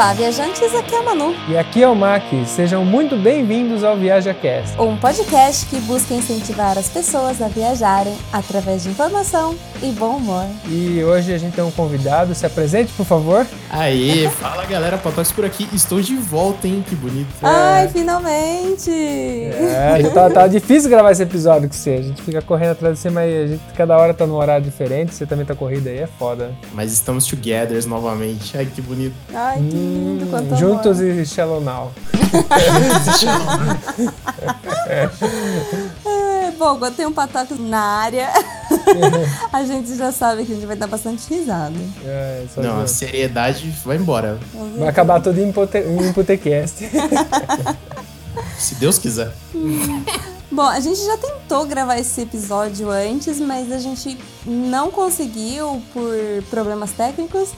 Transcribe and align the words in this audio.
Olá, 0.00 0.14
viajantes, 0.14 0.74
aqui 0.74 0.94
é 0.94 0.98
a 0.98 1.02
Manu. 1.02 1.34
E 1.46 1.58
aqui 1.58 1.82
é 1.82 1.86
o 1.86 1.94
Mac. 1.94 2.22
Sejam 2.46 2.86
muito 2.86 3.18
bem-vindos 3.18 3.84
ao 3.84 3.98
ViajaCast. 3.98 4.80
Um 4.80 4.96
podcast 4.96 5.66
que 5.66 5.78
busca 5.82 6.14
incentivar 6.14 6.78
as 6.78 6.88
pessoas 6.88 7.42
a 7.42 7.48
viajarem 7.48 8.16
através 8.32 8.84
de 8.84 8.88
informação 8.88 9.54
e 9.82 9.92
bom 9.92 10.16
humor. 10.16 10.46
E 10.66 11.04
hoje 11.04 11.34
a 11.34 11.36
gente 11.36 11.54
tem 11.54 11.62
um 11.62 11.70
convidado. 11.70 12.34
Se 12.34 12.46
apresente, 12.46 12.90
por 12.94 13.04
favor. 13.04 13.46
Aê, 13.68 14.26
fala 14.30 14.64
galera, 14.64 14.96
Patox 14.96 15.32
por 15.32 15.44
aqui. 15.44 15.68
Estou 15.70 16.00
de 16.00 16.16
volta, 16.16 16.66
hein? 16.66 16.82
Que 16.88 16.96
bonito. 16.96 17.28
Ai, 17.42 17.86
finalmente! 17.88 18.90
É, 18.90 19.98
já 20.00 20.10
tá, 20.12 20.30
tá 20.30 20.46
difícil 20.46 20.88
gravar 20.88 21.12
esse 21.12 21.24
episódio 21.24 21.68
com 21.68 21.74
você. 21.74 21.90
A 21.90 22.02
gente 22.02 22.22
fica 22.22 22.40
correndo 22.40 22.70
atrás 22.70 22.94
de 22.94 23.00
você, 23.00 23.10
mas 23.10 23.30
a 23.30 23.46
gente 23.48 23.62
cada 23.76 23.98
hora 23.98 24.14
tá 24.14 24.26
num 24.26 24.36
horário 24.36 24.64
diferente. 24.64 25.14
Você 25.14 25.26
também 25.26 25.44
tá 25.44 25.54
corrida 25.54 25.90
aí, 25.90 25.98
é 25.98 26.06
foda. 26.06 26.52
Mas 26.72 26.90
estamos 26.90 27.26
together 27.26 27.86
novamente. 27.86 28.56
Ai, 28.56 28.64
que 28.64 28.80
bonito. 28.80 29.14
Ai, 29.34 29.58
que 29.58 29.89
lindo, 29.90 30.26
quanto 30.26 30.56
Juntos 30.56 31.00
amor. 31.00 31.14
e 31.14 31.26
Shallow 31.26 31.60
Now. 31.60 31.92
É, 36.04 36.50
bom, 36.58 36.78
quando 36.78 36.94
tem 36.94 37.06
um 37.06 37.12
patoco 37.12 37.54
na 37.54 37.80
área, 37.80 38.28
a 39.52 39.64
gente 39.64 39.96
já 39.96 40.12
sabe 40.12 40.44
que 40.44 40.52
a 40.52 40.54
gente 40.54 40.66
vai 40.66 40.76
dar 40.76 40.86
bastante 40.86 41.28
risada. 41.32 41.74
É, 42.04 42.44
Não, 42.56 42.80
a 42.80 42.86
seriedade 42.86 43.68
vai 43.84 43.96
embora. 43.96 44.38
Vai 44.78 44.88
acabar 44.88 45.20
tudo 45.20 45.38
em 45.40 45.52
Putecast. 46.12 46.88
Se 48.58 48.74
Deus 48.76 48.98
quiser. 48.98 49.32
Bom, 50.50 50.62
a 50.66 50.80
gente 50.80 51.00
já 51.04 51.16
tentou 51.16 51.64
gravar 51.64 51.98
esse 51.98 52.22
episódio 52.22 52.90
antes, 52.90 53.38
mas 53.40 53.70
a 53.70 53.78
gente 53.78 54.18
não 54.44 54.90
conseguiu 54.90 55.80
por 55.92 56.12
problemas 56.50 56.90
técnicos. 56.92 57.50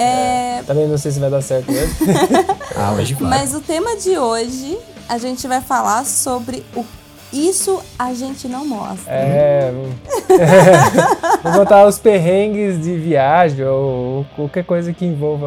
É, 0.00 0.62
Também 0.66 0.86
não 0.86 0.96
sei 0.98 1.10
se 1.10 1.18
vai 1.18 1.28
dar 1.30 1.42
certo 1.42 1.70
mesmo. 1.72 1.94
Ah, 2.80 2.92
hoje 2.92 3.14
vai. 3.14 3.28
Mas 3.30 3.54
o 3.54 3.60
tema 3.60 3.96
de 3.96 4.16
hoje, 4.16 4.78
a 5.08 5.18
gente 5.18 5.48
vai 5.48 5.60
falar 5.60 6.04
sobre 6.06 6.64
o 6.76 6.84
isso 7.32 7.80
a 7.98 8.12
gente 8.14 8.48
não 8.48 8.66
mostra. 8.66 9.12
É. 9.12 9.72
Vou 11.42 11.52
botar 11.52 11.86
os 11.86 11.98
perrengues 11.98 12.82
de 12.82 12.96
viagem 12.96 13.64
ou 13.64 14.24
qualquer 14.34 14.64
coisa 14.64 14.92
que 14.92 15.04
envolva 15.04 15.46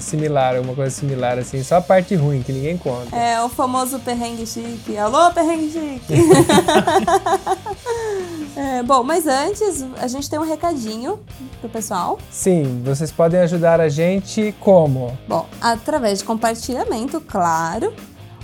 similar, 0.00 0.56
alguma 0.56 0.74
coisa 0.74 0.90
similar 0.90 1.38
assim. 1.38 1.62
Só 1.62 1.76
a 1.76 1.80
parte 1.80 2.14
ruim 2.14 2.42
que 2.42 2.52
ninguém 2.52 2.76
conta. 2.76 3.14
É 3.16 3.42
o 3.42 3.48
famoso 3.48 3.98
perrengue 4.00 4.46
chique. 4.46 4.96
Alô, 4.96 5.30
perrengue 5.32 5.70
chique! 5.70 6.14
É, 8.56 8.82
bom, 8.82 9.02
mas 9.02 9.26
antes, 9.26 9.84
a 10.00 10.08
gente 10.08 10.30
tem 10.30 10.38
um 10.38 10.42
recadinho 10.42 11.20
pro 11.60 11.68
pessoal. 11.68 12.18
Sim, 12.30 12.80
vocês 12.82 13.12
podem 13.12 13.38
ajudar 13.40 13.82
a 13.82 13.88
gente 13.90 14.54
como? 14.60 15.16
Bom, 15.28 15.46
através 15.60 16.20
de 16.20 16.24
compartilhamento, 16.24 17.20
claro. 17.20 17.92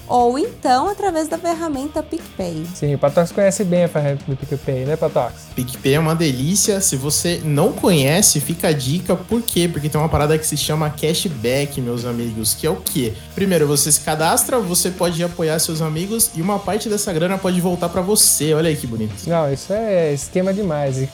Ou 0.09 0.39
então 0.39 0.89
através 0.89 1.29
da 1.29 1.39
ferramenta 1.39 2.03
PicPay. 2.03 2.67
Sim, 2.75 2.95
o 2.95 2.99
Patox 2.99 3.33
conhece 3.33 3.65
bem 3.65 3.85
a 3.85 3.89
ferramenta 3.89 4.25
do 4.27 4.37
PicPay, 4.37 4.85
né, 4.85 4.97
Patox? 4.97 5.35
PicPay 5.55 5.95
é 5.95 5.99
uma 5.99 6.15
delícia. 6.15 6.81
Se 6.81 6.97
você 6.97 7.41
não 7.45 7.73
conhece, 7.73 8.41
fica 8.41 8.69
a 8.69 8.73
dica. 8.73 9.17
Por 9.17 9.41
quê? 9.43 9.69
Porque 9.73 9.89
tem 9.89 10.01
uma 10.01 10.09
parada 10.09 10.37
que 10.37 10.47
se 10.47 10.57
chama 10.57 10.91
cashback, 10.91 11.81
meus 11.81 12.05
amigos. 12.05 12.55
Que 12.55 12.67
é 12.67 12.71
o 12.71 12.77
quê? 12.77 13.15
Primeiro, 13.35 13.67
você 13.67 13.91
se 13.91 14.01
cadastra, 14.01 14.59
você 14.59 14.91
pode 14.91 15.23
apoiar 15.23 15.59
seus 15.59 15.81
amigos 15.81 16.31
e 16.35 16.43
uma 16.43 16.59
parte 16.59 16.89
dessa 16.89 17.13
grana 17.13 17.39
pode 17.39 17.61
voltar 17.61 17.89
pra 17.89 18.03
você. 18.03 18.53
Olha 18.53 18.69
aí 18.69 18.77
que 18.77 18.87
bonito. 18.87 19.15
Não, 19.27 19.53
isso 19.53 19.73
é 19.73 20.13
esquema 20.13 20.53
demais. 20.53 20.99
E, 20.99 21.09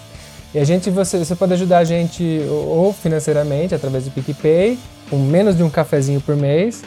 e 0.54 0.58
a 0.58 0.64
gente, 0.64 0.90
você, 0.90 1.18
você 1.18 1.36
pode 1.36 1.52
ajudar 1.52 1.78
a 1.78 1.84
gente 1.84 2.40
ou 2.48 2.78
ou 2.78 2.92
financeiramente 2.92 3.74
através 3.74 4.04
do 4.04 4.10
PicPay, 4.10 4.78
com 5.08 5.18
menos 5.18 5.56
de 5.56 5.62
um 5.62 5.70
cafezinho 5.70 6.20
por 6.20 6.34
mês. 6.36 6.82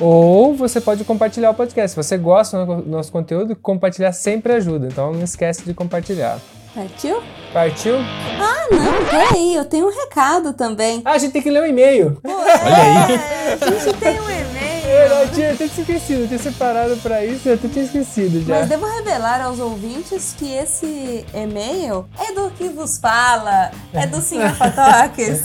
Ou 0.00 0.54
você 0.54 0.80
pode 0.80 1.04
compartilhar 1.04 1.50
o 1.50 1.54
podcast. 1.54 1.90
Se 1.90 1.96
você 1.96 2.16
gosta 2.16 2.64
do 2.64 2.76
no- 2.76 2.82
nosso 2.86 3.10
conteúdo, 3.10 3.56
compartilhar 3.56 4.12
sempre 4.12 4.52
ajuda. 4.52 4.86
Então 4.86 5.12
não 5.12 5.22
esquece 5.24 5.62
de 5.64 5.74
compartilhar. 5.74 6.38
Partiu? 6.74 7.20
Partiu? 7.52 7.96
Ah, 7.96 8.66
não, 8.70 9.04
peraí, 9.10 9.54
eu 9.54 9.64
tenho 9.64 9.86
um 9.86 9.90
recado 9.90 10.52
também. 10.52 11.02
Ah, 11.04 11.12
a 11.12 11.18
gente 11.18 11.32
tem 11.32 11.42
que 11.42 11.50
ler 11.50 11.62
o 11.62 11.66
e-mail. 11.66 12.18
Olha 12.22 12.76
aí. 12.76 13.14
É, 13.14 13.58
a 13.60 13.70
gente 13.70 13.96
tem 13.98 14.20
um 14.20 14.30
e-mail. 14.30 14.57
Eu 14.98 15.28
tinha 15.32 15.52
até 15.52 15.64
esquecido, 15.66 16.20
eu 16.22 16.26
tinha 16.28 16.38
separado 16.38 16.96
pra 16.98 17.24
isso, 17.24 17.48
eu 17.48 17.54
até 17.54 17.68
tinha 17.68 17.84
esquecido 17.84 18.44
já. 18.46 18.58
Mas 18.60 18.68
devo 18.68 18.86
revelar 18.86 19.40
aos 19.42 19.58
ouvintes 19.58 20.34
que 20.36 20.52
esse 20.52 21.24
e-mail 21.34 22.06
é 22.18 22.32
do 22.32 22.50
que 22.50 22.68
vos 22.68 22.98
fala, 22.98 23.70
é 23.92 24.06
do 24.06 24.20
Sr. 24.20 24.54
Patoques. 24.58 25.42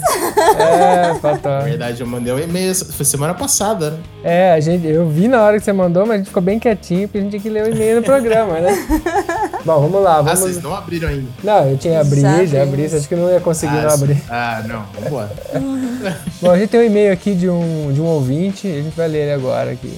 É, 0.58 1.08
Na 1.14 1.16
Patox. 1.20 1.64
verdade, 1.66 2.02
eu 2.02 2.08
mandei 2.08 2.34
um 2.34 2.40
e-mail. 2.40 2.74
Foi 2.74 3.06
semana 3.06 3.34
passada, 3.34 3.92
né? 3.92 4.00
É, 4.24 4.54
a 4.54 4.60
gente, 4.60 4.88
eu 4.88 5.08
vi 5.10 5.28
na 5.28 5.42
hora 5.42 5.60
que 5.60 5.66
você 5.66 5.74
mandou, 5.74 6.04
mas 6.06 6.16
a 6.16 6.18
gente 6.18 6.28
ficou 6.28 6.42
bem 6.42 6.58
quietinho 6.60 7.08
porque 7.08 7.18
a 7.18 7.22
gente 7.22 7.32
tinha 7.32 7.42
que 7.42 7.50
ler 7.50 7.64
o 7.66 7.76
e-mail 7.76 7.98
no 7.98 8.04
programa, 8.04 8.60
né? 8.60 8.74
Bom, 9.66 9.82
vamos 9.82 10.02
lá, 10.02 10.18
Ah, 10.18 10.22
vamos. 10.22 10.40
vocês 10.40 10.62
não 10.62 10.74
abriram 10.76 11.10
ainda. 11.10 11.28
Não, 11.44 11.70
eu 11.70 11.78
tinha 11.78 12.02
abrir, 12.02 12.22
Já 12.22 12.46
já, 12.46 12.64
abri, 12.64 12.86
acho 12.86 13.08
que 13.08 13.14
eu 13.14 13.18
não 13.20 13.30
ia 13.30 13.40
conseguir 13.40 13.78
ah, 13.78 13.82
não 13.84 13.90
abrir. 13.94 14.24
Ah, 14.30 14.64
não. 14.68 14.86
Vambora. 15.02 15.32
Bom, 16.42 16.52
a 16.52 16.58
gente 16.58 16.70
tem 16.70 16.80
um 16.82 16.84
e-mail 16.84 17.14
aqui 17.14 17.34
de 17.34 17.50
um, 17.50 17.92
de 17.94 18.02
um 18.02 18.06
ouvinte, 18.06 18.68
a 18.68 18.82
gente 18.82 18.96
vai 18.96 19.08
ler 19.08 19.20
ele 19.24 19.32
agora 19.32 19.43
aqui. 19.52 19.98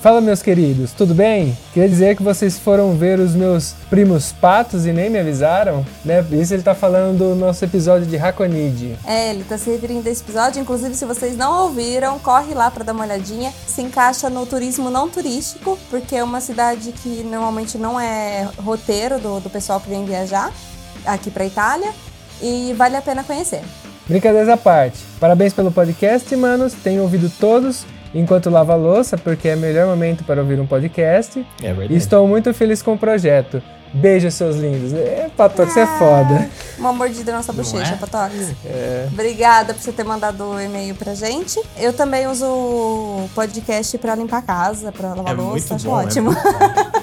Fala, 0.00 0.20
meus 0.20 0.40
queridos, 0.40 0.92
tudo 0.92 1.12
bem? 1.12 1.58
Queria 1.74 1.88
dizer 1.88 2.16
que 2.16 2.22
vocês 2.22 2.56
foram 2.56 2.94
ver 2.94 3.18
os 3.18 3.34
meus 3.34 3.74
primos 3.90 4.30
patos 4.30 4.86
e 4.86 4.92
nem 4.92 5.10
me 5.10 5.18
avisaram, 5.18 5.84
né? 6.04 6.24
Isso 6.30 6.54
ele 6.54 6.62
tá 6.62 6.72
falando 6.72 7.18
do 7.18 7.34
nosso 7.34 7.64
episódio 7.64 8.06
de 8.06 8.16
Hakonid. 8.16 8.96
É, 9.04 9.30
ele 9.30 9.42
tá 9.42 9.58
se 9.58 9.68
referindo 9.68 10.08
a 10.08 10.12
esse 10.12 10.22
episódio. 10.22 10.62
Inclusive, 10.62 10.94
se 10.94 11.04
vocês 11.04 11.36
não 11.36 11.64
ouviram, 11.64 12.16
corre 12.20 12.54
lá 12.54 12.70
pra 12.70 12.84
dar 12.84 12.92
uma 12.92 13.02
olhadinha. 13.04 13.52
Se 13.66 13.82
encaixa 13.82 14.30
no 14.30 14.46
turismo 14.46 14.88
não 14.88 15.08
turístico, 15.08 15.76
porque 15.90 16.14
é 16.14 16.22
uma 16.22 16.40
cidade 16.40 16.92
que 16.92 17.24
normalmente 17.24 17.76
não 17.76 17.98
é 17.98 18.48
roteiro 18.58 19.18
do, 19.18 19.40
do 19.40 19.50
pessoal 19.50 19.80
que 19.80 19.88
vem 19.88 20.04
viajar 20.04 20.52
aqui 21.04 21.28
pra 21.28 21.44
Itália. 21.44 21.90
E 22.40 22.72
vale 22.78 22.94
a 22.94 23.02
pena 23.02 23.24
conhecer. 23.24 23.62
Brincadeiras 24.06 24.48
à 24.48 24.56
parte. 24.56 24.98
Parabéns 25.18 25.52
pelo 25.52 25.72
podcast, 25.72 26.34
manos. 26.36 26.72
Tenho 26.72 27.02
ouvido 27.02 27.28
todos 27.40 27.84
enquanto 28.18 28.50
lavo 28.50 28.72
a 28.72 28.76
louça, 28.76 29.16
porque 29.16 29.48
é 29.48 29.54
o 29.54 29.58
melhor 29.58 29.86
momento 29.86 30.24
para 30.24 30.40
ouvir 30.40 30.58
um 30.60 30.66
podcast. 30.66 31.44
É 31.62 31.68
verdade. 31.72 31.94
E 31.94 31.96
estou 31.96 32.26
muito 32.26 32.52
feliz 32.54 32.82
com 32.82 32.94
o 32.94 32.98
projeto. 32.98 33.62
Beijo, 33.90 34.30
seus 34.30 34.56
lindos. 34.56 34.92
É, 34.92 35.30
Patox, 35.34 35.72
você 35.72 35.80
é 35.80 35.86
foda. 35.86 36.50
Uma 36.78 36.92
mordida 36.92 37.32
na 37.32 37.38
nossa 37.38 37.54
bochecha, 37.54 37.94
é? 37.94 37.96
Patox. 37.96 38.34
É. 38.66 39.08
Obrigada 39.10 39.72
por 39.72 39.80
você 39.82 39.90
ter 39.92 40.04
mandado 40.04 40.44
o 40.44 40.60
e-mail 40.60 40.94
pra 40.94 41.14
gente. 41.14 41.58
Eu 41.78 41.94
também 41.94 42.26
uso 42.26 42.44
o 42.44 43.30
podcast 43.34 43.96
pra 43.96 44.14
limpar 44.14 44.38
a 44.38 44.42
casa, 44.42 44.92
pra 44.92 45.14
lavar 45.14 45.32
É 45.32 45.36
louça. 45.36 45.50
muito 45.52 45.74
Acho 45.74 45.84
bom, 45.86 45.92
ótimo. 45.92 46.32
né? 46.32 46.38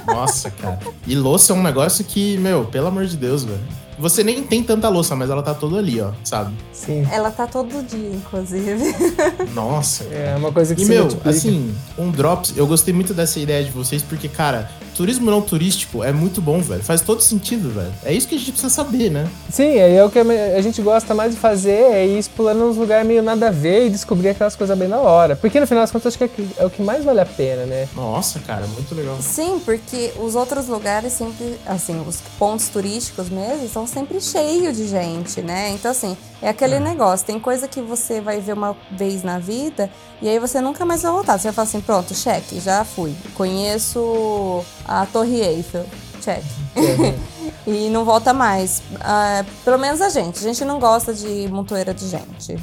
Nossa, 0.06 0.52
cara. 0.52 0.78
E 1.08 1.16
louça 1.16 1.54
é 1.54 1.56
um 1.56 1.64
negócio 1.64 2.06
que, 2.06 2.38
meu, 2.38 2.66
pelo 2.66 2.86
amor 2.86 3.06
de 3.06 3.18
Deus, 3.18 3.44
velho. 3.44 3.60
Você 3.98 4.24
nem 4.24 4.44
tem 4.44 4.62
tanta 4.62 4.90
louça, 4.90 5.16
mas 5.16 5.30
ela 5.30 5.42
tá 5.42 5.54
toda 5.54 5.78
ali, 5.78 6.02
ó, 6.02 6.12
sabe? 6.24 6.54
Sim. 6.74 7.08
Ela 7.12 7.32
tá 7.32 7.48
todo 7.48 7.82
dia, 7.88 8.12
inclusive. 8.14 8.94
Nossa. 9.56 10.04
É 10.06 10.36
uma 10.38 10.52
coisa 10.52 10.76
que 10.76 10.82
E, 10.82 10.86
se 10.86 10.92
meu, 10.92 11.04
multiplica. 11.04 11.30
assim, 11.30 11.74
um 11.98 12.12
Drops, 12.12 12.54
eu 12.58 12.68
gostei 12.68 12.94
muito 12.94 13.14
dessa 13.14 13.40
ideia 13.40 13.64
de 13.64 13.72
vocês, 13.72 14.02
porque, 14.04 14.28
cara, 14.28 14.70
turismo 14.96 15.30
não 15.30 15.42
turístico 15.42 16.04
é 16.04 16.12
muito 16.12 16.42
bom, 16.42 16.62
velho. 16.62 16.84
Faz 16.84 17.02
todo 17.02 17.22
sentido, 17.22 17.70
velho. 17.70 17.92
É 18.04 18.14
isso 18.14 18.28
que 18.28 18.36
a 18.36 18.38
gente 18.38 18.52
precisa 18.52 18.74
saber, 18.74 19.10
né? 19.12 19.28
Sim, 19.50 19.80
aí 19.80 19.96
é 19.96 20.04
o 20.04 20.10
que 20.10 20.20
a 20.20 20.62
gente 20.62 20.82
gosta 20.82 21.14
mais 21.14 21.34
de 21.34 21.40
fazer, 21.40 21.72
é 21.94 22.08
ir 22.08 22.18
explorando 22.18 22.66
uns 22.66 22.78
lugares 22.78 23.06
meio 23.06 23.22
nada 23.22 23.48
a 23.48 23.52
ver 23.52 23.88
e 23.88 23.90
descobrir 23.90 24.30
aquelas 24.30 24.56
coisas 24.56 24.78
bem 24.78 24.88
na 24.88 25.00
hora. 25.00 25.36
Porque 25.36 25.60
no 25.60 25.68
final 25.68 25.84
das 25.84 25.92
contas, 25.92 26.08
acho 26.08 26.18
que 26.18 26.24
é 26.24 26.28
que- 26.28 26.48
é 26.58 26.66
o 26.66 26.70
que 26.70 26.82
mais 26.82 27.04
vale 27.04 27.20
a 27.20 27.26
pena, 27.26 27.66
né? 27.66 27.88
Nossa, 27.96 28.40
cara, 28.40 28.66
muito 28.68 28.96
legal. 28.96 29.18
Sim, 29.22 29.60
porque 29.64 30.14
os 30.20 30.36
outros 30.36 30.68
lugares 30.68 31.14
sempre, 31.14 31.56
assim, 31.66 32.02
os 32.08 32.22
pontos 32.40 32.68
turísticos 32.70 33.30
mesmo, 33.30 33.68
são 33.70 33.86
sempre 33.86 34.20
cheios 34.22 34.78
de 34.78 34.88
gente, 34.88 35.42
né? 35.42 35.72
Então, 35.72 35.92
assim, 35.92 36.16
é 36.42 36.50
aquele 36.50 36.80
negócio. 36.80 37.26
Tem 37.26 37.40
coisa 37.40 37.68
que 37.68 37.82
você 37.82 38.22
vai 38.22 38.40
ver 38.40 38.54
uma 38.54 38.76
vez 38.92 39.24
na 39.24 39.40
vida 39.40 39.90
e 40.22 40.30
aí 40.30 40.40
você 40.40 40.62
nunca 40.62 40.86
mais 40.86 41.02
vai 41.02 41.12
voltar. 41.12 41.38
Você 41.38 41.46
vai 41.50 41.54
falar 41.54 41.68
assim, 41.68 41.82
pronto, 41.82 42.14
cheque, 42.14 42.60
já 42.60 42.86
fui. 42.86 43.14
Conheço 43.34 44.64
a 44.88 45.06
Torre 45.06 45.42
Eiffel, 45.42 45.86
cheque. 46.22 46.46
e 47.68 47.90
não 47.90 48.06
volta 48.06 48.34
mais. 48.34 48.82
Ah, 49.00 49.44
pelo 49.64 49.78
menos 49.78 50.02
a 50.02 50.10
gente. 50.10 50.40
A 50.40 50.42
gente 50.42 50.64
não 50.64 50.80
gosta 50.80 51.14
de 51.14 51.48
montoeira 51.50 51.94
de 51.94 52.08
gente. 52.08 52.58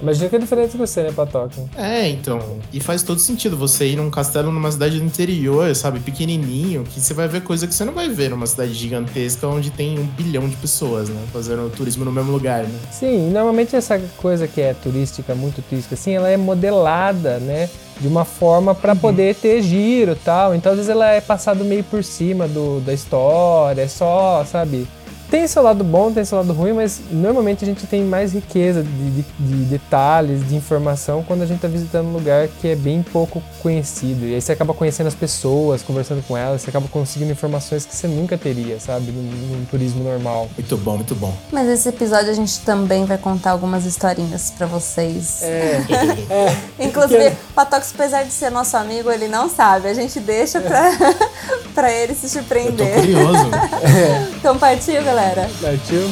Imagina 0.00 0.28
que 0.28 0.36
é 0.36 0.38
diferente 0.38 0.72
de 0.72 0.78
você, 0.78 1.02
né, 1.02 1.12
Patoca? 1.12 1.54
É, 1.76 2.08
então. 2.08 2.40
E 2.72 2.80
faz 2.80 3.02
todo 3.02 3.20
sentido 3.20 3.56
você 3.56 3.86
ir 3.86 3.96
num 3.96 4.10
castelo 4.10 4.50
numa 4.50 4.70
cidade 4.70 4.98
do 4.98 5.04
interior, 5.04 5.74
sabe? 5.74 6.00
Pequenininho, 6.00 6.84
que 6.84 7.00
você 7.00 7.14
vai 7.14 7.28
ver 7.28 7.42
coisa 7.42 7.66
que 7.66 7.74
você 7.74 7.84
não 7.84 7.92
vai 7.92 8.08
ver 8.08 8.30
numa 8.30 8.46
cidade 8.46 8.72
gigantesca 8.74 9.46
onde 9.46 9.70
tem 9.70 9.98
um 9.98 10.04
bilhão 10.04 10.48
de 10.48 10.56
pessoas, 10.56 11.08
né? 11.08 11.22
Fazendo 11.32 11.70
turismo 11.70 12.04
no 12.04 12.12
mesmo 12.12 12.32
lugar, 12.32 12.64
né? 12.64 12.78
Sim, 12.90 13.30
normalmente 13.30 13.76
essa 13.76 13.98
coisa 14.16 14.46
que 14.48 14.60
é 14.60 14.74
turística, 14.74 15.34
muito 15.34 15.62
turística, 15.62 15.94
assim, 15.94 16.12
ela 16.12 16.28
é 16.28 16.36
modelada, 16.36 17.38
né? 17.38 17.68
De 18.00 18.08
uma 18.08 18.24
forma 18.24 18.74
para 18.74 18.96
poder 18.96 19.34
ter 19.36 19.62
giro 19.62 20.12
e 20.12 20.16
tal. 20.16 20.54
Então, 20.54 20.72
às 20.72 20.78
vezes, 20.78 20.90
ela 20.90 21.08
é 21.08 21.20
passado 21.20 21.64
meio 21.64 21.84
por 21.84 22.02
cima 22.02 22.48
do, 22.48 22.80
da 22.80 22.92
história, 22.92 23.82
é 23.82 23.88
só, 23.88 24.44
sabe? 24.44 24.88
Tem 25.32 25.48
seu 25.48 25.62
lado 25.62 25.82
bom, 25.82 26.12
tem 26.12 26.26
seu 26.26 26.36
lado 26.36 26.52
ruim, 26.52 26.74
mas 26.74 27.00
normalmente 27.10 27.64
a 27.64 27.66
gente 27.66 27.86
tem 27.86 28.04
mais 28.04 28.34
riqueza 28.34 28.82
de, 28.82 29.10
de, 29.10 29.22
de 29.38 29.64
detalhes, 29.64 30.46
de 30.46 30.54
informação 30.54 31.24
quando 31.26 31.40
a 31.40 31.46
gente 31.46 31.56
está 31.56 31.68
visitando 31.68 32.08
um 32.08 32.12
lugar 32.12 32.48
que 32.60 32.68
é 32.68 32.76
bem 32.76 33.02
pouco 33.02 33.42
conhecido. 33.62 34.26
E 34.26 34.34
aí 34.34 34.42
você 34.42 34.52
acaba 34.52 34.74
conhecendo 34.74 35.06
as 35.06 35.14
pessoas, 35.14 35.82
conversando 35.82 36.22
com 36.28 36.36
elas, 36.36 36.60
você 36.60 36.68
acaba 36.68 36.86
conseguindo 36.86 37.32
informações 37.32 37.86
que 37.86 37.96
você 37.96 38.06
nunca 38.06 38.36
teria, 38.36 38.78
sabe, 38.78 39.10
num, 39.10 39.22
num 39.22 39.64
turismo 39.64 40.04
normal. 40.04 40.50
Muito 40.54 40.76
bom, 40.76 40.96
muito 40.96 41.14
bom. 41.14 41.34
Mas 41.50 41.66
esse 41.66 41.88
episódio 41.88 42.30
a 42.30 42.34
gente 42.34 42.60
também 42.60 43.06
vai 43.06 43.16
contar 43.16 43.52
algumas 43.52 43.86
historinhas 43.86 44.50
para 44.50 44.66
vocês. 44.66 45.42
É. 45.42 45.80
é. 46.78 46.84
Inclusive, 46.84 47.28
o 47.28 47.54
Patox, 47.54 47.90
apesar 47.94 48.24
de 48.24 48.32
ser 48.32 48.50
nosso 48.50 48.76
amigo, 48.76 49.10
ele 49.10 49.28
não 49.28 49.48
sabe. 49.48 49.88
A 49.88 49.94
gente 49.94 50.20
deixa 50.20 50.60
pra, 50.60 50.90
pra 51.74 51.90
ele 51.90 52.14
se 52.14 52.28
surpreender. 52.28 52.86
Eu 52.86 52.94
tô 52.94 53.00
curioso. 53.00 53.50
é. 53.82 54.36
Então 54.36 54.58
partiu, 54.58 55.02
galera 55.02 55.21
galera. 55.22 55.48
Partiu. 55.60 56.10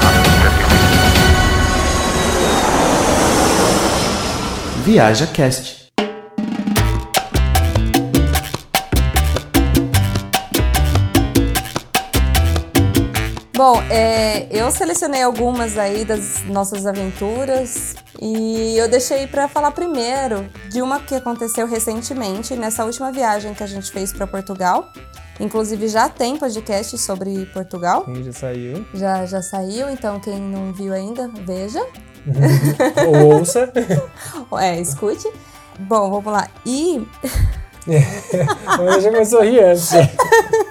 it. 0.00 0.80
Viaja 4.84 5.26
Cast. 5.32 5.79
Bom, 13.60 13.78
é, 13.90 14.46
eu 14.50 14.70
selecionei 14.70 15.20
algumas 15.20 15.76
aí 15.76 16.02
das 16.02 16.42
nossas 16.44 16.86
aventuras 16.86 17.94
e 18.18 18.74
eu 18.78 18.88
deixei 18.88 19.26
para 19.26 19.48
falar 19.48 19.70
primeiro 19.72 20.48
de 20.70 20.80
uma 20.80 20.98
que 20.98 21.14
aconteceu 21.14 21.66
recentemente 21.66 22.56
nessa 22.56 22.86
última 22.86 23.12
viagem 23.12 23.52
que 23.52 23.62
a 23.62 23.66
gente 23.66 23.92
fez 23.92 24.14
para 24.14 24.26
Portugal. 24.26 24.90
Inclusive 25.38 25.88
já 25.88 26.08
tem 26.08 26.38
podcast 26.38 26.96
sobre 26.96 27.44
Portugal. 27.52 28.06
Sim, 28.06 28.24
já 28.24 28.32
saiu. 28.32 28.86
Já, 28.94 29.26
já 29.26 29.42
saiu, 29.42 29.90
então 29.90 30.18
quem 30.20 30.40
não 30.40 30.72
viu 30.72 30.94
ainda, 30.94 31.28
veja. 31.44 31.86
Ouça. 33.30 33.70
é, 34.58 34.80
escute. 34.80 35.30
Bom, 35.80 36.10
vamos 36.10 36.32
lá. 36.32 36.48
E. 36.64 37.06
eu 37.86 39.00
já 39.02 39.10
começou 39.10 39.40
a 39.40 39.44
rir 39.44 39.60
antes. 39.60 39.90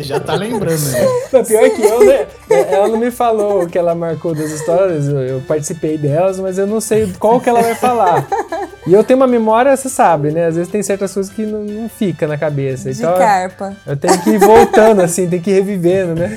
Já 0.00 0.20
tá 0.20 0.34
lembrando, 0.34 0.82
né? 0.90 1.00
Não, 1.32 1.44
pior 1.44 1.70
que 1.70 1.82
eu, 1.82 2.04
né? 2.04 2.26
Ela 2.48 2.88
não 2.88 2.98
me 2.98 3.10
falou 3.10 3.62
o 3.62 3.68
que 3.68 3.78
ela 3.78 3.94
marcou 3.94 4.34
das 4.34 4.50
histórias, 4.50 5.08
eu 5.08 5.42
participei 5.46 5.96
delas, 5.98 6.38
mas 6.38 6.58
eu 6.58 6.66
não 6.66 6.80
sei 6.80 7.12
qual 7.18 7.40
que 7.40 7.48
ela 7.48 7.62
vai 7.62 7.74
falar. 7.74 8.26
E 8.86 8.92
eu 8.92 9.02
tenho 9.02 9.18
uma 9.18 9.26
memória, 9.26 9.74
você 9.74 9.88
sabe, 9.88 10.30
né? 10.30 10.46
Às 10.46 10.56
vezes 10.56 10.70
tem 10.70 10.82
certas 10.82 11.14
coisas 11.14 11.32
que 11.32 11.46
não, 11.46 11.64
não 11.64 11.88
fica 11.88 12.26
na 12.26 12.36
cabeça. 12.36 12.92
De 12.92 12.98
então, 12.98 13.16
carpa. 13.16 13.74
Eu 13.86 13.96
tenho 13.96 14.22
que 14.22 14.30
ir 14.30 14.38
voltando, 14.38 15.00
assim, 15.00 15.28
tem 15.28 15.40
que 15.40 15.50
ir 15.50 15.54
revivendo, 15.54 16.14
né? 16.14 16.36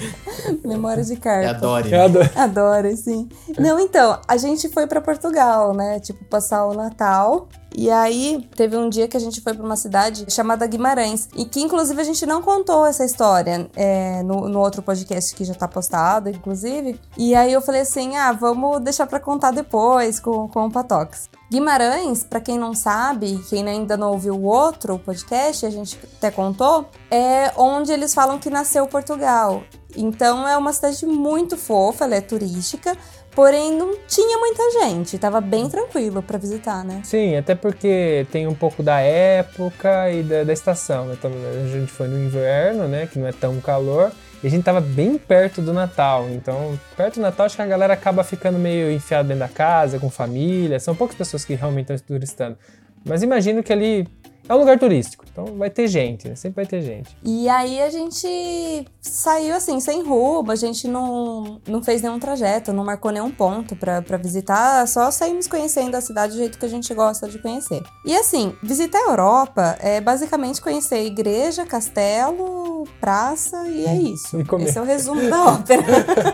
Memória 0.64 1.04
de 1.04 1.18
carpa. 1.18 1.44
Eu 1.44 1.50
adoro. 1.50 1.88
Eu 1.90 2.02
adoro. 2.02 2.30
Adoro, 2.36 2.98
sim. 2.98 3.28
Não, 3.60 3.78
então, 3.80 4.20
a 4.28 4.38
gente 4.38 4.70
foi 4.70 4.88
para 4.88 5.02
Portugal, 5.02 5.74
né? 5.74 6.00
Tipo, 6.00 6.24
passar 6.26 6.66
o 6.66 6.74
Natal. 6.74 7.50
E 7.80 7.92
aí, 7.92 8.44
teve 8.56 8.76
um 8.76 8.90
dia 8.90 9.08
que 9.08 9.16
a 9.16 9.20
gente 9.20 9.40
foi 9.40 9.54
para 9.54 9.64
uma 9.64 9.76
cidade 9.76 10.26
chamada 10.34 10.66
Guimarães. 10.66 11.30
E 11.36 11.46
que, 11.46 11.62
inclusive, 11.62 12.02
a 12.02 12.04
gente 12.04 12.26
não 12.26 12.42
contou 12.42 12.84
essa 12.84 13.06
história 13.06 13.70
é, 13.76 14.24
no, 14.24 14.50
no, 14.50 14.60
outro 14.60 14.82
podcast 14.82 15.36
que 15.36 15.46
já 15.46 15.54
tá 15.54 15.68
postado, 15.68 16.28
inclusive. 16.28 17.00
E 17.16 17.36
aí 17.36 17.54
eu 17.54 17.62
falei 17.62 17.82
assim: 17.82 18.18
ah, 18.18 18.32
vamos 18.32 18.82
deixar 18.82 19.06
para 19.06 19.20
contar 19.20 19.52
depois 19.52 20.20
com, 20.20 20.48
com 20.48 20.66
o 20.66 20.72
Patox. 20.72 21.30
Guimarães, 21.52 22.24
para 22.24 22.42
quem 22.42 22.58
não 22.58 22.74
sabe, 22.74 23.38
quem 23.48 23.66
ainda 23.68 23.96
não 23.96 24.12
ouviu 24.12 24.34
o 24.34 24.46
outro 24.46 24.98
podcast, 24.98 25.64
a 25.64 25.70
gente 25.70 26.00
até 26.18 26.32
contou, 26.32 26.90
é 27.12 27.54
onde 27.56 27.92
eles 27.92 28.12
falam 28.12 28.40
que 28.40 28.50
nasceu 28.50 28.88
Portugal. 28.88 29.64
Então 29.96 30.48
é 30.48 30.58
uma 30.58 30.74
cidade 30.74 31.06
muito 31.06 31.56
fofa, 31.56 32.06
ela 32.06 32.16
é 32.16 32.22
turística, 32.22 32.98
Porém, 33.38 33.78
não 33.78 33.96
tinha 34.08 34.40
muita 34.40 34.64
gente, 34.80 35.16
tava 35.20 35.40
bem 35.40 35.70
tranquilo 35.70 36.24
para 36.24 36.40
visitar, 36.40 36.84
né? 36.84 37.02
Sim, 37.04 37.36
até 37.36 37.54
porque 37.54 38.26
tem 38.32 38.48
um 38.48 38.56
pouco 38.56 38.82
da 38.82 39.00
época 39.00 40.10
e 40.10 40.24
da, 40.24 40.44
da 40.44 40.52
estação, 40.52 41.06
né? 41.06 41.16
Então, 41.20 41.30
a 41.32 41.68
gente 41.68 41.92
foi 41.92 42.08
no 42.08 42.18
inverno, 42.18 42.88
né? 42.88 43.06
Que 43.06 43.20
não 43.20 43.28
é 43.28 43.32
tão 43.32 43.62
calor. 43.62 44.12
E 44.44 44.48
a 44.48 44.50
gente 44.50 44.64
tava 44.64 44.82
bem 44.82 45.20
perto 45.20 45.62
do 45.62 45.72
Natal. 45.72 46.28
Então, 46.32 46.80
perto 46.96 47.18
do 47.18 47.22
Natal, 47.22 47.46
acho 47.46 47.56
que 47.56 47.62
a 47.62 47.68
galera 47.68 47.94
acaba 47.94 48.24
ficando 48.24 48.58
meio 48.58 48.92
enfiada 48.92 49.28
dentro 49.28 49.42
da 49.42 49.50
casa, 49.50 50.00
com 50.00 50.10
família. 50.10 50.80
São 50.80 50.96
poucas 50.96 51.16
pessoas 51.16 51.46
que 51.46 51.54
realmente 51.54 51.94
estão 51.94 52.18
turistando. 52.18 52.58
Mas 53.06 53.22
imagino 53.22 53.62
que 53.62 53.72
ali 53.72 54.08
é 54.48 54.54
um 54.54 54.58
lugar 54.58 54.80
turístico, 54.80 55.26
então 55.30 55.58
vai 55.58 55.70
ter 55.70 55.88
gente, 55.88 56.28
né? 56.28 56.36
sempre 56.36 56.64
vai 56.64 56.66
ter 56.66 56.82
gente. 56.82 57.16
E 57.24 57.50
aí 57.50 57.82
a 57.82 57.90
gente 57.90 58.86
saiu 59.02 59.56
assim, 59.56 59.80
sem 59.80 60.04
rumo, 60.04 60.52
a 60.52 60.56
gente 60.56 60.88
não, 60.88 61.60
não 61.68 61.84
fez 61.84 62.02
nenhum 62.02 62.20
trajeto, 62.20 62.74
não 62.74 62.86
marcou 62.86 63.12
nenhum 63.12 63.32
ponto 63.32 63.76
para 63.76 64.18
visitar, 64.18 64.88
só 64.88 65.12
saímos 65.12 65.48
conhecendo 65.48 65.96
a 65.96 66.02
cidade 66.02 66.34
do 66.34 66.38
jeito 66.40 66.58
que 66.58 66.66
a 66.66 66.70
gente 66.70 66.94
gosta 66.94 67.28
de 67.28 67.40
conhecer. 67.40 67.84
E 68.06 68.16
assim, 68.16 68.54
visitar 68.64 69.00
a 69.00 69.10
Europa 69.10 69.78
é 69.80 70.00
basicamente 70.02 70.62
conhecer 70.62 71.06
igreja, 71.06 71.66
castelo, 71.66 72.86
praça 73.00 73.68
e 73.68 73.86
é 73.86 73.96
isso. 73.96 74.38
E 74.40 74.64
Esse 74.64 74.78
é 74.78 74.82
o 74.82 74.86
resumo 74.86 75.30
da 75.30 75.44
ópera. 75.54 75.84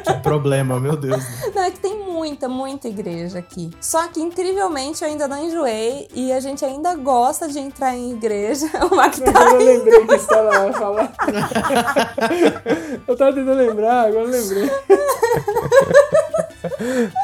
que 0.06 0.14
problema, 0.22 0.80
meu 0.80 0.96
Deus. 0.96 1.24
Não, 1.54 1.64
é 1.64 1.72
que 1.72 1.80
tem 1.80 1.98
muita, 2.14 2.48
muita 2.48 2.88
igreja 2.88 3.40
aqui. 3.40 3.72
Só 3.82 4.08
que 4.08 4.22
incrivelmente 4.22 5.04
eu 5.04 5.10
ainda 5.10 5.28
não 5.28 5.44
enjoei 5.44 6.08
e 6.14 6.32
a 6.32 6.40
gente 6.40 6.64
ainda 6.64 6.94
gosta 6.96 7.48
de 7.48 7.58
entrar 7.60 7.96
em 7.96 8.12
igreja. 8.14 8.68
O 8.84 8.96
Mac 8.96 9.18
tá 9.18 9.26
Eu 9.26 9.34
não 9.34 9.58
lembrei 9.58 10.06
que 10.06 10.16
história 10.16 10.50
ela 10.50 10.70
vai 10.70 10.74
falar. 10.74 11.12
eu 13.08 13.18
tava 13.18 13.34
tentando 13.34 13.54
lembrar, 13.54 14.08
agora 14.08 14.26
eu 14.26 14.30
lembrei. 14.30 14.70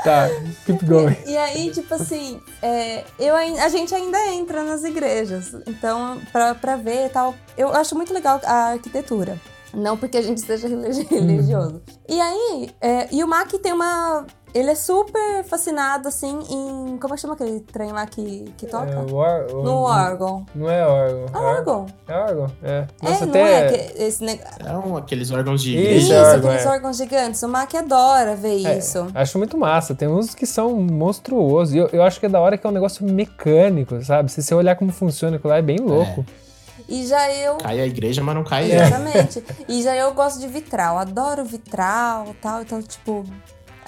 tá, 0.04 0.30
keep 0.66 0.84
going. 0.86 1.16
E, 1.26 1.32
e 1.32 1.38
aí, 1.38 1.72
tipo 1.72 1.94
assim, 1.94 2.40
é, 2.62 3.04
eu, 3.20 3.36
a 3.36 3.70
gente 3.70 3.94
ainda 3.94 4.18
entra 4.28 4.64
nas 4.64 4.84
igrejas. 4.84 5.54
Então, 5.68 6.20
pra, 6.32 6.56
pra 6.56 6.78
ver 6.78 7.08
e 7.08 7.10
tal. 7.10 7.36
Eu 7.58 7.74
acho 7.74 7.96
muito 7.96 8.14
legal 8.14 8.40
a 8.44 8.72
arquitetura. 8.72 9.38
Não 9.74 9.98
porque 9.98 10.18
a 10.18 10.22
gente 10.22 10.42
seja 10.42 10.68
religioso. 10.68 11.82
E 12.08 12.20
aí, 12.20 12.72
é, 12.82 13.08
e 13.12 13.24
o 13.24 13.28
Mac 13.28 13.52
tem 13.52 13.74
uma 13.74 14.26
ele 14.54 14.72
é 14.72 14.76
super 14.76 15.44
fascinado, 15.44 16.08
assim, 16.08 16.40
em. 16.50 16.98
Como 16.98 17.14
é 17.14 17.16
que 17.16 17.22
chama 17.22 17.36
aquele 17.36 17.60
trem 17.60 17.92
lá 17.92 18.06
que, 18.06 18.46
que 18.58 18.66
toca? 18.66 18.90
É, 18.90 18.98
or, 18.98 19.56
or, 19.56 19.64
no 19.64 19.76
órgão. 19.82 20.46
Não 20.56 20.70
é 20.70 20.86
órgão. 20.86 21.26
É 21.34 21.38
órgão. 21.38 21.86
É 22.08 22.18
órgão, 22.18 22.52
é. 22.64 22.88
Nossa, 23.02 23.24
é, 23.24 23.28
não 23.28 23.36
é 23.36 23.72
que, 23.72 24.04
esse 24.04 24.24
negócio. 24.24 24.64
São 24.64 24.98
aqueles 24.98 25.32
órgãos 25.32 25.62
de 25.62 25.78
igreja. 25.78 25.98
Isso, 25.98 26.14
órgão, 26.14 26.50
aqueles 26.50 26.66
é. 26.66 26.70
órgãos 26.70 26.98
gigantes. 26.98 27.44
O 27.44 27.48
Mac 27.48 27.74
adora 27.76 28.36
ver 28.36 28.66
é, 28.66 28.78
isso. 28.78 29.08
Acho 29.14 29.38
muito 29.38 29.58
massa. 29.58 29.94
Tem 29.94 30.08
uns 30.08 30.34
que 30.34 30.46
são 30.46 30.76
monstruosos. 30.76 31.76
E 31.76 31.78
eu, 31.78 31.88
eu 31.94 32.04
acho 32.04 32.20
que 32.20 32.26
é 32.26 32.30
da 32.30 32.40
hora 32.40 32.58
que 32.58 32.66
é 32.66 32.70
um 32.70 32.74
negócio 32.74 33.06
mecânico, 33.06 34.02
sabe? 34.04 34.32
Se 34.32 34.42
você 34.42 34.56
olhar 34.56 34.76
como 34.76 34.92
funciona 34.92 35.38
aquilo 35.38 35.52
lá, 35.52 35.58
é 35.58 35.62
bem 35.62 35.78
louco. 35.78 36.26
É. 36.46 36.50
E 36.90 37.06
já 37.06 37.32
eu. 37.32 37.58
Cai 37.58 37.80
a 37.80 37.86
igreja, 37.86 38.24
mas 38.24 38.34
não 38.34 38.44
cai 38.44 38.72
Exatamente. 38.72 39.44
e 39.68 39.84
já 39.84 39.96
eu 39.96 40.12
gosto 40.14 40.40
de 40.40 40.48
vitral, 40.48 40.98
adoro 40.98 41.46
vitral 41.46 42.26
e 42.32 42.34
tal. 42.34 42.62
Então, 42.64 42.82
tipo, 42.82 43.24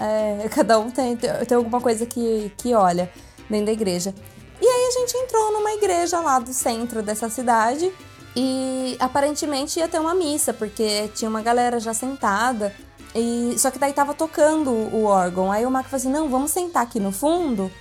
é, 0.02 0.50
cada 0.50 0.80
um 0.80 0.90
tem, 0.90 1.16
tem 1.16 1.56
alguma 1.56 1.80
coisa 1.80 2.06
que, 2.06 2.52
que 2.58 2.74
olha 2.74 3.12
dentro 3.50 3.68
da 3.68 3.72
igreja. 3.72 4.14
E 4.62 4.66
aí 4.66 4.88
a 4.88 5.00
gente 5.00 5.18
entrou 5.18 5.52
numa 5.52 5.74
igreja 5.74 6.20
lá 6.20 6.40
do 6.40 6.54
centro 6.54 7.02
dessa 7.02 7.30
cidade 7.30 7.92
e 8.36 8.96
aparentemente 9.00 9.80
ia 9.80 9.88
ter 9.88 10.00
uma 10.00 10.14
missa, 10.14 10.54
porque 10.54 11.10
tinha 11.16 11.30
uma 11.30 11.42
galera 11.42 11.80
já 11.80 11.94
sentada. 11.94 12.74
E, 13.14 13.56
só 13.58 13.70
que 13.72 13.80
daí 13.80 13.92
tava 13.92 14.14
tocando 14.14 14.70
o 14.70 15.04
órgão. 15.04 15.52
Aí 15.52 15.66
o 15.66 15.72
Marco 15.72 15.90
falou 15.90 16.00
assim: 16.02 16.12
não, 16.12 16.30
vamos 16.30 16.52
sentar 16.52 16.84
aqui 16.84 17.00
no 17.00 17.12
fundo 17.12 17.72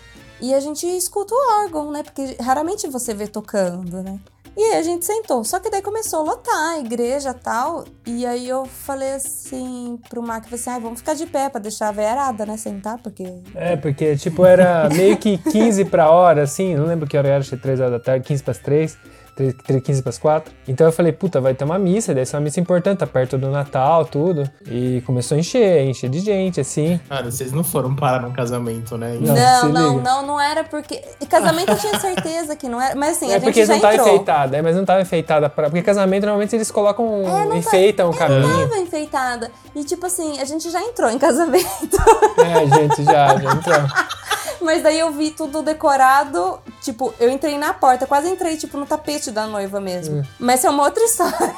e 0.41 0.55
a 0.55 0.61
gente 0.61 0.87
escuta 0.87 1.35
o 1.35 1.63
órgão, 1.63 1.91
né? 1.93 2.03
Porque 2.03 2.37
raramente 2.41 2.89
você 2.89 3.13
vê 3.13 3.27
tocando, 3.27 4.03
né? 4.03 4.19
E 4.61 4.63
aí 4.63 4.79
a 4.79 4.83
gente 4.83 5.07
sentou. 5.07 5.43
Só 5.43 5.59
que 5.59 5.71
daí 5.71 5.81
começou 5.81 6.21
a 6.21 6.23
lotar 6.23 6.73
a 6.75 6.79
igreja 6.79 7.33
tal. 7.33 7.87
E 8.07 8.27
aí 8.27 8.47
eu 8.47 8.67
falei 8.67 9.15
assim 9.15 9.99
pro 10.11 10.23
Mark, 10.23 10.53
assim, 10.53 10.69
ah, 10.69 10.79
vamos 10.79 10.99
ficar 10.99 11.15
de 11.15 11.25
pé 11.25 11.49
pra 11.49 11.59
deixar 11.59 11.89
a 11.89 11.93
veerada, 11.93 12.45
né? 12.45 12.59
Sentar, 12.59 12.99
porque. 13.03 13.27
É, 13.55 13.75
porque 13.77 14.15
tipo, 14.17 14.45
era 14.45 14.87
meio 14.91 15.17
que 15.17 15.39
15 15.39 15.87
pra 15.87 16.11
hora, 16.11 16.43
assim, 16.43 16.75
não 16.75 16.85
lembro 16.85 17.09
que 17.09 17.17
hora 17.17 17.29
era, 17.29 17.39
acho 17.39 17.49
que 17.49 17.57
3 17.57 17.81
horas 17.81 17.93
da 17.93 18.01
tarde, 18.01 18.27
15 18.27 18.43
para 18.43 18.51
as 18.51 18.59
3. 18.59 18.99
15 19.37 20.03
para 20.03 20.11
as 20.11 20.19
4. 20.19 20.53
Então 20.69 20.87
eu 20.87 20.93
falei, 20.93 21.13
puta, 21.13 21.41
vai 21.41 21.55
ter 21.55 21.65
uma 21.65 21.79
missa, 21.79 22.15
deve 22.15 22.27
ser 22.27 22.37
uma 22.37 22.43
missa 22.43 22.61
importante, 22.61 22.99
tá 22.99 23.07
perto 23.07 23.39
do 23.39 23.51
Natal, 23.51 24.05
tudo. 24.05 24.49
E 24.67 25.03
começou 25.07 25.37
a 25.37 25.41
encher, 25.41 25.85
encher 25.85 26.11
de 26.11 26.21
gente, 26.21 26.61
assim. 26.61 27.01
Cara, 27.09 27.31
vocês 27.31 27.53
não 27.53 27.65
foram 27.65 27.95
parar 27.95 28.23
num 28.23 28.33
casamento, 28.33 28.97
né? 28.97 29.17
Não, 29.21 29.35
não, 29.35 29.69
não, 29.69 30.01
não, 30.01 30.27
não, 30.27 30.41
era 30.41 30.65
porque. 30.65 31.03
Casamento 31.29 31.71
eu 31.71 31.79
tinha 31.79 31.99
certeza 31.99 32.57
que 32.57 32.69
não 32.69 32.81
era. 32.81 32.95
Mas 32.95 33.17
assim, 33.17 33.27
é 33.27 33.37
a 33.37 33.39
gente 33.39 33.45
porque 33.45 33.65
já 33.65 33.75
não 33.75 33.81
tava 33.81 33.95
entrou. 33.95 34.09
enfeitada, 34.09 34.57
é, 34.57 34.63
mas 34.63 34.77
não 34.77 34.85
tava 34.85 35.01
enfeitada. 35.01 35.49
Pra... 35.49 35.71
Porque 35.71 35.83
casamento 35.83 36.23
normalmente 36.23 36.55
eles 36.55 36.71
colocam. 36.71 37.23
É, 37.27 37.57
enfeitam 37.57 38.11
tá... 38.11 38.17
o 38.17 38.19
caminho. 38.19 38.49
Não 38.49 38.69
tava 38.69 38.79
enfeitada. 38.81 39.51
E 39.75 39.85
tipo 39.85 40.07
assim, 40.07 40.39
a 40.41 40.45
gente 40.45 40.71
já 40.71 40.83
entrou 40.83 41.11
em 41.11 41.19
casamento. 41.19 41.97
É, 42.39 42.55
a 42.55 42.67
gente 42.67 43.05
já, 43.05 43.37
já 43.39 43.53
entrou. 43.53 43.81
Mas 44.61 44.83
daí 44.83 44.99
eu 44.99 45.11
vi 45.13 45.31
tudo 45.31 45.63
decorado 45.63 46.61
tipo, 46.81 47.13
eu 47.21 47.31
entrei 47.31 47.59
na 47.59 47.73
porta, 47.73 48.07
quase 48.07 48.29
entrei, 48.29 48.57
tipo, 48.57 48.77
no 48.77 48.87
tapete 48.87 49.31
da 49.31 49.47
noiva 49.47 49.81
mesmo. 49.81 50.27
Mas 50.39 50.65
é 50.65 50.71
uma 50.71 50.85
outra 50.85 51.05
história. 51.05 51.55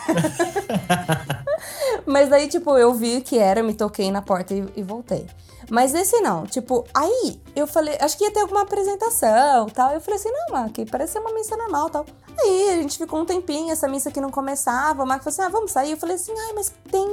Mas 2.04 2.28
daí, 2.28 2.48
tipo, 2.48 2.76
eu 2.76 2.92
vi 2.92 3.20
que 3.20 3.38
era, 3.38 3.62
me 3.62 3.74
toquei 3.74 4.10
na 4.10 4.20
porta 4.20 4.52
e, 4.52 4.66
e 4.76 4.82
voltei. 4.82 5.26
Mas 5.70 5.94
esse 5.94 6.20
não, 6.20 6.44
tipo, 6.44 6.84
aí 6.92 7.40
eu 7.54 7.66
falei, 7.66 7.96
acho 8.00 8.18
que 8.18 8.24
ia 8.24 8.30
ter 8.30 8.40
alguma 8.40 8.62
apresentação 8.62 9.66
tal. 9.68 9.92
Eu 9.92 10.00
falei 10.00 10.18
assim, 10.18 10.30
não, 10.30 10.60
Mac, 10.60 10.76
parece 10.90 11.14
ser 11.14 11.20
uma 11.20 11.32
missa 11.32 11.56
normal 11.56 11.88
tal. 11.88 12.04
Aí 12.38 12.70
a 12.70 12.82
gente 12.82 12.98
ficou 12.98 13.20
um 13.20 13.24
tempinho, 13.24 13.70
essa 13.70 13.88
missa 13.88 14.10
que 14.10 14.20
não 14.20 14.30
começava. 14.30 15.02
O 15.02 15.06
Mac 15.06 15.22
falou 15.22 15.32
assim, 15.32 15.42
ah, 15.42 15.48
vamos 15.48 15.72
sair. 15.72 15.92
Eu 15.92 15.96
falei 15.96 16.16
assim, 16.16 16.32
ai, 16.32 16.52
mas 16.54 16.72
tem, 16.90 17.06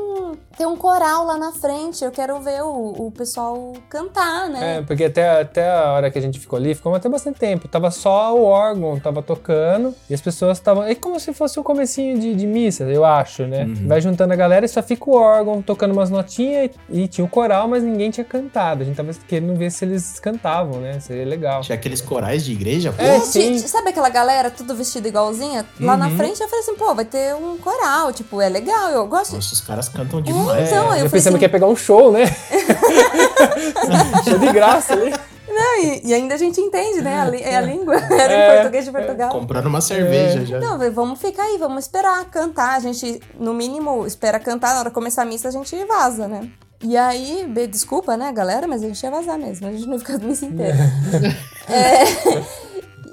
tem 0.57 0.67
um 0.67 0.75
coral 0.75 1.25
lá 1.25 1.38
na 1.38 1.51
frente, 1.51 2.03
eu 2.03 2.11
quero 2.11 2.39
ver 2.39 2.63
o, 2.63 3.07
o 3.07 3.11
pessoal 3.11 3.73
cantar, 3.89 4.49
né? 4.49 4.77
É, 4.77 4.81
porque 4.81 5.05
até, 5.05 5.41
até 5.41 5.69
a 5.69 5.91
hora 5.93 6.11
que 6.11 6.17
a 6.17 6.21
gente 6.21 6.39
ficou 6.39 6.57
ali, 6.57 6.73
ficou 6.73 6.93
até 6.95 7.09
bastante 7.09 7.39
tempo. 7.39 7.67
Tava 7.67 7.91
só 7.91 8.35
o 8.35 8.43
órgão, 8.43 8.99
tava 8.99 9.21
tocando, 9.21 9.93
e 10.09 10.13
as 10.13 10.21
pessoas 10.21 10.57
estavam. 10.57 10.83
É 10.83 10.95
como 10.95 11.19
se 11.19 11.33
fosse 11.33 11.59
um 11.59 11.63
comecinho 11.63 12.17
de, 12.17 12.33
de 12.35 12.47
missa, 12.47 12.83
eu 12.85 13.05
acho, 13.05 13.45
né? 13.45 13.65
Vai 13.85 14.01
juntando 14.01 14.33
a 14.33 14.35
galera 14.35 14.65
e 14.65 14.69
só 14.69 14.81
fica 14.81 15.09
o 15.09 15.13
órgão 15.13 15.61
tocando 15.61 15.91
umas 15.91 16.09
notinhas 16.09 16.71
e, 16.89 17.03
e 17.03 17.07
tinha 17.07 17.25
o 17.25 17.29
coral, 17.29 17.67
mas 17.67 17.83
ninguém 17.83 18.09
tinha 18.09 18.23
cantado. 18.23 18.83
A 18.83 18.85
gente 18.85 18.95
tava 18.95 19.11
querendo 19.27 19.55
ver 19.55 19.71
se 19.71 19.85
eles 19.85 20.19
cantavam, 20.19 20.79
né? 20.79 20.99
Seria 20.99 21.25
legal. 21.25 21.61
Tinha 21.61 21.75
aqueles 21.75 22.01
corais 22.01 22.43
de 22.45 22.51
igreja, 22.51 22.91
pô. 22.91 23.01
É, 23.01 23.19
sim. 23.19 23.57
sabe 23.59 23.89
aquela 23.89 24.09
galera 24.09 24.49
tudo 24.49 24.75
vestida 24.75 25.08
igualzinha? 25.09 25.65
Lá 25.79 25.97
na 25.97 26.07
Uhum. 26.07 26.17
frente 26.17 26.39
eu 26.41 26.47
falei 26.47 26.63
assim, 26.63 26.75
pô, 26.75 26.95
vai 26.95 27.05
ter 27.05 27.35
um 27.35 27.57
coral, 27.57 28.11
tipo, 28.13 28.39
é 28.41 28.47
legal, 28.49 28.89
eu 28.91 29.05
gosto. 29.07 29.35
Nossa, 29.35 29.53
os 29.53 29.61
caras 29.61 29.89
cantam 29.89 30.21
demais. 30.21 30.67
então, 30.69 30.95
eu 30.95 31.05
eu 31.05 31.09
pensando 31.09 31.33
assim- 31.33 31.39
que 31.39 31.45
ia 31.45 31.49
pegar 31.49 31.67
um 31.67 31.75
show, 31.75 32.11
né? 32.11 32.25
show 34.27 34.37
de 34.39 34.51
graça 34.51 34.93
ali. 34.93 35.13
Não, 35.51 35.83
e, 35.83 36.01
e 36.05 36.13
ainda 36.13 36.35
a 36.35 36.37
gente 36.37 36.61
entende, 36.61 37.01
né? 37.01 37.19
A, 37.21 37.25
li- 37.25 37.41
é 37.41 37.57
a 37.57 37.61
língua, 37.61 37.95
era 38.13 38.31
É, 38.33 38.51
em 38.51 38.55
português 38.57 38.85
de 38.85 38.91
Portugal. 38.91 39.29
Comprando 39.29 39.65
uma 39.65 39.81
cerveja 39.81 40.45
já. 40.45 40.59
Não, 40.59 40.77
vamos 40.91 41.19
ficar 41.19 41.43
aí, 41.43 41.57
vamos 41.57 41.83
esperar 41.85 42.23
cantar. 42.25 42.77
A 42.77 42.79
gente, 42.79 43.19
no 43.37 43.53
mínimo, 43.53 44.05
espera 44.05 44.39
cantar. 44.39 44.73
Na 44.73 44.79
hora 44.81 44.89
que 44.89 44.95
começar 44.95 45.23
a 45.23 45.25
missa, 45.25 45.47
a 45.49 45.51
gente 45.51 45.75
vaza, 45.85 46.27
né? 46.27 46.49
E 46.81 46.95
aí, 46.95 47.45
desculpa, 47.69 48.15
né, 48.15 48.31
galera, 48.31 48.65
mas 48.67 48.81
a 48.83 48.87
gente 48.87 49.03
ia 49.03 49.11
vazar 49.11 49.37
mesmo. 49.37 49.67
A 49.67 49.71
gente 49.71 49.85
não 49.85 49.93
ia 49.93 49.99
ficar 49.99 50.13
a 50.15 50.19
missa 50.19 50.45
inteira. 50.45 50.77
É, 51.71 52.03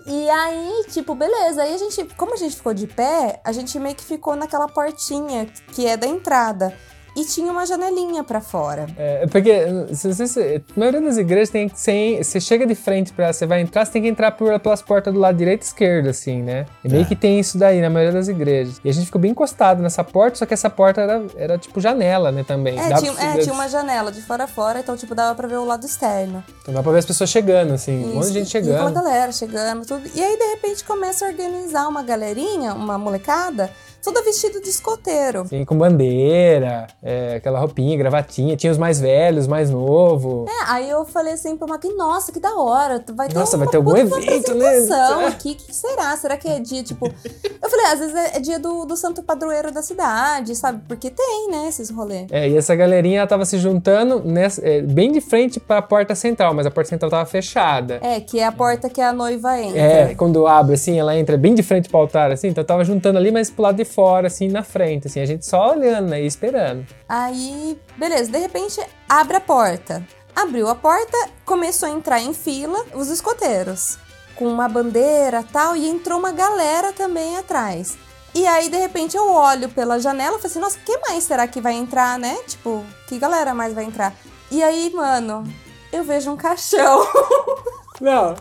E 0.06 0.30
aí, 0.30 0.84
tipo, 0.88 1.16
beleza. 1.16 1.62
Aí 1.62 1.75
a 1.75 1.78
gente, 1.78 2.04
como 2.16 2.34
a 2.34 2.36
gente 2.36 2.54
ficou 2.54 2.72
de 2.72 2.86
pé, 2.86 3.40
a 3.44 3.50
gente 3.50 3.76
meio 3.80 3.96
que 3.96 4.04
ficou 4.04 4.36
naquela 4.36 4.68
portinha 4.68 5.46
que 5.72 5.84
é 5.84 5.96
da 5.96 6.06
entrada. 6.06 6.76
E 7.16 7.25
tinha 7.25 7.50
uma 7.50 7.64
janelinha 7.64 8.23
pra 8.23 8.40
fora. 8.42 8.87
É, 8.96 9.26
porque 9.26 9.50
se, 9.94 10.12
se, 10.14 10.26
se, 10.28 10.62
a 10.76 10.78
maioria 10.78 11.00
das 11.00 11.16
igrejas 11.16 11.49
tem 11.49 11.66
que 11.68 11.80
ser. 11.80 12.23
Você 12.23 12.38
chega 12.38 12.66
de 12.66 12.75
frente 12.75 13.12
pra. 13.12 13.32
Você 13.32 13.46
vai 13.46 13.62
entrar, 13.62 13.87
você 13.87 13.92
tem 13.92 14.02
que 14.02 14.08
entrar 14.08 14.32
por, 14.32 14.61
pelas 14.61 14.82
portas 14.82 15.14
do 15.14 15.18
lado 15.18 15.37
direito 15.37 15.62
e 15.62 15.64
esquerdo, 15.64 16.08
assim, 16.11 16.42
né? 16.42 16.66
E 16.85 16.88
meio 16.90 17.02
É. 17.02 17.04
que 17.06 17.16
tem 17.16 17.40
isso 17.40 17.56
daí 17.56 17.80
na 17.80 17.88
maioria 17.88 18.12
das 18.12 18.28
igrejas. 18.28 18.80
E 18.85 18.90
a 18.90 18.92
gente 18.92 19.06
ficou 19.06 19.20
bem 19.20 19.30
encostado 19.30 19.82
nessa 19.82 20.04
porta, 20.04 20.37
só 20.37 20.44
que 20.46 20.52
essa 20.52 20.68
porta 20.68 21.00
era, 21.00 21.25
era 21.37 21.58
tipo 21.58 21.80
janela, 21.80 22.30
né, 22.30 22.44
também. 22.46 22.78
É 22.78 22.92
tinha, 22.94 23.12
pra- 23.14 23.25
é, 23.25 23.38
tinha 23.38 23.54
uma 23.54 23.68
janela 23.68 24.12
de 24.12 24.20
fora 24.20 24.44
a 24.44 24.46
fora, 24.46 24.80
então, 24.80 24.94
tipo, 24.96 25.14
dava 25.14 25.35
pra 25.35 25.49
ver 25.49 25.56
o 25.56 25.64
lado 25.64 25.87
externo. 25.87 26.44
Então 26.61 26.75
dá 26.75 26.82
pra 26.82 26.92
ver 26.92 26.99
as 26.99 27.06
pessoas 27.06 27.30
chegando, 27.30 27.73
assim. 27.73 28.04
Um 28.04 28.14
monte 28.16 28.25
Isso, 28.25 28.32
de 28.32 28.38
gente 28.40 28.49
E 28.49 28.50
chegando. 28.50 28.92
galera 28.92 29.32
chegando, 29.32 29.87
tudo. 29.87 30.02
E 30.14 30.23
aí, 30.23 30.37
de 30.37 30.44
repente, 30.50 30.85
começa 30.85 31.25
a 31.25 31.28
organizar 31.28 31.88
uma 31.88 32.02
galerinha, 32.02 32.75
uma 32.75 32.99
molecada, 32.99 33.70
toda 34.06 34.22
vestida 34.22 34.60
de 34.60 34.68
escoteiro. 34.68 35.40
Assim, 35.40 35.64
com 35.64 35.76
bandeira, 35.76 36.86
é, 37.02 37.34
aquela 37.34 37.58
roupinha, 37.58 37.98
gravatinha. 37.98 38.56
Tinha 38.56 38.70
os 38.70 38.78
mais 38.78 39.00
velhos, 39.00 39.48
mais 39.48 39.68
novo. 39.68 40.46
É, 40.48 40.70
aí 40.70 40.88
eu 40.88 41.04
falei 41.04 41.32
assim 41.32 41.56
pro 41.56 41.66
Mac, 41.68 41.82
nossa, 41.96 42.30
que 42.30 42.38
da 42.38 42.54
hora, 42.54 43.04
vai 43.12 43.26
ter 43.26 43.34
Nossa, 43.34 43.56
vai 43.56 43.66
ter 43.66 43.78
algum 43.78 43.96
evento, 43.96 44.54
né? 44.54 45.26
aqui, 45.26 45.52
o 45.52 45.54
que 45.56 45.75
será? 45.75 46.16
Será 46.16 46.36
que 46.36 46.46
é 46.46 46.60
dia, 46.60 46.84
tipo... 46.84 47.06
Eu 47.60 47.70
falei, 47.70 47.86
às 47.86 47.98
vezes 47.98 48.14
é, 48.14 48.36
é 48.36 48.40
dia 48.40 48.60
do, 48.60 48.84
do 48.84 48.96
santo 48.96 49.25
padroeiro 49.25 49.72
da 49.72 49.82
cidade, 49.82 50.54
sabe? 50.54 50.82
Porque 50.86 51.10
tem, 51.10 51.50
né, 51.50 51.66
esses 51.68 51.90
rolês. 51.90 52.28
É, 52.30 52.48
e 52.48 52.56
essa 52.56 52.76
galerinha 52.76 53.18
ela 53.18 53.26
tava 53.26 53.44
se 53.44 53.58
juntando 53.58 54.22
nessa, 54.25 54.64
é, 54.64 54.82
bem 54.82 55.10
de 55.10 55.20
frente 55.20 55.58
pra 55.58 55.82
porta 55.82 56.14
central, 56.14 56.54
mas 56.54 56.64
a 56.64 56.70
porta 56.70 56.90
central 56.90 57.10
tava 57.10 57.26
fechada. 57.26 57.98
É, 58.02 58.20
que 58.20 58.38
é 58.38 58.46
a 58.46 58.52
porta 58.52 58.88
que 58.88 59.00
a 59.00 59.12
noiva 59.12 59.58
entra. 59.58 59.80
É, 59.80 60.14
quando 60.14 60.46
abre 60.46 60.75
assim, 60.75 60.96
ela 60.96 61.16
entra 61.16 61.36
bem 61.36 61.54
de 61.54 61.62
frente 61.64 61.88
pro 61.88 61.98
altar, 61.98 62.30
assim, 62.30 62.48
então 62.48 62.62
eu 62.62 62.66
tava 62.66 62.84
juntando 62.84 63.18
ali, 63.18 63.32
mas 63.32 63.50
pro 63.50 63.62
lado 63.62 63.76
de 63.76 63.84
fora, 63.96 64.26
assim, 64.26 64.48
na 64.48 64.62
frente, 64.62 65.06
assim, 65.06 65.20
a 65.20 65.24
gente 65.24 65.46
só 65.46 65.70
olhando, 65.70 66.10
né, 66.10 66.22
e 66.22 66.26
esperando. 66.26 66.86
Aí, 67.08 67.80
beleza, 67.96 68.30
de 68.30 68.38
repente 68.38 68.78
abre 69.08 69.38
a 69.38 69.40
porta. 69.40 70.06
Abriu 70.34 70.68
a 70.68 70.74
porta, 70.74 71.16
começou 71.46 71.88
a 71.88 71.92
entrar 71.92 72.20
em 72.20 72.34
fila 72.34 72.84
os 72.94 73.08
escoteiros, 73.08 73.98
com 74.34 74.46
uma 74.46 74.68
bandeira 74.68 75.42
tal, 75.50 75.74
e 75.74 75.88
entrou 75.88 76.18
uma 76.18 76.30
galera 76.30 76.92
também 76.92 77.38
atrás. 77.38 77.96
E 78.34 78.46
aí, 78.46 78.68
de 78.68 78.76
repente, 78.76 79.16
eu 79.16 79.32
olho 79.32 79.70
pela 79.70 79.98
janela 79.98 80.36
e 80.36 80.40
falo 80.40 80.46
assim, 80.46 80.58
nossa, 80.58 80.78
que 80.84 80.98
mais 80.98 81.24
será 81.24 81.48
que 81.48 81.58
vai 81.58 81.72
entrar, 81.72 82.18
né? 82.18 82.36
Tipo, 82.46 82.84
que 83.08 83.18
galera 83.18 83.54
mais 83.54 83.72
vai 83.72 83.84
entrar? 83.84 84.14
E 84.50 84.62
aí, 84.62 84.92
mano, 84.94 85.42
eu 85.90 86.04
vejo 86.04 86.30
um 86.30 86.36
caixão. 86.36 87.00
Não, 88.00 88.34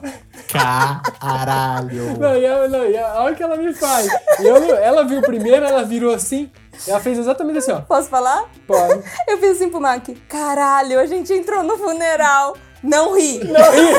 Caralho. 0.52 2.18
não, 2.20 2.36
e 2.36 2.46
a, 2.46 2.68
não, 2.68 2.86
e 2.86 2.98
a, 2.98 3.22
olha 3.22 3.34
o 3.34 3.36
que 3.38 3.44
ela 3.44 3.56
me 3.56 3.74
faz. 3.74 4.08
E 4.40 4.46
eu, 4.46 4.76
ela 4.76 5.06
viu 5.06 5.22
primeiro, 5.22 5.66
ela 5.66 5.84
virou 5.84 6.14
assim, 6.14 6.52
ela 6.88 7.00
fez 7.00 7.18
exatamente 7.18 7.60
assim, 7.60 7.72
ó. 7.72 7.82
Posso 7.82 8.10
falar? 8.10 8.46
Pode. 8.68 9.02
Eu 9.28 9.38
fiz 9.38 9.52
assim 9.52 9.70
pro 9.70 9.80
Mac, 9.80 10.04
caralho, 10.28 11.00
a 11.00 11.06
gente 11.06 11.32
entrou 11.34 11.64
no 11.64 11.78
funeral. 11.78 12.58
Não 12.84 13.16
ri. 13.16 13.44
Não 13.46 13.72
ri! 13.72 13.94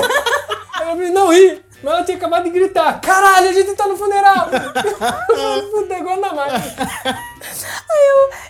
Ela 0.80 0.94
me 0.94 1.10
não 1.10 1.32
ri! 1.32 1.64
Mas 1.82 1.94
ela 1.94 2.04
tinha 2.04 2.16
acabado 2.16 2.44
de 2.44 2.50
gritar: 2.50 3.00
Caralho, 3.00 3.48
a 3.48 3.52
gente 3.52 3.74
tá 3.74 3.86
no 3.86 3.96
funeral! 3.96 4.48
Puta, 5.70 5.98
igual 5.98 6.20
na 6.20 6.32
máquina. 6.32 7.18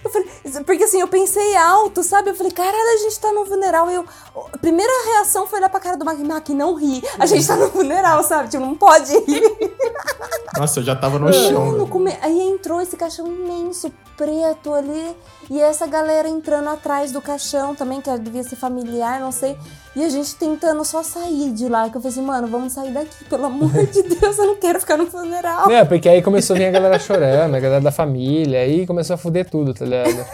Eu 0.05 0.11
falei, 0.11 0.29
porque 0.65 0.85
assim, 0.85 1.01
eu 1.01 1.09
pensei 1.09 1.57
alto, 1.57 2.03
sabe? 2.03 2.31
Eu 2.31 2.35
falei, 2.35 2.53
caralho, 2.53 2.95
a 2.95 3.03
gente 3.03 3.19
tá 3.19 3.33
no 3.33 3.45
funeral. 3.45 3.91
Eu, 3.91 4.05
a 4.53 4.59
primeira 4.59 4.93
reação 5.07 5.47
foi 5.47 5.59
olhar 5.59 5.69
pra 5.69 5.81
cara 5.81 5.97
do 5.97 6.05
Mac, 6.05 6.19
Mac, 6.19 6.49
não 6.51 6.75
ri. 6.75 7.03
A 7.19 7.27
gente 7.27 7.47
tá 7.47 7.57
no 7.57 7.71
funeral, 7.71 8.23
sabe? 8.23 8.49
Tipo, 8.49 8.65
não 8.65 8.77
pode 8.77 9.13
rir. 9.21 9.43
Nossa, 10.57 10.81
eu 10.81 10.85
já 10.85 10.97
tava 10.97 11.19
no 11.19 11.33
chão. 11.33 11.73
Velho. 11.73 11.87
come- 11.89 12.17
Aí 12.23 12.41
entrou 12.41 12.81
esse 12.81 12.97
caixão 12.97 13.27
imenso, 13.27 13.93
preto 14.17 14.73
ali. 14.73 15.15
E 15.51 15.61
essa 15.61 15.87
galera 15.87 16.29
entrando 16.29 16.69
atrás 16.71 17.13
do 17.13 17.21
caixão 17.21 17.75
também, 17.75 18.01
que 18.01 18.11
devia 18.19 18.43
ser 18.43 18.57
familiar, 18.57 19.21
não 19.21 19.31
sei. 19.31 19.57
E 19.95 20.05
a 20.05 20.09
gente 20.09 20.35
tentando 20.35 20.85
só 20.85 21.03
sair 21.03 21.51
de 21.53 21.69
lá. 21.69 21.89
Que 21.91 21.97
eu 21.97 22.01
falei 22.01 22.13
assim, 22.13 22.23
mano, 22.25 22.47
vamos 22.49 22.73
sair 22.73 22.91
daqui, 22.91 23.25
pelo 23.27 23.45
amor 23.47 23.71
de 23.87 24.03
Deus, 24.17 24.39
eu 24.39 24.47
não 24.47 24.57
quero 24.57 24.81
ficar 24.81 24.97
no 24.97 25.07
funeral. 25.11 25.69
Né, 25.69 25.85
porque 25.85 26.09
aí 26.09 26.23
começou 26.23 26.55
a 26.57 26.59
vir 26.59 26.67
a 26.67 26.71
galera 26.71 26.99
chorando, 26.99 27.55
a 27.55 27.61
galera 27.61 27.81
da 27.81 27.93
família, 27.93 28.61
aí 28.61 28.86
começou 28.87 29.15
a 29.15 29.17
fuder 29.17 29.49
tudo, 29.49 29.75
tá 29.75 29.85
ligado? 29.85 30.25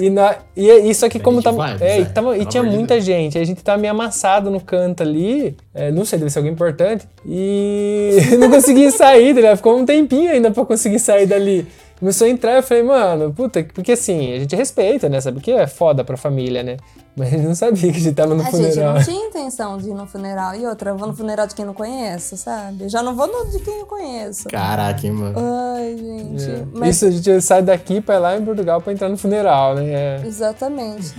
E, 0.00 0.08
na, 0.08 0.36
e 0.56 0.70
é 0.70 0.78
isso 0.78 1.04
aqui, 1.04 1.18
como 1.18 1.42
tava. 1.42 1.66
vibes, 1.66 1.82
é, 1.82 1.98
e, 1.98 2.02
é, 2.02 2.04
tava, 2.06 2.38
e 2.38 2.44
tinha 2.46 2.62
muita 2.62 3.00
gente, 3.00 3.38
a 3.38 3.44
gente 3.44 3.62
tava 3.62 3.78
meio 3.78 3.92
amassado 3.92 4.50
no 4.50 4.60
canto 4.60 5.02
ali, 5.02 5.56
é, 5.74 5.90
não 5.90 6.04
sei, 6.04 6.18
deve 6.18 6.30
ser 6.30 6.38
alguém 6.38 6.52
importante, 6.52 7.06
e 7.26 8.16
não 8.38 8.50
consegui 8.50 8.90
sair, 8.90 9.34
tá 9.34 9.40
ligado? 9.40 9.56
Ficou 9.56 9.76
um 9.76 9.84
tempinho 9.84 10.30
ainda 10.30 10.50
pra 10.50 10.64
conseguir 10.64 10.98
sair 10.98 11.26
dali. 11.26 11.66
Começou 11.98 12.26
a 12.26 12.30
entrar, 12.30 12.52
eu 12.54 12.62
falei, 12.62 12.82
mano, 12.84 13.32
puta, 13.32 13.64
porque 13.74 13.92
assim, 13.92 14.32
a 14.34 14.38
gente 14.38 14.54
respeita, 14.54 15.08
né? 15.08 15.20
Sabe 15.20 15.40
que 15.40 15.50
é 15.50 15.66
foda 15.66 16.04
pra 16.04 16.16
família, 16.16 16.62
né? 16.62 16.76
Mas 17.16 17.26
a 17.26 17.30
gente 17.36 17.46
não 17.46 17.54
sabia 17.56 17.90
que 17.90 17.98
a 17.98 18.00
gente 18.00 18.14
tava 18.14 18.32
no 18.36 18.42
A 18.42 18.44
gente 18.44 18.56
funeral. 18.70 18.94
não 18.94 19.02
tinha 19.02 19.26
intenção 19.26 19.76
de 19.78 19.88
ir 19.90 19.94
no 19.94 20.06
funeral. 20.06 20.54
E 20.54 20.64
outra, 20.64 20.90
eu 20.90 20.96
vou 20.96 21.08
no 21.08 21.16
funeral 21.16 21.48
de 21.48 21.54
quem 21.56 21.64
não 21.64 21.74
conheço, 21.74 22.36
sabe? 22.36 22.84
Eu 22.84 22.88
já 22.88 23.02
não 23.02 23.16
vou 23.16 23.26
no 23.26 23.50
de 23.50 23.58
quem 23.58 23.80
eu 23.80 23.86
conheço. 23.86 24.48
Caraca, 24.48 25.04
hein, 25.04 25.12
mano. 25.12 25.34
Ai, 25.36 25.96
gente. 25.98 26.44
É. 26.48 26.64
Mas, 26.72 26.94
Isso 26.94 27.06
a 27.06 27.10
gente 27.10 27.40
sai 27.40 27.62
daqui 27.62 28.00
pra 28.00 28.14
ir 28.14 28.18
lá 28.20 28.36
em 28.36 28.44
Portugal 28.44 28.80
pra 28.80 28.92
entrar 28.92 29.08
no 29.08 29.16
funeral, 29.16 29.74
né? 29.74 29.84
É. 29.92 30.22
Exatamente. 30.24 31.12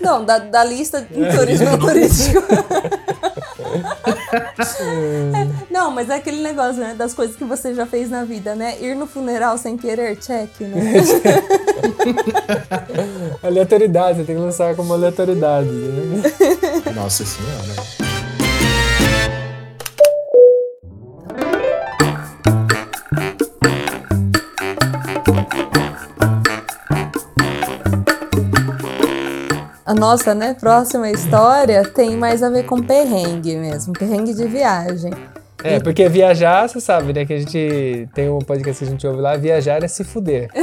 Não, 0.00 0.24
da, 0.24 0.38
da 0.38 0.64
lista 0.64 1.02
de 1.02 1.36
turismo 1.36 1.76
turístico. 1.78 2.42
Não, 5.70 5.90
mas 5.90 6.10
é 6.10 6.14
aquele 6.14 6.42
negócio, 6.42 6.80
né? 6.80 6.94
Das 6.96 7.14
coisas 7.14 7.36
que 7.36 7.44
você 7.44 7.74
já 7.74 7.86
fez 7.86 8.10
na 8.10 8.24
vida, 8.24 8.54
né? 8.54 8.76
Ir 8.80 8.94
no 8.94 9.06
funeral 9.06 9.58
sem 9.58 9.76
querer, 9.76 10.16
check, 10.16 10.60
né? 10.60 10.94
Aleatoriedade, 13.42 14.18
você 14.18 14.24
tem 14.24 14.36
que 14.36 14.42
lançar 14.42 14.74
como 14.74 14.92
aleatoriedade. 14.92 15.68
Né? 15.68 16.22
Nossa 16.94 17.24
senhora. 17.24 18.05
A 29.86 29.94
nossa, 29.94 30.34
né, 30.34 30.52
próxima 30.52 31.08
história 31.12 31.88
tem 31.88 32.16
mais 32.16 32.42
a 32.42 32.50
ver 32.50 32.64
com 32.64 32.82
perrengue 32.82 33.56
mesmo, 33.56 33.92
perrengue 33.92 34.34
de 34.34 34.44
viagem. 34.48 35.12
É, 35.74 35.80
porque 35.80 36.08
viajar, 36.08 36.68
você 36.68 36.80
sabe, 36.80 37.12
né? 37.12 37.24
Que 37.24 37.32
a 37.34 37.38
gente 37.38 38.08
tem 38.14 38.28
um 38.30 38.38
podcast 38.38 38.78
que 38.84 38.88
a 38.88 38.90
gente 38.92 39.06
ouve 39.06 39.20
lá, 39.20 39.36
viajar 39.36 39.82
é 39.82 39.88
se 39.88 40.04
fuder. 40.04 40.48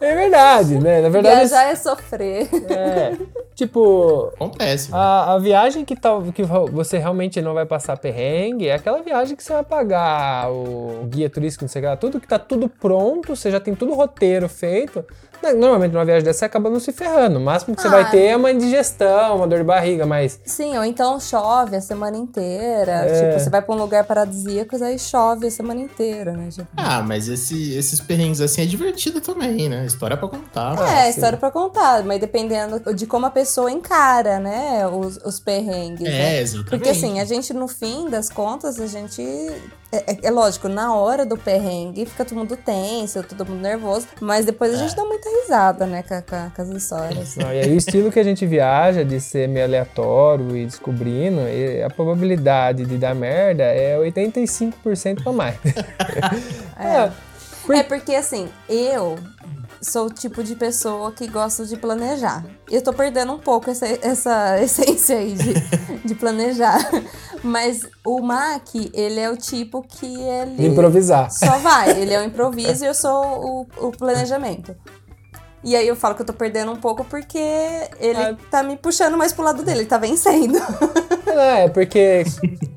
é 0.00 0.14
verdade, 0.14 0.78
né? 0.78 1.00
Na 1.00 1.08
verdade, 1.08 1.36
Viajar 1.36 1.64
é 1.70 1.74
sofrer. 1.76 2.48
é. 2.70 3.16
Tipo, 3.54 4.32
Acontece. 4.34 4.88
a, 4.92 5.34
a 5.34 5.38
viagem 5.38 5.84
que, 5.84 5.94
tal, 5.94 6.20
que 6.22 6.42
você 6.42 6.98
realmente 6.98 7.40
não 7.40 7.54
vai 7.54 7.64
passar 7.64 7.96
perrengue 7.96 8.66
é 8.68 8.74
aquela 8.74 9.00
viagem 9.00 9.36
que 9.36 9.44
você 9.44 9.52
vai 9.52 9.62
pagar 9.62 10.50
o 10.50 11.04
guia 11.08 11.30
turístico, 11.30 11.64
não 11.64 11.68
sei 11.68 11.80
o 11.80 11.84
que 11.84 11.88
lá, 11.88 11.96
tudo 11.96 12.20
que 12.20 12.26
tá 12.26 12.38
tudo 12.38 12.68
pronto, 12.68 13.36
você 13.36 13.50
já 13.52 13.60
tem 13.60 13.74
tudo 13.74 13.94
roteiro 13.94 14.48
feito. 14.48 15.04
Né, 15.40 15.52
Normalmente 15.52 15.92
numa 15.92 16.04
viagem 16.04 16.24
dessa 16.24 16.40
você 16.40 16.44
acaba 16.46 16.68
não 16.70 16.80
se 16.80 16.90
ferrando. 16.90 17.38
O 17.38 17.40
máximo 17.40 17.76
que 17.76 17.82
você 17.82 17.88
Ah. 17.88 17.90
vai 17.92 18.10
ter 18.10 18.24
é 18.24 18.36
uma 18.36 18.50
indigestão, 18.50 19.36
uma 19.36 19.46
dor 19.46 19.58
de 19.58 19.64
barriga, 19.64 20.04
mas 20.06 20.40
Sim, 20.44 20.76
ou 20.76 20.84
então 20.84 21.20
chove 21.20 21.76
a 21.76 21.80
semana 21.80 22.16
inteira. 22.16 22.33
É. 22.40 23.20
Tipo, 23.30 23.40
você 23.44 23.50
vai 23.50 23.62
pra 23.62 23.74
um 23.74 23.78
lugar 23.78 24.04
paradisíaco, 24.04 24.76
aí 24.82 24.98
chove 24.98 25.46
a 25.46 25.50
semana 25.50 25.80
inteira, 25.80 26.32
né? 26.32 26.48
Tipo, 26.50 26.66
Ah, 26.76 27.02
mas 27.02 27.28
esse- 27.28 27.72
esses 27.74 28.00
perrengues 28.00 28.40
assim 28.40 28.62
é 28.62 28.66
divertido 28.66 29.20
também, 29.20 29.68
né? 29.68 29.84
História 29.86 30.16
pra 30.16 30.28
contar. 30.28 30.76
é, 30.88 31.04
sim. 31.04 31.10
história 31.10 31.38
pra 31.38 31.50
contar, 31.50 32.02
mas 32.04 32.20
dependendo 32.20 32.94
de 32.94 33.06
como 33.06 33.26
a 33.26 33.30
pessoa 33.30 33.70
encara, 33.70 34.38
né, 34.40 34.86
os, 34.86 35.16
os 35.24 35.38
perrengues. 35.40 36.00
né? 36.02 36.36
É, 36.36 36.40
exatamente. 36.40 36.70
Porque 36.70 36.88
assim, 36.88 37.20
a 37.20 37.24
gente, 37.24 37.52
no 37.52 37.68
fim 37.68 38.08
das 38.08 38.28
contas, 38.30 38.78
a 38.80 38.86
gente. 38.86 39.22
É, 39.94 40.12
é- 40.12 40.18
é 40.24 40.30
lógico, 40.30 40.68
na 40.68 40.94
hora 40.94 41.24
do 41.24 41.36
perrengue 41.36 42.04
fica 42.06 42.24
todo 42.24 42.38
mundo 42.38 42.56
tenso, 42.56 43.22
todo 43.22 43.46
mundo 43.46 43.60
nervoso, 43.60 44.06
mas 44.20 44.44
depois 44.44 44.72
a 44.72 44.76
É. 44.76 44.78
gente 44.78 44.96
dá 44.96 45.04
muita 45.04 45.28
risada, 45.28 45.86
né, 45.86 46.02
com, 46.02 46.20
com 46.22 46.50
com 46.50 46.62
as 46.62 46.68
histórias. 46.70 47.36
Não, 47.36 47.52
e 47.52 47.60
aí 47.60 47.72
o 47.72 47.76
estilo 47.76 48.10
que 48.10 48.18
a 48.18 48.24
gente 48.24 48.44
viaja 48.46 49.04
de 49.04 49.20
ser 49.20 49.48
meio 49.48 49.64
aleatório 49.66 50.56
e 50.56 50.64
descobrindo, 50.66 51.40
e 51.48 51.82
a 51.82 51.90
probabilidade 51.90 52.84
de 52.84 52.96
dar 52.98 53.14
merda 53.14 53.62
é 53.64 53.96
85% 53.98 55.22
pra 55.22 55.32
mais. 55.32 55.56
É. 56.78 57.10
Por- 57.64 57.74
É 57.74 57.82
porque 57.82 58.14
assim, 58.14 58.48
eu 58.68 59.16
sou 59.84 60.06
o 60.06 60.10
tipo 60.10 60.42
de 60.42 60.56
pessoa 60.56 61.12
que 61.12 61.26
gosta 61.26 61.64
de 61.64 61.76
planejar. 61.76 62.44
Eu 62.70 62.82
tô 62.82 62.92
perdendo 62.92 63.32
um 63.32 63.38
pouco 63.38 63.70
essa, 63.70 63.86
essa 63.86 64.58
essência 64.62 65.18
aí 65.18 65.34
de, 65.34 65.54
de 66.04 66.14
planejar. 66.14 66.78
Mas 67.42 67.82
o 68.04 68.22
Mac, 68.22 68.74
ele 68.94 69.20
é 69.20 69.30
o 69.30 69.36
tipo 69.36 69.82
que 69.82 70.06
ele. 70.06 70.56
De 70.56 70.66
improvisar. 70.66 71.30
Só 71.30 71.58
vai. 71.58 71.90
Ele 72.00 72.14
é 72.14 72.20
o 72.20 72.24
improviso 72.24 72.84
e 72.84 72.88
eu 72.88 72.94
sou 72.94 73.66
o, 73.78 73.88
o 73.88 73.90
planejamento. 73.90 74.74
E 75.64 75.74
aí 75.74 75.88
eu 75.88 75.96
falo 75.96 76.14
que 76.14 76.20
eu 76.22 76.26
tô 76.26 76.32
perdendo 76.34 76.70
um 76.70 76.76
pouco 76.76 77.04
porque 77.04 77.38
ele 77.98 78.18
Ah. 78.20 78.36
tá 78.50 78.62
me 78.62 78.76
puxando 78.76 79.16
mais 79.16 79.32
pro 79.32 79.42
lado 79.44 79.62
dele, 79.64 79.80
ele 79.80 79.86
tá 79.86 79.96
vencendo. 79.98 80.58
É, 81.26 81.68
porque 81.68 82.22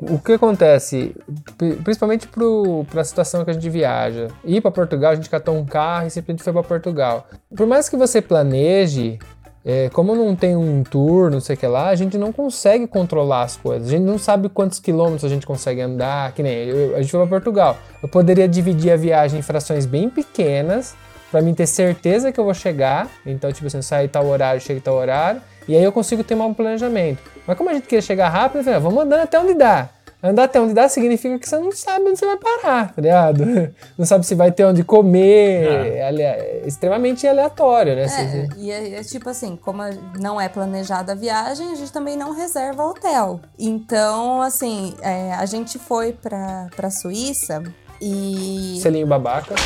o 0.01 0.17
que 0.19 0.33
acontece, 0.33 1.15
pri- 1.57 1.75
principalmente 1.75 2.27
pro, 2.27 2.85
pra 2.89 3.03
situação 3.03 3.43
que 3.43 3.51
a 3.51 3.53
gente 3.53 3.69
viaja, 3.69 4.29
ir 4.45 4.61
pra 4.61 4.71
Portugal, 4.71 5.11
a 5.11 5.15
gente 5.15 5.29
catou 5.29 5.55
um 5.55 5.65
carro 5.65 6.07
e 6.07 6.09
simplesmente 6.09 6.43
foi 6.43 6.53
pra 6.53 6.63
Portugal. 6.63 7.27
Por 7.55 7.67
mais 7.67 7.89
que 7.89 7.97
você 7.97 8.21
planeje, 8.21 9.19
é, 9.65 9.89
como 9.89 10.15
não 10.15 10.33
tem 10.35 10.55
um 10.55 10.81
tour, 10.81 11.29
não 11.29 11.41
sei 11.41 11.55
o 11.55 11.59
que 11.59 11.67
lá, 11.67 11.89
a 11.89 11.95
gente 11.95 12.17
não 12.17 12.31
consegue 12.31 12.87
controlar 12.87 13.43
as 13.43 13.57
coisas. 13.57 13.89
A 13.89 13.91
gente 13.91 14.03
não 14.03 14.17
sabe 14.17 14.47
quantos 14.49 14.79
quilômetros 14.79 15.25
a 15.25 15.29
gente 15.29 15.45
consegue 15.45 15.81
andar, 15.81 16.31
que 16.31 16.41
nem 16.41 16.53
eu- 16.69 16.95
a 16.95 17.01
gente 17.01 17.11
foi 17.11 17.19
pra 17.19 17.29
Portugal. 17.29 17.77
Eu 18.01 18.07
poderia 18.07 18.47
dividir 18.47 18.91
a 18.91 18.95
viagem 18.95 19.39
em 19.39 19.43
frações 19.43 19.85
bem 19.85 20.09
pequenas, 20.09 20.95
pra 21.31 21.41
mim 21.41 21.53
ter 21.53 21.67
certeza 21.67 22.31
que 22.31 22.39
eu 22.39 22.43
vou 22.43 22.53
chegar. 22.53 23.07
Então, 23.25 23.51
tipo 23.51 23.67
assim, 23.67 23.77
eu 23.77 23.83
saio 23.83 24.09
tal 24.09 24.25
horário, 24.25 24.61
chego 24.61 24.81
tal 24.81 24.95
horário. 24.95 25.41
E 25.67 25.75
aí 25.75 25.83
eu 25.83 25.91
consigo 25.91 26.23
ter 26.23 26.35
um 26.35 26.53
planejamento. 26.53 27.19
Mas 27.45 27.57
como 27.57 27.69
a 27.69 27.73
gente 27.73 27.83
queria 27.87 28.01
chegar 28.01 28.29
rápido, 28.29 28.59
eu 28.59 28.63
falei, 28.63 28.77
ah, 28.77 28.81
vamos 28.81 29.03
andando 29.03 29.21
até 29.21 29.39
onde 29.39 29.53
dá. 29.53 29.89
Andar 30.23 30.45
até 30.45 30.59
onde 30.59 30.73
dá 30.73 30.89
significa 30.89 31.37
que 31.37 31.47
você 31.47 31.59
não 31.59 31.71
sabe 31.71 32.05
onde 32.09 32.17
você 32.17 32.25
vai 32.25 32.37
parar, 32.37 32.91
tá 32.91 32.99
ligado? 32.99 33.45
Não 33.95 34.03
sabe 34.03 34.25
se 34.25 34.33
vai 34.33 34.51
ter 34.51 34.65
onde 34.65 34.83
comer. 34.83 35.63
É, 35.95 36.07
ale- 36.07 36.23
é 36.23 36.63
extremamente 36.65 37.27
aleatório, 37.27 37.95
né? 37.95 38.05
É, 38.05 38.47
e 38.57 38.71
é, 38.71 38.95
é 38.99 39.03
tipo 39.03 39.29
assim, 39.29 39.55
como 39.55 39.83
não 40.19 40.41
é 40.41 40.49
planejada 40.49 41.11
a 41.11 41.15
viagem, 41.15 41.71
a 41.71 41.75
gente 41.75 41.93
também 41.93 42.17
não 42.17 42.31
reserva 42.35 42.83
hotel. 42.83 43.39
Então, 43.59 44.41
assim, 44.41 44.95
é, 45.03 45.33
a 45.33 45.45
gente 45.45 45.77
foi 45.77 46.13
pra, 46.13 46.67
pra 46.75 46.89
Suíça 46.89 47.61
e. 48.01 48.79
Selinho 48.81 49.07
babaca. 49.07 49.55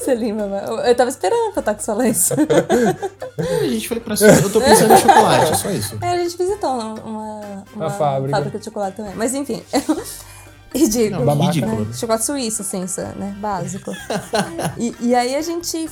Selim, 0.00 0.32
mamãe. 0.32 0.60
Eu- 0.66 0.94
tava 0.94 1.10
esperando 1.10 1.52
pra 1.52 1.60
estar 1.60 1.74
com 1.74 1.80
silêncio. 1.80 2.36
A 3.38 3.66
gente 3.68 3.88
foi 3.88 4.00
pra. 4.00 4.14
Eu 4.14 4.50
tô 4.52 4.60
pensando 4.60 4.92
em 4.92 4.96
chocolate, 4.98 5.56
só 5.58 5.70
isso. 5.70 5.98
É, 6.00 6.08
a 6.10 6.16
gente 6.18 6.36
visitou 6.36 6.70
uma, 6.70 6.94
uma, 7.02 7.64
Uma 7.74 7.90
fábrica. 7.90 8.58
de 8.58 8.64
chocolate 8.64 8.96
também. 8.96 9.14
Mas 9.14 9.34
enfim. 9.34 9.62
Ridículo. 10.74 11.20
Não, 11.20 11.26
babaca. 11.26 11.52
ridículo. 11.52 11.86
É, 11.90 11.94
chocolate 11.94 12.24
suíço, 12.24 12.62
assim, 12.62 12.82
isso, 12.84 13.00
né? 13.16 13.34
Básico. 13.38 13.92
e, 14.78 14.94
e 15.00 15.14
aí 15.14 15.34
a 15.34 15.42
gente 15.42 15.88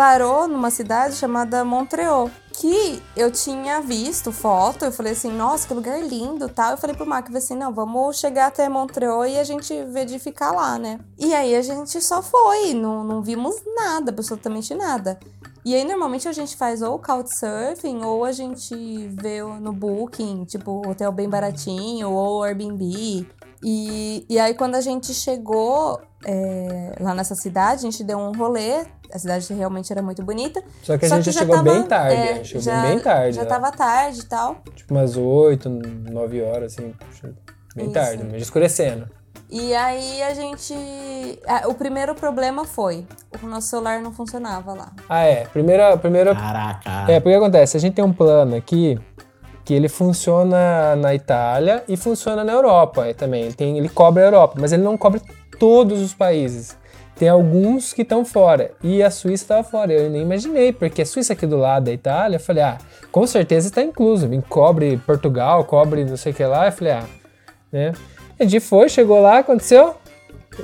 parou 0.00 0.48
numa 0.48 0.70
cidade 0.70 1.14
chamada 1.14 1.62
Montreal. 1.62 2.30
Que 2.54 3.02
eu 3.14 3.30
tinha 3.30 3.82
visto 3.82 4.32
foto, 4.32 4.86
eu 4.86 4.92
falei 4.92 5.12
assim, 5.12 5.30
nossa, 5.30 5.68
que 5.68 5.74
lugar 5.74 6.02
lindo 6.02 6.48
tal. 6.48 6.70
Eu 6.70 6.78
falei 6.78 6.96
pro 6.96 7.04
Marco 7.04 7.36
assim, 7.36 7.54
não, 7.54 7.70
vamos 7.70 8.18
chegar 8.18 8.46
até 8.46 8.66
Montreal 8.66 9.26
e 9.26 9.38
a 9.38 9.44
gente 9.44 9.74
vê 9.84 10.06
de 10.06 10.18
ficar 10.18 10.52
lá, 10.52 10.78
né? 10.78 10.98
E 11.18 11.34
aí 11.34 11.54
a 11.54 11.60
gente 11.60 12.00
só 12.00 12.22
foi, 12.22 12.72
não, 12.72 13.04
não 13.04 13.20
vimos 13.20 13.56
nada, 13.76 14.10
absolutamente 14.10 14.74
nada. 14.74 15.20
E 15.62 15.74
aí, 15.74 15.84
normalmente, 15.84 16.26
a 16.26 16.32
gente 16.32 16.56
faz 16.56 16.80
ou 16.80 16.98
Couchsurfing 16.98 18.02
ou 18.02 18.24
a 18.24 18.32
gente 18.32 18.74
vê 19.20 19.42
no 19.60 19.74
Booking, 19.74 20.46
tipo, 20.46 20.80
hotel 20.88 21.12
bem 21.12 21.28
baratinho, 21.28 22.10
ou 22.10 22.42
Airbnb. 22.42 23.28
E, 23.62 24.24
e 24.28 24.38
aí, 24.38 24.54
quando 24.54 24.74
a 24.74 24.80
gente 24.80 25.12
chegou 25.12 26.00
é, 26.24 26.94
lá 27.00 27.14
nessa 27.14 27.34
cidade, 27.34 27.80
a 27.86 27.90
gente 27.90 28.02
deu 28.04 28.18
um 28.18 28.32
rolê. 28.32 28.84
A 29.12 29.18
cidade 29.18 29.52
realmente 29.52 29.92
era 29.92 30.00
muito 30.00 30.22
bonita. 30.22 30.62
Só 30.82 30.96
que 30.96 31.04
a 31.04 31.08
Só 31.08 31.16
gente 31.16 31.24
que 31.24 31.30
já 31.32 31.40
chegou 31.40 31.56
tava- 31.56 31.70
bem 31.72 31.82
tarde. 31.82 32.14
é, 32.16 32.34
gente 32.36 32.46
chegou 32.48 32.62
já- 32.62 32.82
bem 32.82 32.98
tarde. 33.00 33.36
Já 33.36 33.42
né? 33.42 33.48
tava 33.48 33.72
tarde 33.72 34.20
e 34.20 34.24
tal. 34.26 34.56
Tipo 34.74 34.94
umas 34.94 35.16
8, 35.16 35.68
9 35.68 36.42
horas, 36.42 36.72
assim. 36.74 36.94
Bem 37.74 37.86
Isso. 37.86 37.94
tarde, 37.94 38.24
mas 38.24 38.42
escurecendo. 38.42 39.08
E 39.50 39.74
aí 39.74 40.22
a 40.22 40.32
gente. 40.32 40.72
ah, 41.46 41.66
o 41.66 41.74
primeiro 41.74 42.14
problema 42.14 42.64
foi: 42.64 43.04
o 43.42 43.46
nosso 43.48 43.66
celular 43.66 44.00
não 44.00 44.12
funcionava 44.12 44.72
lá. 44.74 44.92
Ah, 45.08 45.24
é. 45.24 45.44
Primeira, 45.46 45.96
primeira 45.96 46.32
Caraca. 46.34 47.10
É, 47.10 47.18
porque 47.18 47.34
acontece, 47.34 47.76
a 47.76 47.80
gente 47.80 47.94
tem 47.94 48.04
um 48.04 48.12
plano 48.12 48.54
aqui 48.54 48.96
que 49.70 49.74
ele 49.74 49.88
funciona 49.88 50.96
na 50.96 51.14
Itália 51.14 51.84
e 51.86 51.96
funciona 51.96 52.42
na 52.42 52.52
Europa 52.52 53.14
também. 53.14 53.44
Ele, 53.44 53.54
tem, 53.54 53.78
ele 53.78 53.88
cobre 53.88 54.20
a 54.20 54.26
Europa, 54.26 54.56
mas 54.58 54.72
ele 54.72 54.82
não 54.82 54.96
cobre 54.96 55.20
todos 55.60 56.00
os 56.00 56.12
países. 56.12 56.76
Tem 57.14 57.28
alguns 57.28 57.92
que 57.92 58.02
estão 58.02 58.24
fora. 58.24 58.72
E 58.82 59.00
a 59.00 59.12
Suíça 59.12 59.44
estava 59.44 59.62
fora. 59.62 59.92
Eu 59.92 60.10
nem 60.10 60.22
imaginei, 60.22 60.72
porque 60.72 61.02
a 61.02 61.06
Suíça 61.06 61.34
aqui 61.34 61.46
do 61.46 61.56
lado 61.56 61.84
da 61.84 61.92
Itália, 61.92 62.34
eu 62.34 62.40
falei, 62.40 62.64
ah, 62.64 62.78
com 63.12 63.24
certeza 63.28 63.68
está 63.68 63.80
incluso. 63.80 64.28
Cobre 64.48 64.96
Portugal, 65.06 65.64
cobre 65.64 66.04
não 66.04 66.16
sei 66.16 66.32
o 66.32 66.34
que 66.34 66.44
lá. 66.44 66.66
Eu 66.66 66.72
falei, 66.72 66.94
ah, 66.94 67.04
né? 67.70 67.92
A 68.40 68.42
gente 68.42 68.58
foi, 68.58 68.88
chegou 68.88 69.20
lá, 69.20 69.38
aconteceu? 69.38 69.94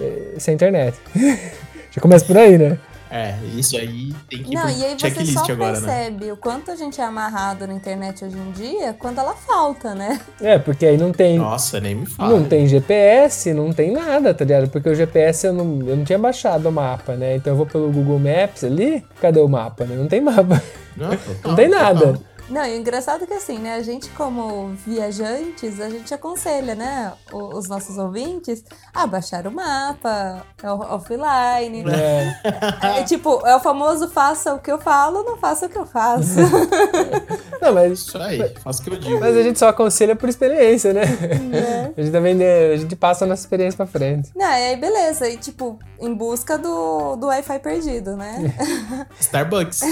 Eh, 0.01 0.35
Sem 0.41 0.57
internet. 0.57 0.99
Já 1.95 2.03
começa 2.03 2.25
por 2.25 2.37
aí, 2.37 2.59
né? 2.59 2.77
É, 3.11 3.35
isso 3.55 3.77
aí 3.77 4.13
tem 4.29 4.43
que 4.43 4.51
ir 4.51 4.55
Não, 4.55 4.63
pro 4.63 4.71
e 4.71 4.85
aí 4.85 4.97
você 4.99 5.27
só 5.27 5.45
agora, 5.45 5.81
né? 5.81 5.87
percebe 5.87 6.33
o 6.33 6.37
quanto 6.37 6.71
a 6.71 6.77
gente 6.77 7.01
é 7.01 7.05
amarrado 7.05 7.67
na 7.67 7.73
internet 7.73 8.25
hoje 8.25 8.37
em 8.37 8.51
dia 8.51 8.93
quando 8.99 9.19
ela 9.19 9.35
falta, 9.35 9.95
né? 9.95 10.21
É, 10.41 10.59
porque 10.59 10.85
aí 10.87 10.97
não 10.97 11.13
tem 11.13 11.39
Nossa, 11.39 11.81
nem 11.81 11.95
me 11.95 12.07
fala. 12.07 12.31
Não 12.31 12.45
tem 12.45 12.67
GPS, 12.67 13.53
não 13.55 13.73
tem 13.73 13.93
nada, 13.93 14.35
tá 14.35 14.45
ligado? 14.45 14.69
Porque 14.69 14.89
o 14.89 14.95
GPS 14.95 15.47
eu 15.47 15.53
não, 15.53 15.87
eu 15.87 15.97
não 15.97 16.05
tinha 16.05 16.19
baixado 16.19 16.69
o 16.69 16.73
mapa, 16.73 17.15
né? 17.15 17.37
Então 17.37 17.53
eu 17.53 17.57
vou 17.57 17.67
pelo 17.67 17.91
Google 17.93 18.19
Maps 18.19 18.65
ali, 18.65 19.05
cadê 19.21 19.41
o 19.41 19.49
mapa, 19.49 19.85
né? 19.85 19.95
Não 19.97 20.09
tem 20.09 20.21
mapa. 20.21 20.61
Não, 20.97 21.11
total, 21.11 21.35
Não 21.45 21.55
tem 21.55 21.69
nada. 21.69 22.19
Não, 22.49 22.65
e 22.65 22.77
o 22.77 22.81
engraçado 22.81 23.25
é 23.25 23.27
que 23.27 23.35
assim, 23.35 23.59
né? 23.59 23.75
A 23.75 23.83
gente, 23.83 24.09
como 24.11 24.69
viajantes, 24.87 25.81
a 25.81 25.89
gente 25.91 26.13
aconselha, 26.15 26.75
né? 26.75 27.13
o- 27.33 27.57
Os 27.57 27.69
nossos 27.69 27.99
ouvintes 27.99 28.63
a 28.95 29.07
baixar 29.07 29.47
o 29.47 29.53
mapa, 29.53 30.45
o- 30.63 30.95
offline. 30.95 31.85
É. 31.91 32.99
É, 33.01 33.03
tipo, 33.05 33.45
é 33.47 33.57
o 33.57 33.61
famoso 33.61 34.09
faça 34.11 34.55
o 34.55 34.59
que 34.61 34.71
eu 34.71 34.79
falo, 34.79 35.23
não 35.25 35.37
faça 35.37 35.67
o 35.67 35.69
que 35.69 35.77
eu 35.79 35.87
faço. 35.87 36.37
Não, 37.61 37.73
mas, 37.73 37.93
Isso 38.01 38.19
aí, 38.19 38.55
faço 38.63 38.83
o 38.83 38.85
que 38.85 38.91
eu 38.91 38.99
digo. 38.99 39.19
mas 39.19 39.35
a 39.37 39.43
gente 39.43 39.59
só 39.59 39.69
aconselha 39.69 40.15
por 40.15 40.29
experiência, 40.29 40.93
né? 40.93 41.05
né? 41.07 41.93
A 41.97 42.01
gente 42.03 42.13
também 42.13 42.35
né, 42.35 42.73
a 42.73 42.77
gente 42.77 42.95
passa 42.95 43.25
a 43.25 43.29
nossa 43.29 43.41
experiência 43.43 43.77
pra 43.79 43.87
frente. 43.87 44.31
Não, 44.37 44.47
e 44.47 44.53
aí 44.69 44.77
beleza, 44.77 45.27
e 45.29 45.39
tipo, 45.39 45.79
em 45.99 46.13
busca 46.15 46.59
do, 46.59 47.17
do 47.17 47.27
Wi-Fi 47.29 47.59
perdido, 47.61 48.15
né? 48.15 48.55
Starbucks. 49.19 49.81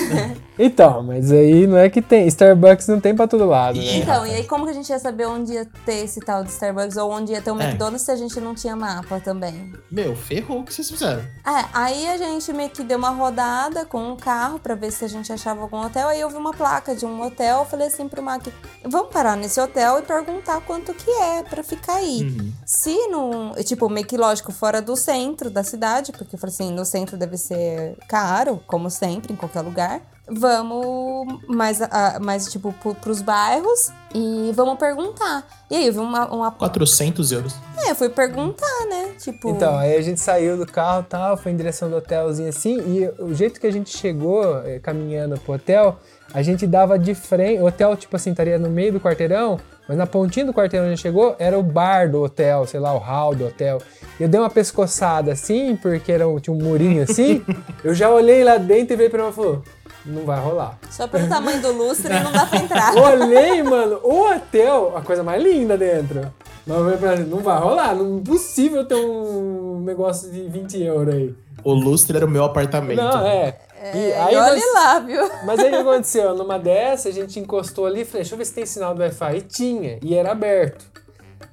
Então, 0.56 1.02
mas 1.02 1.32
aí 1.32 1.66
não 1.66 1.76
é 1.78 1.90
que 1.90 2.00
tem. 2.00 2.28
Starbucks 2.28 2.43
não 2.88 3.00
tem 3.00 3.14
pra 3.14 3.26
todo 3.26 3.46
lado, 3.46 3.78
né? 3.78 3.96
Então, 3.96 4.26
e 4.26 4.34
aí 4.34 4.44
como 4.44 4.64
que 4.64 4.70
a 4.70 4.74
gente 4.74 4.88
ia 4.90 4.98
saber 4.98 5.26
onde 5.26 5.52
ia 5.52 5.66
ter 5.84 6.04
esse 6.04 6.20
tal 6.20 6.44
de 6.44 6.50
Starbucks 6.50 6.96
ou 6.96 7.10
onde 7.10 7.32
ia 7.32 7.40
ter 7.40 7.50
um 7.50 7.60
É. 7.60 7.64
McDonald's 7.64 8.02
se 8.02 8.10
a 8.10 8.16
gente 8.16 8.40
não 8.40 8.54
tinha 8.54 8.76
mapa 8.76 9.20
também? 9.20 9.72
Meu, 9.90 10.14
ferrou 10.16 10.60
o 10.60 10.64
que 10.64 10.74
vocês 10.74 10.90
fizeram. 10.90 11.20
É, 11.20 11.64
aí 11.72 12.08
a 12.08 12.16
gente 12.16 12.52
meio 12.52 12.70
que 12.70 12.82
deu 12.82 12.98
uma 12.98 13.10
rodada 13.10 13.84
com 13.84 14.12
um 14.12 14.16
carro 14.16 14.58
pra 14.58 14.74
ver 14.74 14.90
se 14.90 15.04
a 15.04 15.08
gente 15.08 15.32
achava 15.32 15.62
algum 15.62 15.78
hotel. 15.84 16.08
Aí 16.08 16.20
eu 16.20 16.28
vi 16.28 16.36
uma 16.36 16.52
placa 16.52 16.94
de 16.94 17.06
um 17.06 17.22
hotel, 17.22 17.60
eu 17.60 17.64
falei 17.64 17.86
assim 17.88 18.08
pro 18.08 18.22
Mac, 18.22 18.46
vamos 18.84 19.12
parar 19.12 19.36
nesse 19.36 19.60
hotel 19.60 19.98
e 19.98 20.02
perguntar 20.02 20.60
quanto 20.62 20.92
que 20.94 21.10
é 21.10 21.42
pra 21.42 21.62
ficar 21.62 21.96
aí. 21.96 22.22
Uhum. 22.22 22.52
Se 22.66 22.94
não, 23.08 23.52
tipo, 23.64 23.88
meio 23.88 24.06
que 24.06 24.16
lógico, 24.16 24.52
fora 24.52 24.80
do 24.80 24.96
centro 24.96 25.50
da 25.50 25.62
cidade, 25.62 26.12
porque 26.12 26.34
eu 26.36 26.38
falei 26.38 26.54
assim, 26.54 26.72
no 26.72 26.84
centro 26.84 27.16
deve 27.16 27.36
ser 27.36 27.96
caro, 28.08 28.60
como 28.66 28.90
sempre, 28.90 29.32
em 29.32 29.36
qualquer 29.36 29.60
lugar. 29.60 30.00
Vamos 30.28 31.40
mais, 31.46 31.78
mais 32.20 32.50
tipo, 32.50 32.72
pro, 32.72 32.94
pros 32.94 33.20
bairros 33.20 33.92
e 34.14 34.52
vamos 34.54 34.78
perguntar. 34.78 35.46
E 35.70 35.76
aí 35.76 35.86
eu 35.86 35.92
vi 35.92 35.98
uma, 35.98 36.26
uma... 36.26 36.50
400 36.50 37.32
euros. 37.32 37.54
É, 37.84 37.90
eu 37.90 37.94
fui 37.94 38.08
perguntar, 38.08 38.86
né? 38.88 39.14
Tipo... 39.18 39.50
Então, 39.50 39.76
aí 39.76 39.96
a 39.96 40.00
gente 40.00 40.20
saiu 40.20 40.56
do 40.56 40.66
carro 40.66 41.02
e 41.02 41.10
tal, 41.10 41.36
foi 41.36 41.52
em 41.52 41.56
direção 41.56 41.90
do 41.90 41.96
hotelzinho 41.96 42.48
assim, 42.48 42.78
e 42.78 43.22
o 43.22 43.34
jeito 43.34 43.60
que 43.60 43.66
a 43.66 43.72
gente 43.72 43.96
chegou, 43.96 44.58
eh, 44.64 44.78
caminhando 44.78 45.38
pro 45.38 45.54
hotel, 45.54 45.98
a 46.32 46.42
gente 46.42 46.66
dava 46.66 46.98
de 46.98 47.14
frente, 47.14 47.60
o 47.60 47.66
hotel, 47.66 47.96
tipo 47.96 48.16
assim, 48.16 48.30
estaria 48.30 48.58
no 48.58 48.70
meio 48.70 48.92
do 48.92 49.00
quarteirão, 49.00 49.58
mas 49.86 49.96
na 49.96 50.06
pontinha 50.06 50.46
do 50.46 50.54
quarteirão 50.54 50.86
onde 50.86 50.94
a 50.94 50.96
gente 50.96 51.02
chegou, 51.02 51.36
era 51.38 51.58
o 51.58 51.62
bar 51.62 52.10
do 52.10 52.22
hotel, 52.22 52.66
sei 52.66 52.80
lá, 52.80 52.94
o 52.94 52.98
hall 52.98 53.34
do 53.34 53.46
hotel. 53.46 53.78
Eu 54.18 54.28
dei 54.28 54.40
uma 54.40 54.48
pescoçada 54.50 55.32
assim, 55.32 55.76
porque 55.76 56.10
era 56.10 56.26
um, 56.26 56.38
tinha 56.40 56.54
um 56.54 56.58
murinho 56.58 57.02
assim, 57.02 57.44
eu 57.84 57.94
já 57.94 58.08
olhei 58.08 58.42
lá 58.42 58.56
dentro 58.56 58.94
e 58.94 58.96
veio 58.96 59.10
pra 59.10 59.22
mim 59.22 59.28
e 59.28 59.32
falou, 59.32 59.62
não 60.04 60.24
vai 60.24 60.40
rolar. 60.40 60.78
Só 60.90 61.06
pelo 61.06 61.28
tamanho 61.28 61.60
do 61.60 61.72
lustre 61.72 62.12
não 62.12 62.32
dá 62.32 62.46
pra 62.46 62.58
entrar. 62.58 62.94
Olhei, 62.96 63.62
mano, 63.62 64.00
o 64.02 64.30
hotel, 64.30 64.96
a 64.96 65.02
coisa 65.02 65.22
mais 65.22 65.42
linda 65.42 65.76
dentro. 65.76 66.32
Mas 66.66 67.26
não 67.28 67.40
vai 67.40 67.58
rolar, 67.58 67.94
não 67.94 68.06
é 68.06 68.18
impossível 68.20 68.84
ter 68.84 68.94
um 68.94 69.80
negócio 69.80 70.30
de 70.30 70.42
20 70.48 70.82
euros 70.82 71.14
aí. 71.14 71.34
O 71.62 71.72
lustre 71.72 72.16
era 72.16 72.26
o 72.26 72.30
meu 72.30 72.44
apartamento. 72.44 72.96
Não, 72.96 73.26
é. 73.26 73.58
É, 73.80 73.96
e 73.96 74.12
aí 74.14 74.36
olha 74.36 74.54
nós... 74.54 74.74
lá, 74.74 74.98
viu? 74.98 75.30
Mas 75.44 75.60
aí 75.60 75.66
o 75.66 75.70
que 75.70 75.76
aconteceu? 75.76 76.34
Numa 76.34 76.58
dessa, 76.58 77.10
a 77.10 77.12
gente 77.12 77.38
encostou 77.38 77.84
ali 77.84 78.00
e 78.00 78.04
falei, 78.04 78.22
deixa 78.22 78.34
eu 78.34 78.38
ver 78.38 78.46
se 78.46 78.54
tem 78.54 78.64
sinal 78.64 78.94
do 78.94 79.02
Wi-Fi. 79.02 79.36
E 79.36 79.40
tinha, 79.42 79.98
e 80.02 80.14
era 80.14 80.32
aberto. 80.32 80.86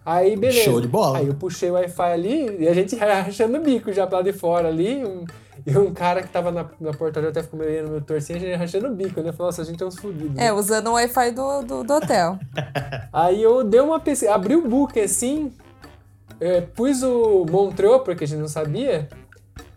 Aí, 0.05 0.35
beleza. 0.35 0.63
Show 0.63 0.79
de 0.79 0.87
bola. 0.87 1.17
Aí 1.17 1.27
eu 1.27 1.35
puxei 1.35 1.69
o 1.69 1.73
Wi-Fi 1.73 2.11
ali 2.11 2.57
e 2.59 2.67
a 2.67 2.73
gente 2.73 2.95
rachando 2.97 3.57
o 3.57 3.61
bico 3.61 3.91
já 3.91 4.07
pra 4.07 4.19
lá 4.19 4.23
de 4.23 4.31
fora 4.31 4.69
ali. 4.69 5.03
Um, 5.03 5.25
e 5.65 5.77
um 5.77 5.93
cara 5.93 6.23
que 6.23 6.29
tava 6.29 6.51
na, 6.51 6.65
na 6.79 6.93
portaria 6.93 7.29
até 7.29 7.43
ficou 7.43 7.59
meio 7.59 7.83
no 7.83 7.91
meu 7.91 8.01
torcinho, 8.01 8.37
a 8.37 8.41
gente 8.41 8.55
rachando 8.55 8.87
o 8.87 8.95
bico, 8.95 9.21
né? 9.21 9.31
Falou, 9.31 9.47
nossa, 9.47 9.61
a 9.61 9.65
gente 9.65 9.81
é 9.81 9.85
uns 9.85 9.97
fudidos. 9.97 10.37
É, 10.37 10.51
usando 10.51 10.87
o 10.87 10.93
Wi-Fi 10.93 11.31
do, 11.31 11.61
do, 11.61 11.83
do, 11.83 11.93
hotel. 11.93 12.39
Aí 13.13 13.41
eu 13.41 13.63
dei 13.63 13.79
uma 13.79 13.99
pesquisa, 13.99 14.33
abri 14.33 14.55
o 14.55 14.67
book 14.67 14.99
assim, 14.99 15.53
é, 16.39 16.61
pus 16.61 17.03
o 17.03 17.45
Montreux, 17.49 18.01
porque 18.03 18.23
a 18.23 18.27
gente 18.27 18.39
não 18.39 18.47
sabia. 18.47 19.07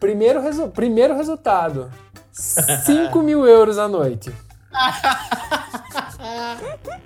Primeiro, 0.00 0.40
resu 0.40 0.68
primeiro 0.68 1.14
resultado: 1.14 1.90
5 2.32 3.22
mil 3.22 3.46
euros 3.46 3.78
a 3.78 3.88
noite. 3.88 4.32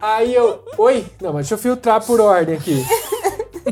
Aí 0.01 0.35
eu, 0.35 0.65
oi? 0.77 1.07
Não, 1.21 1.33
mas 1.33 1.47
deixa 1.47 1.55
eu 1.55 1.59
filtrar 1.59 2.05
por 2.05 2.21
ordem 2.21 2.57
aqui. 2.57 2.85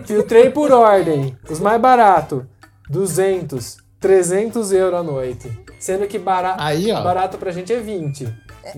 Filtrei 0.04 0.50
por 0.50 0.72
ordem. 0.72 1.36
Os 1.48 1.60
mais 1.60 1.80
baratos, 1.80 2.42
200. 2.90 3.85
300 4.06 4.70
euros 4.70 5.00
a 5.00 5.02
noite. 5.02 5.50
Sendo 5.80 6.06
que 6.06 6.16
barato, 6.16 6.62
Aí, 6.62 6.92
ó. 6.92 7.02
barato 7.02 7.36
pra 7.38 7.50
gente 7.50 7.72
é 7.72 7.80
20. 7.80 8.22
Né? 8.22 8.32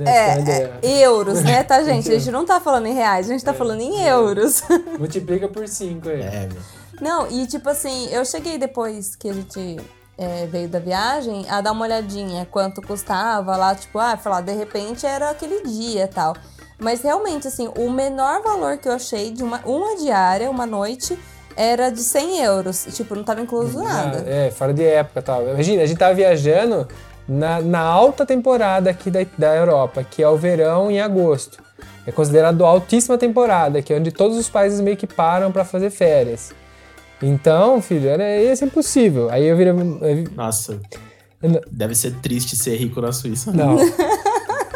É, 0.06 0.86
é, 0.86 1.00
euros, 1.02 1.42
né, 1.42 1.62
tá, 1.62 1.82
gente? 1.84 2.10
A 2.10 2.18
gente 2.18 2.30
não 2.30 2.46
tá 2.46 2.58
falando 2.58 2.86
em 2.86 2.94
reais, 2.94 3.28
a 3.28 3.32
gente 3.32 3.44
tá 3.44 3.50
é, 3.50 3.54
falando 3.54 3.82
em 3.82 4.02
euros. 4.06 4.62
Multiplica 4.98 5.46
por 5.46 5.68
5 5.68 6.08
aí. 6.08 6.22
É, 6.22 6.48
Não, 6.98 7.30
e 7.30 7.46
tipo 7.46 7.68
assim, 7.68 8.08
eu 8.10 8.24
cheguei 8.24 8.56
depois 8.56 9.14
que 9.16 9.28
a 9.28 9.34
gente 9.34 9.76
é, 10.16 10.46
veio 10.46 10.66
da 10.66 10.78
viagem 10.78 11.44
a 11.50 11.60
dar 11.60 11.72
uma 11.72 11.84
olhadinha 11.84 12.48
quanto 12.50 12.80
custava 12.80 13.54
lá, 13.54 13.74
tipo, 13.74 13.98
ah, 13.98 14.16
falar, 14.16 14.40
de 14.40 14.52
repente 14.52 15.04
era 15.04 15.28
aquele 15.28 15.62
dia 15.62 16.04
e 16.04 16.08
tal. 16.08 16.34
Mas 16.78 17.02
realmente, 17.02 17.48
assim, 17.48 17.70
o 17.76 17.90
menor 17.90 18.42
valor 18.42 18.78
que 18.78 18.88
eu 18.88 18.92
achei 18.92 19.30
de 19.30 19.42
uma, 19.42 19.60
uma 19.66 19.94
diária, 19.96 20.50
uma 20.50 20.64
noite, 20.64 21.18
era 21.58 21.90
de 21.90 22.00
100 22.00 22.44
euros. 22.44 22.86
Tipo, 22.92 23.16
não 23.16 23.24
tava 23.24 23.40
incluso 23.40 23.82
nada. 23.82 24.24
Ah, 24.24 24.30
é, 24.30 24.50
fora 24.52 24.72
de 24.72 24.84
época 24.84 25.18
e 25.18 25.22
tal. 25.22 25.42
Imagina, 25.42 25.82
a 25.82 25.86
gente 25.86 25.98
tava 25.98 26.14
viajando 26.14 26.86
na, 27.28 27.60
na 27.60 27.80
alta 27.80 28.24
temporada 28.24 28.88
aqui 28.88 29.10
da, 29.10 29.26
da 29.36 29.56
Europa, 29.56 30.04
que 30.04 30.22
é 30.22 30.28
o 30.28 30.36
verão 30.36 30.88
em 30.88 31.00
agosto. 31.00 31.60
É 32.06 32.12
considerado 32.12 32.64
altíssima 32.64 33.18
temporada, 33.18 33.82
que 33.82 33.92
é 33.92 33.96
onde 33.96 34.12
todos 34.12 34.38
os 34.38 34.48
países 34.48 34.80
meio 34.80 34.96
que 34.96 35.06
param 35.06 35.50
para 35.50 35.64
fazer 35.64 35.90
férias. 35.90 36.52
Então, 37.20 37.82
filho, 37.82 38.08
era 38.08 38.40
isso 38.40 38.64
impossível. 38.64 39.28
Aí 39.28 39.44
eu 39.44 39.56
virei. 39.56 39.72
Nossa. 40.36 40.80
Deve 41.70 41.94
ser 41.94 42.14
triste 42.20 42.56
ser 42.56 42.76
rico 42.76 43.00
na 43.00 43.12
Suíça. 43.12 43.52
Não. 43.52 43.76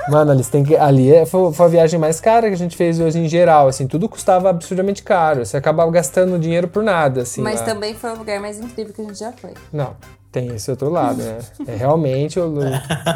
Mano, 0.09 0.33
eles 0.33 0.49
têm 0.49 0.65
que. 0.65 0.77
Ali 0.77 1.13
é, 1.13 1.27
foi, 1.27 1.53
foi, 1.53 1.67
a 1.67 1.69
viagem 1.69 1.99
mais 1.99 2.21
cara 2.21 2.49
que 2.49 2.55
a 2.55 2.59
gente 2.59 2.77
fez 2.77 2.99
hoje 2.99 3.19
em 3.19 3.29
geral, 3.29 3.69
assim, 3.69 3.87
tudo 3.87 4.09
custava 4.09 4.51
absurdamente 4.51 5.03
caro. 5.03 5.45
Você 5.45 5.57
acabava 5.57 5.91
gastando 5.91 6.39
dinheiro 6.39 6.69
por 6.69 6.83
nada, 6.83 7.23
assim. 7.23 7.41
Mas 7.41 7.61
lá. 7.61 7.67
também 7.67 7.95
foi 7.95 8.11
o 8.13 8.19
lugar 8.19 8.41
mais 8.41 8.59
incrível 8.59 8.93
que 8.93 9.01
a 9.01 9.05
gente 9.05 9.19
já 9.19 9.33
foi. 9.33 9.55
Não. 9.73 9.97
Tem 10.33 10.49
esse 10.55 10.71
outro 10.71 10.89
lado, 10.89 11.23
né? 11.23 11.39
É 11.67 11.77
realmente 11.77 12.41
o. 12.41 12.55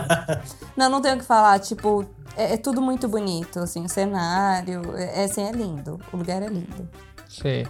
não, 0.76 0.90
não 0.90 1.00
tenho 1.00 1.14
o 1.14 1.18
que 1.18 1.24
falar. 1.24 1.58
Tipo, 1.58 2.04
é, 2.36 2.52
é, 2.52 2.56
tudo 2.58 2.82
muito 2.82 3.08
bonito, 3.08 3.60
assim, 3.60 3.82
o 3.82 3.88
cenário. 3.88 4.82
É, 4.94 5.24
assim, 5.24 5.42
é 5.42 5.50
lindo. 5.50 5.98
O 6.12 6.16
lugar 6.18 6.42
é 6.42 6.48
lindo. 6.48 6.86
Sim. 7.26 7.64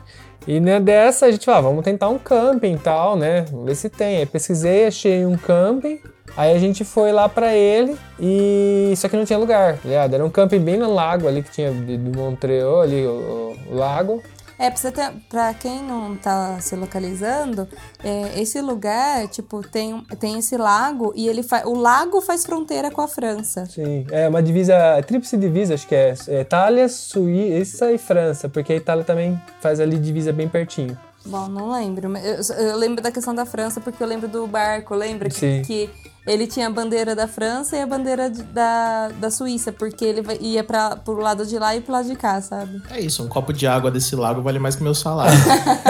E 0.48 0.59
né, 0.59 0.81
dessa 0.81 1.26
a 1.26 1.31
gente 1.31 1.44
falou, 1.44 1.59
ah, 1.59 1.62
vamos 1.62 1.85
tentar 1.85 2.09
um 2.09 2.18
camping 2.18 2.74
e 2.74 2.79
tal, 2.79 3.16
né? 3.16 3.42
Vamos 3.42 3.66
ver 3.66 3.76
se 3.76 3.88
tem. 3.88 4.18
Aí 4.18 4.26
pesquisei, 4.26 4.87
achei 4.87 5.24
um 5.24 5.37
camping. 5.37 6.00
Aí 6.37 6.55
a 6.55 6.59
gente 6.59 6.85
foi 6.85 7.12
lá 7.12 7.29
para 7.29 7.55
ele 7.55 7.96
e 8.20 8.92
só 8.96 9.09
que 9.09 9.16
não 9.16 9.25
tinha 9.25 9.38
lugar, 9.38 9.79
tá 9.79 9.88
ligado? 9.88 10.14
Era 10.14 10.25
um 10.25 10.31
camping 10.31 10.61
bem 10.61 10.77
no 10.77 10.92
lago 10.92 11.27
ali 11.27 11.42
que 11.42 11.51
tinha 11.51 11.72
de 11.72 11.96
Montreal 11.96 12.83
ali, 12.83 13.07
o, 13.07 13.57
o 13.70 13.75
lago. 13.75 14.22
É, 14.59 14.70
pra, 14.70 14.90
ter, 14.90 15.12
pra 15.29 15.55
quem 15.55 15.83
não 15.83 16.16
tá 16.16 16.59
se 16.61 16.75
localizando, 16.75 17.68
é, 18.03 18.40
esse 18.40 18.61
lugar, 18.62 19.29
tipo, 19.29 19.61
tem, 19.66 20.03
tem 20.18 20.38
esse 20.38 20.57
lago 20.57 21.12
e 21.14 21.29
ele 21.29 21.42
o 21.66 21.79
lago 21.79 22.22
faz 22.22 22.44
fronteira 22.44 22.90
com 22.90 23.03
a 23.03 23.09
França. 23.09 23.66
Sim, 23.66 24.07
é 24.11 24.27
uma 24.27 24.42
divisa, 24.42 24.75
tríplice 25.07 25.37
divisa, 25.37 25.75
acho 25.75 25.87
que 25.87 25.94
é, 25.94 26.14
é 26.29 26.40
Itália, 26.40 26.88
Suíça 26.88 27.92
e 27.92 27.99
França, 27.99 28.49
porque 28.49 28.72
a 28.72 28.77
Itália 28.77 29.05
também 29.05 29.40
faz 29.61 29.79
ali 29.79 29.99
divisa 29.99 30.33
bem 30.33 30.49
pertinho. 30.49 30.96
Bom, 31.27 31.49
não 31.49 31.72
lembro. 31.72 32.16
Eu, 32.16 32.57
eu 32.57 32.77
lembro 32.77 33.03
da 33.03 33.11
questão 33.11 33.35
da 33.35 33.44
França 33.44 33.81
porque 33.81 34.03
eu 34.03 34.07
lembro 34.07 34.29
do 34.29 34.46
barco, 34.46 34.94
lembra? 34.94 35.29
Que, 35.29 35.61
que 35.62 35.90
ele 36.26 36.46
tinha 36.46 36.66
a 36.66 36.70
bandeira 36.70 37.14
da 37.14 37.28
França 37.28 37.76
e 37.76 37.80
a 37.80 37.86
bandeira 37.86 38.28
de, 38.28 38.42
da, 38.42 39.08
da 39.08 39.30
Suíça, 39.30 39.72
porque 39.72 40.04
ele 40.04 40.22
ia 40.40 40.64
para 40.64 40.96
pro 40.96 41.18
lado 41.20 41.46
de 41.46 41.58
lá 41.58 41.76
e 41.76 41.80
pro 41.80 41.92
lado 41.92 42.08
de 42.08 42.16
cá, 42.16 42.40
sabe? 42.40 42.82
É 42.90 43.00
isso, 43.00 43.22
um 43.22 43.28
copo 43.28 43.52
de 43.52 43.66
água 43.66 43.90
desse 43.90 44.16
lago 44.16 44.42
vale 44.42 44.58
mais 44.58 44.74
que 44.74 44.82
meu 44.82 44.94
salário. 44.94 45.38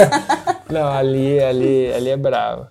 não, 0.71 0.89
ali, 0.89 1.41
ali, 1.41 1.93
ali 1.93 2.11
é 2.11 2.17
bravo. 2.17 2.67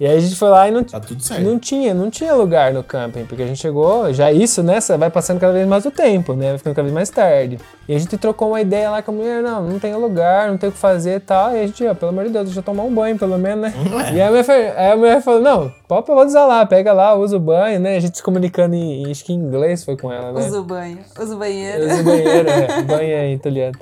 E 0.00 0.06
aí 0.06 0.16
a 0.16 0.20
gente 0.20 0.36
foi 0.36 0.48
lá 0.48 0.68
e 0.68 0.70
não, 0.70 0.84
tá 0.84 1.00
tudo 1.00 1.20
certo. 1.20 1.42
não 1.42 1.58
tinha, 1.58 1.92
não 1.92 2.08
tinha 2.08 2.32
lugar 2.32 2.72
no 2.72 2.84
camping, 2.84 3.24
porque 3.24 3.42
a 3.42 3.46
gente 3.46 3.58
chegou, 3.58 4.12
já 4.12 4.30
isso, 4.30 4.62
né, 4.62 4.78
vai 4.96 5.10
passando 5.10 5.40
cada 5.40 5.52
vez 5.52 5.66
mais 5.66 5.84
o 5.86 5.90
tempo, 5.90 6.34
né, 6.34 6.50
vai 6.50 6.58
ficando 6.58 6.76
cada 6.76 6.84
vez 6.84 6.94
mais 6.94 7.10
tarde. 7.10 7.58
E 7.88 7.94
a 7.96 7.98
gente 7.98 8.16
trocou 8.16 8.50
uma 8.50 8.60
ideia 8.60 8.90
lá 8.90 9.02
com 9.02 9.10
a 9.10 9.14
mulher, 9.14 9.42
não, 9.42 9.60
não 9.60 9.78
tem 9.80 9.92
lugar, 9.96 10.50
não 10.50 10.56
tem 10.56 10.68
o 10.68 10.72
que 10.72 10.78
fazer 10.78 11.16
e 11.16 11.20
tal, 11.20 11.50
e 11.50 11.60
a 11.60 11.66
gente, 11.66 11.84
ó, 11.84 11.94
pelo 11.94 12.12
amor 12.12 12.26
de 12.26 12.30
Deus, 12.30 12.44
deixa 12.44 12.60
eu 12.60 12.62
tomar 12.62 12.84
um 12.84 12.94
banho, 12.94 13.18
pelo 13.18 13.36
menos, 13.38 13.60
né. 13.60 13.74
É. 14.08 14.14
E 14.14 14.20
aí 14.20 14.28
a, 14.28 14.30
mulher, 14.30 14.74
aí 14.78 14.92
a 14.92 14.96
mulher 14.96 15.20
falou, 15.20 15.40
não, 15.40 15.72
pode, 15.88 16.08
usar 16.26 16.46
lá, 16.46 16.64
pega 16.64 16.92
lá, 16.92 17.16
usa 17.16 17.36
o 17.36 17.40
banho, 17.40 17.80
né, 17.80 17.96
a 17.96 18.00
gente 18.00 18.18
se 18.18 18.22
comunicando 18.22 18.76
em, 18.76 19.10
acho 19.10 19.24
que 19.24 19.32
em 19.32 19.36
inglês 19.36 19.84
foi 19.84 19.96
com 19.96 20.12
ela, 20.12 20.32
né. 20.32 20.46
Usa 20.46 20.60
o 20.60 20.64
banho, 20.64 20.98
usa 21.20 21.34
o 21.34 21.38
banheiro. 21.38 21.86
Usa 21.86 22.00
o 22.00 22.04
banheiro, 22.04 22.48
é, 22.48 22.82
banho 22.82 23.18
em 23.24 23.34
italiano. 23.34 23.76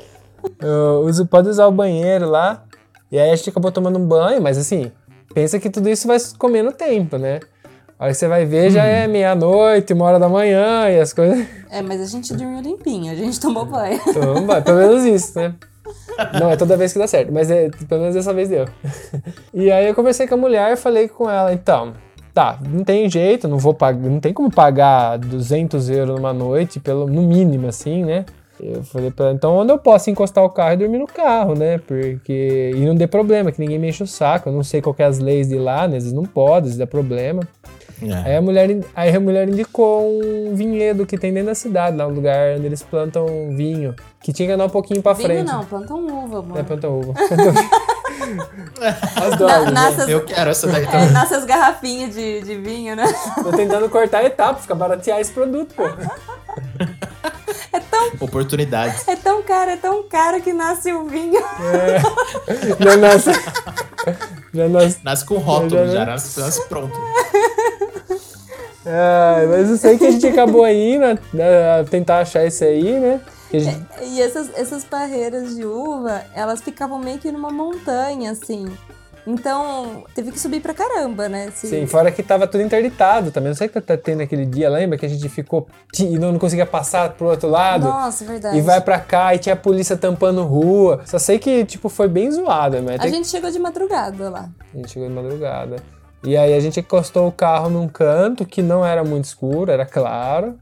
Eu 0.63 1.03
uso, 1.05 1.27
pode 1.27 1.51
usar 1.51 1.67
o 1.67 1.73
banheiro 1.73 2.31
lá, 2.31 2.63
e 3.13 3.19
aí 3.19 3.31
a 3.31 3.37
gente 3.37 3.51
acabou 3.51 3.71
tomando 3.71 3.99
um 3.99 4.07
banho, 4.07 4.41
mas 4.41 4.57
assim, 4.57 4.91
pensa 5.37 5.61
que 5.61 5.69
tudo 5.69 5.91
isso 5.91 6.09
vai 6.09 6.17
comendo 6.39 6.73
tempo, 6.73 7.19
né? 7.19 7.41
Aí 7.99 8.15
você 8.15 8.27
vai 8.27 8.47
ver, 8.47 8.71
já 8.71 8.85
é 8.85 9.07
meia-noite, 9.07 9.93
uma 9.93 10.07
hora 10.07 10.19
da 10.19 10.31
manhã 10.31 10.89
e 10.89 10.99
as 10.99 11.13
coisas. 11.13 11.47
É, 11.71 11.83
mas 11.83 12.01
a 12.01 12.07
gente 12.07 12.33
dormiu 12.33 12.63
limpinho, 12.63 13.13
a 13.13 13.15
gente 13.15 13.39
tomou 13.39 13.67
banho. 13.67 14.01
Tomou 14.15 14.41
banho, 14.47 14.63
pelo 14.63 14.79
menos 14.79 15.05
isso, 15.05 15.39
né? 15.39 15.55
Não 16.41 16.51
é 16.51 16.57
toda 16.57 16.75
vez 16.75 16.95
que 16.95 16.99
dá 16.99 17.07
certo, 17.07 17.31
mas 17.35 17.51
é, 17.51 17.69
pelo 17.87 18.01
menos 18.01 18.15
dessa 18.15 18.33
vez 18.33 18.49
deu. 18.49 18.65
E 19.53 19.71
aí 19.71 19.87
eu 19.87 19.95
conversei 19.95 20.27
com 20.27 20.37
a 20.37 20.39
mulher 20.39 20.73
e 20.73 20.77
falei 20.77 21.07
com 21.07 21.29
ela, 21.29 21.53
então, 21.53 21.93
tá, 22.33 22.59
não 22.67 22.83
tem 22.83 23.09
jeito, 23.11 23.47
não 23.47 23.59
vou 23.59 23.75
pagar, 23.75 24.09
não 24.09 24.21
tem 24.21 24.33
como 24.33 24.51
pagar 24.51 25.19
200 25.19 25.91
euros 25.91 26.17
numa 26.17 26.33
noite, 26.33 26.81
pelo, 26.81 27.07
no 27.07 27.21
mínimo, 27.21 27.69
assim, 27.69 28.07
né? 28.07 28.25
Eu 28.59 28.83
falei 28.83 29.11
pra 29.11 29.27
ela, 29.27 29.35
então 29.35 29.55
onde 29.57 29.73
eu 29.73 29.79
posso 29.79 30.09
encostar 30.11 30.43
o 30.43 30.51
carro 30.51 30.75
e 30.75 30.77
dormir 30.79 30.99
no 30.99 31.07
carro, 31.07 31.55
né? 31.55 31.79
Porque. 31.79 32.73
E 32.75 32.85
não 32.85 32.95
dê 32.95 33.07
problema, 33.07 33.53
que 33.53 33.61
ninguém 33.61 33.79
me 33.79 33.89
enche 33.89 34.03
o 34.03 34.07
saco. 34.07 34.49
Eu 34.49 34.53
não 34.53 34.63
sei 34.63 34.81
qual 34.81 34.95
é 34.99 35.05
as 35.05 35.19
leis 35.19 35.49
de 35.49 35.59
lá, 35.59 35.87
né? 35.87 35.99
Às 35.99 36.05
vezes 36.05 36.13
não 36.13 36.25
pode, 36.25 36.59
às 36.59 36.63
vezes 36.65 36.79
dá 36.79 36.87
problema. 36.87 37.43
É. 38.03 38.31
Aí, 38.31 38.37
a 38.37 38.43
mulher, 38.43 38.69
aí 38.95 39.15
a 39.15 39.21
mulher 39.21 39.49
indicou 39.49 40.07
um 40.07 40.55
vinhedo 40.55 41.07
que 41.07 41.17
tem 41.17 41.33
dentro 41.33 41.49
da 41.49 41.55
cidade, 41.55 41.97
lá 41.97 42.07
um 42.07 42.11
lugar 42.11 42.57
onde 42.57 42.67
eles 42.67 42.83
plantam 42.83 43.27
vinho. 43.57 43.95
Que 44.21 44.33
tinha 44.33 44.47
que 44.49 44.53
andar 44.53 44.67
um 44.67 44.71
pouquinho 44.71 45.01
pra 45.01 45.13
vinho 45.13 45.29
frente. 45.29 45.47
não, 45.47 45.65
plantam 45.65 46.07
uva, 46.07 46.43
mano. 46.43 46.59
É, 46.59 46.63
plantam 46.63 46.99
uva. 46.99 47.15
as 49.17 49.37
drogas, 49.39 49.73
Na, 49.73 49.91
né? 49.91 50.05
Eu 50.09 50.25
quero 50.25 50.51
essa 50.51 50.67
daí 50.67 50.85
também. 50.85 51.09
É, 51.09 51.11
nossas 51.11 51.45
garrafinhas 51.45 52.15
de, 52.15 52.43
de 52.43 52.57
vinho, 52.57 52.97
né? 52.97 53.05
Tô 53.43 53.51
tentando 53.53 53.89
cortar 53.89 54.19
a 54.19 54.25
etapa, 54.25 54.61
fica 54.61 54.75
baratear 54.75 55.21
esse 55.21 55.33
produto, 55.33 55.75
pô. 55.75 55.85
É 57.97 58.11
tão. 58.11 58.27
Oportunidades. 58.27 59.09
É 59.09 59.17
tão 59.17 59.43
caro, 59.43 59.71
é 59.71 59.77
tão 59.77 60.03
caro 60.05 60.41
que 60.43 60.53
nasce 60.53 60.93
o 60.93 61.05
vinho. 61.05 61.39
É. 61.39 62.85
Já 62.85 62.97
nasce. 62.97 63.31
Já 64.55 64.69
nasce. 64.69 64.99
Nasce 65.03 65.25
com 65.25 65.37
rótulo, 65.39 65.71
já, 65.71 65.87
já 65.87 66.07
nasce, 66.07 66.41
nasce 66.41 66.69
pronto. 66.69 66.97
É, 68.85 69.47
mas 69.47 69.69
eu 69.71 69.77
sei 69.77 69.99
que 69.99 70.07
a 70.07 70.11
gente 70.13 70.27
acabou 70.29 70.67
indo 70.69 71.05
a, 71.05 71.81
a 71.81 71.85
tentar 71.85 72.21
achar 72.21 72.47
isso 72.47 72.63
aí, 72.63 72.99
né? 73.01 73.21
Gente- 73.53 73.85
E 74.03 74.21
essas, 74.23 74.49
essas 74.55 74.85
parreiras 74.85 75.57
de 75.57 75.65
uva, 75.65 76.23
elas 76.35 76.61
ficavam 76.61 76.99
meio 76.99 77.19
que 77.19 77.33
numa 77.33 77.51
montanha, 77.51 78.31
assim. 78.31 78.67
Então, 79.27 80.05
teve 80.15 80.31
que 80.31 80.39
subir 80.39 80.61
pra 80.61 80.73
caramba, 80.73 81.29
né? 81.29 81.47
Esse- 81.49 81.67
Sim, 81.67 81.87
fora 81.87 82.13
que 82.13 82.23
tava 82.23 82.47
tudo 82.47 82.63
interditado 82.63 83.31
também. 83.33 83.49
Não 83.49 83.57
sei 83.57 83.67
o 83.67 83.71
que 83.71 83.81
tá 83.81 83.97
tendo 83.97 84.23
aquele 84.23 84.47
dia, 84.47 84.69
lembra? 84.71 84.97
Que 84.97 85.07
a 85.07 85.09
gente 85.09 85.29
ficou 85.29 85.67
e 85.99 86.19
não, 86.19 86.39
conseguia 86.39 86.65
passar 86.67 87.11
pro 87.15 87.27
outro 87.29 87.49
lado. 87.49 87.85
Nossa, 87.87 88.23
é 88.25 88.27
verdade. 88.27 88.59
E 88.59 88.61
vai 88.61 88.81
pra 88.81 89.01
cá 89.01 89.35
e 89.35 89.39
tinha 89.39 89.55
a 89.55 89.57
polícia 89.57 89.97
tampando 89.97 90.45
rua. 90.45 91.01
Só 91.05 91.19
sei 91.19 91.39
que, 91.39 91.65
tipo, 91.65 91.89
foi 91.89 92.07
bem 92.09 92.31
zoado, 92.31 92.81
mas 92.83 93.01
A 93.01 93.09
gente 93.09 93.27
chegou 93.27 93.51
de 93.51 93.59
madrugada 93.59 94.31
lá. 94.31 94.49
a 94.73 94.77
gente 94.77 94.91
chegou 94.93 95.09
de 95.09 95.15
madrugada. 95.15 95.77
E 96.25 96.37
aí 96.37 96.55
a 96.55 96.61
gente 96.61 96.81
encostou 96.81 97.29
o 97.29 97.33
carro 97.33 97.69
num 97.69 97.87
canto 97.89 98.45
que 98.45 98.63
não 98.63 98.85
era 98.85 99.05
muito 99.05 99.25
escuro, 99.27 99.71
era 99.71 99.85
claro. 99.85 100.57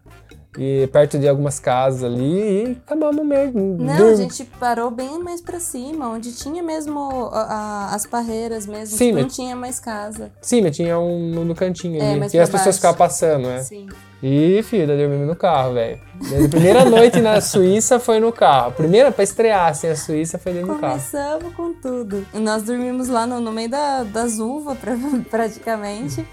E 0.59 0.87
perto 0.89 1.19
de 1.19 1.29
algumas 1.29 1.59
casas 1.59 2.05
ali 2.05 2.65
e 2.65 2.79
acabamos 2.87 3.25
mesmo. 3.27 3.77
Não, 3.79 3.97
dur- 3.97 4.13
a 4.13 4.15
gente 4.17 4.45
parou 4.61 4.91
bem 4.91 5.19
mais 5.23 5.41
pra 5.41 5.59
cima, 5.59 6.09
onde 6.09 6.33
tinha 6.33 6.63
mesmo 6.63 7.01
a- 7.33 7.89
a- 7.91 7.95
as 7.95 8.07
parreiras 8.07 8.67
mesmo. 8.67 8.97
Sim, 8.97 9.13
não 9.13 9.25
tinha 9.27 9.57
mais 9.57 9.81
casa. 9.81 10.31
Sim, 10.41 10.63
mas 10.63 10.77
tinha 10.77 10.99
um 10.99 11.45
no- 11.45 11.55
cantinho 11.55 12.01
É, 12.03 12.11
ali. 12.13 12.21
mais 12.21 12.33
E 12.35 12.39
as 12.39 12.49
pra 12.49 12.59
pessoas 12.59 12.77
baixo. 12.77 12.79
ficavam 12.79 12.97
passando, 12.99 13.49
né? 13.49 13.63
Sim. 13.63 13.87
E, 14.23 14.63
filho, 14.63 14.87
daí 14.87 14.97
dormimos 14.97 15.27
no 15.27 15.37
carro, 15.37 15.75
velho. 15.75 16.01
Primeira 16.49 16.85
noite 16.89 17.21
na 17.21 17.41
Suíça 17.43 17.99
foi 18.01 18.19
no 18.21 18.33
carro. 18.33 18.69
A 18.69 18.71
primeira 18.71 19.13
pra 19.13 19.23
estrear, 19.23 19.69
assim, 19.71 19.89
a 19.89 19.97
Suíça 19.97 20.39
foi 20.39 20.53
dentro 20.55 20.69
do 20.75 20.79
carro. 20.81 20.93
Começamos 20.95 21.55
com 21.55 21.75
tudo. 21.75 22.25
Nós 22.33 22.63
dormimos 22.63 23.09
lá 23.09 23.27
no, 23.27 23.39
no 23.41 23.53
meio 23.53 23.69
da, 23.69 24.03
das 24.05 24.39
uvas, 24.39 24.79
pra- 24.81 24.97
praticamente. 25.31 26.27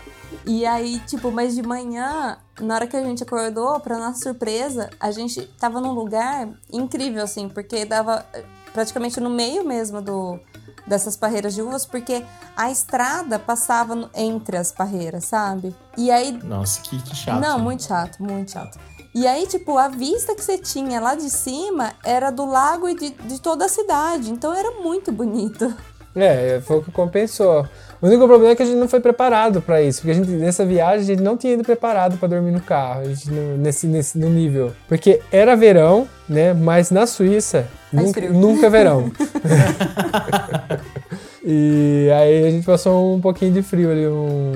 E 0.46 0.66
aí, 0.66 1.00
tipo, 1.06 1.32
mas 1.32 1.54
de 1.56 1.62
manhã, 1.62 2.38
na 2.60 2.76
hora 2.76 2.88
que 2.88 2.98
a 2.98 3.04
gente 3.04 3.22
acordou, 3.24 3.80
pra 3.80 3.98
nossa 3.98 4.20
surpresa, 4.24 4.90
a 5.00 5.12
gente 5.12 5.42
tava 5.60 5.80
num 5.80 5.92
lugar 5.92 6.50
incrível, 6.72 7.24
assim, 7.24 7.48
porque 7.48 7.86
dava 7.86 8.26
eh, 8.34 8.44
praticamente 8.74 9.20
no 9.20 9.30
meio 9.30 9.64
mesmo 9.64 10.02
do, 10.02 10.40
dessas 10.88 11.16
parreiras 11.16 11.54
de 11.54 11.62
uvas, 11.62 11.86
porque 11.86 12.26
a 12.58 12.72
estrada 12.72 13.38
passava 13.38 13.94
no- 13.94 14.10
entre 14.16 14.58
as 14.58 14.72
parreiras, 14.72 15.26
sabe? 15.26 15.76
E 15.96 16.10
aí 16.10 16.32
Nossa, 16.44 16.82
que, 16.82 17.00
que 17.02 17.16
chato. 17.16 17.40
não, 17.40 17.58
né? 17.60 17.64
muito 17.64 17.84
chato, 17.84 18.22
muito 18.24 18.52
chato. 18.52 18.80
E 19.14 19.28
aí, 19.28 19.46
tipo, 19.46 19.78
a 19.78 19.90
vista 19.90 20.34
que 20.34 20.42
você 20.44 20.58
tinha 20.58 21.00
lá 21.02 21.16
de 21.16 21.30
cima 21.30 21.94
era 22.04 22.32
do 22.32 22.46
lago 22.46 22.88
e 22.88 22.96
de, 22.96 23.10
de 23.10 23.42
toda 23.42 23.66
a 23.66 23.70
cidade. 23.70 24.32
Então 24.32 24.54
era 24.54 24.82
muito 24.82 25.12
bonito. 25.12 25.76
É, 26.16 26.60
foi 26.66 26.78
o 26.78 26.82
que 26.82 26.92
compensou. 26.92 27.66
O 28.02 28.08
único 28.08 28.26
problema 28.28 28.52
é 28.52 28.56
que 28.56 28.64
a 28.64 28.66
gente 28.66 28.78
não 28.78 28.90
foi 28.90 29.00
preparado 29.00 29.62
pra 29.62 29.82
isso, 29.82 30.00
porque 30.02 30.12
a 30.12 30.16
gente 30.16 30.30
nessa 30.32 30.66
viagem 30.66 31.02
a 31.02 31.06
gente 31.06 31.22
não 31.22 31.38
tinha 31.38 31.54
ido 31.54 31.64
preparado 31.64 32.18
pra 32.18 32.28
dormir 32.28 32.52
no 32.52 32.60
carro, 32.60 33.02
a 33.02 33.06
gente 33.06 33.32
não- 33.32 33.58
nesse, 33.58 33.88
nesse 33.88 34.18
no 34.18 34.30
nível. 34.30 34.72
Porque 34.90 35.22
era 35.32 35.56
verão, 35.56 36.08
né? 36.28 36.54
Mas 36.54 36.90
na 36.92 37.06
Suíça 37.06 37.66
nunca, 37.94 38.20
nunca 38.22 38.68
é 38.68 38.70
verão. 38.70 39.12
e 41.44 42.10
aí 42.14 42.46
a 42.46 42.52
gente 42.52 42.66
passou 42.66 43.16
um 43.16 43.20
pouquinho 43.20 43.52
de 43.52 43.64
frio 43.64 43.92
ali, 43.92 44.08
um, 44.08 44.52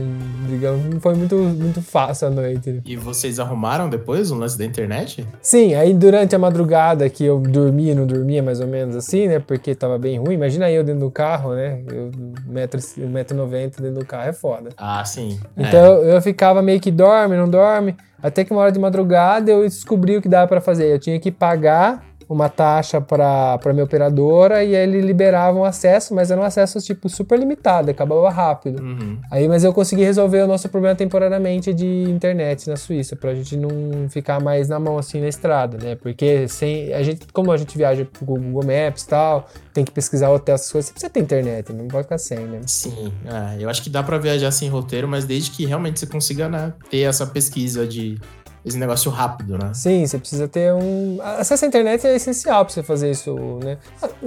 digamos, 0.48 0.86
não 0.86 1.00
foi 1.00 1.16
muito, 1.16 1.36
muito 1.36 1.82
fácil 1.82 2.28
a 2.28 2.30
noite. 2.30 2.82
E 2.86 2.96
vocês 2.96 3.40
arrumaram 3.40 3.90
depois 3.90 4.30
o 4.30 4.36
lance 4.36 4.58
da 4.58 4.66
internet? 4.66 5.26
Sim, 5.42 5.74
aí 5.74 5.94
durante 5.94 6.36
a 6.36 6.40
madrugada 6.40 7.10
que 7.10 7.26
eu 7.26 7.40
dormia 7.40 7.94
e 7.94 7.96
não 7.96 8.06
dormia 8.06 8.44
mais 8.44 8.60
ou 8.60 8.68
menos 8.68 8.96
assim, 8.96 9.28
né? 9.28 9.40
Porque 9.40 9.74
tava 9.74 9.98
bem 9.98 10.20
ruim. 10.20 10.36
Imagina 10.36 10.70
eu 10.70 10.84
dentro 10.84 11.02
do 11.02 11.12
carro, 11.12 11.56
né? 11.56 11.82
Eu, 11.88 12.12
1,90m 12.52 13.82
dentro 13.82 14.00
do 14.00 14.06
carro 14.06 14.30
é 14.30 14.34
foda. 14.34 14.70
Ah, 14.78 15.04
sim. 15.04 15.40
Então 15.58 15.80
eu, 15.80 16.04
eu 16.04 16.22
ficava 16.22 16.62
meio 16.62 16.80
que 16.80 16.92
dorme, 16.92 17.36
não 17.36 17.50
dorme. 17.50 17.96
Até 18.22 18.44
que 18.44 18.52
uma 18.52 18.62
hora 18.62 18.72
de 18.72 18.80
madrugada 18.80 19.52
eu 19.52 19.62
descobri 19.62 20.18
o 20.18 20.22
que 20.22 20.30
dava 20.30 20.48
pra 20.48 20.62
fazer. 20.62 20.92
Eu 20.92 21.00
tinha 21.00 21.20
que 21.20 21.32
pagar 21.32 22.04
uma 22.34 22.50
taxa 22.50 23.00
para 23.00 23.58
para 23.60 23.74
minha 23.74 23.84
operadora 23.84 24.64
e 24.64 24.76
aí 24.76 24.84
eles 24.84 25.06
liberavam 25.06 25.64
acesso, 25.64 26.14
mas 26.14 26.32
era 26.32 26.40
um 26.40 26.44
acesso 26.44 26.80
tipo 26.82 27.08
super 27.10 27.38
limitado, 27.38 27.92
acabava 27.92 28.30
rápido. 28.30 28.82
Uhum. 28.82 29.18
Aí, 29.32 29.48
mas 29.48 29.64
eu 29.64 29.74
consegui 29.74 30.04
resolver 30.04 30.42
o 30.42 30.48
nosso 30.48 30.68
problema 30.70 30.96
temporariamente 30.96 31.74
de 31.74 32.04
internet 32.04 32.68
na 32.70 32.76
Suíça, 32.76 33.16
pra 33.16 33.34
gente 33.36 33.56
não 33.58 34.10
ficar 34.10 34.42
mais 34.42 34.70
na 34.70 34.80
mão 34.80 34.98
assim 34.98 35.20
na 35.22 35.28
estrada, 35.28 35.78
né? 35.78 35.96
Porque 35.96 36.48
sem 36.48 36.94
a 36.94 37.04
gente, 37.04 37.28
como 37.32 37.52
a 37.52 37.58
gente 37.58 37.78
viaja 37.78 38.06
pro 38.06 38.26
Google 38.26 38.64
Maps 38.64 39.04
e 39.04 39.08
tal, 39.08 39.48
tem 39.74 39.84
que 39.84 39.92
pesquisar 39.92 40.30
hotel, 40.32 40.56
essas 40.56 40.72
coisas, 40.72 40.88
você 40.88 40.94
precisa 40.94 41.10
ter 41.12 41.20
internet, 41.20 41.72
não 41.74 41.88
pode 41.88 42.04
ficar 42.04 42.18
sem, 42.18 42.40
né? 42.40 42.62
Sim, 42.66 43.12
é, 43.26 43.64
eu 43.64 43.70
acho 43.70 43.84
que 43.84 43.90
dá 43.90 44.02
pra 44.02 44.18
viajar 44.18 44.52
sem 44.52 44.70
roteiro, 44.70 45.08
mas 45.08 45.26
desde 45.26 45.52
que 45.52 45.66
realmente 45.66 46.00
você 46.00 46.08
consiga 46.08 46.50
né, 46.50 46.74
ter 46.90 47.02
essa 47.02 47.26
pesquisa 47.28 47.86
de 47.86 48.20
esse 48.66 48.78
negócio 48.80 49.12
rápido, 49.12 49.60
né? 49.60 49.72
Sim, 49.74 50.06
você 50.06 50.18
precisa 50.18 50.48
ter 50.48 50.74
um. 50.74 51.20
Acesso 51.22 51.66
à 51.66 51.68
internet 51.68 52.06
é 52.08 52.16
essencial 52.16 52.66
pra 52.66 52.74
você 52.74 52.82
fazer 52.82 53.12
isso, 53.12 53.36
né? 53.64 53.78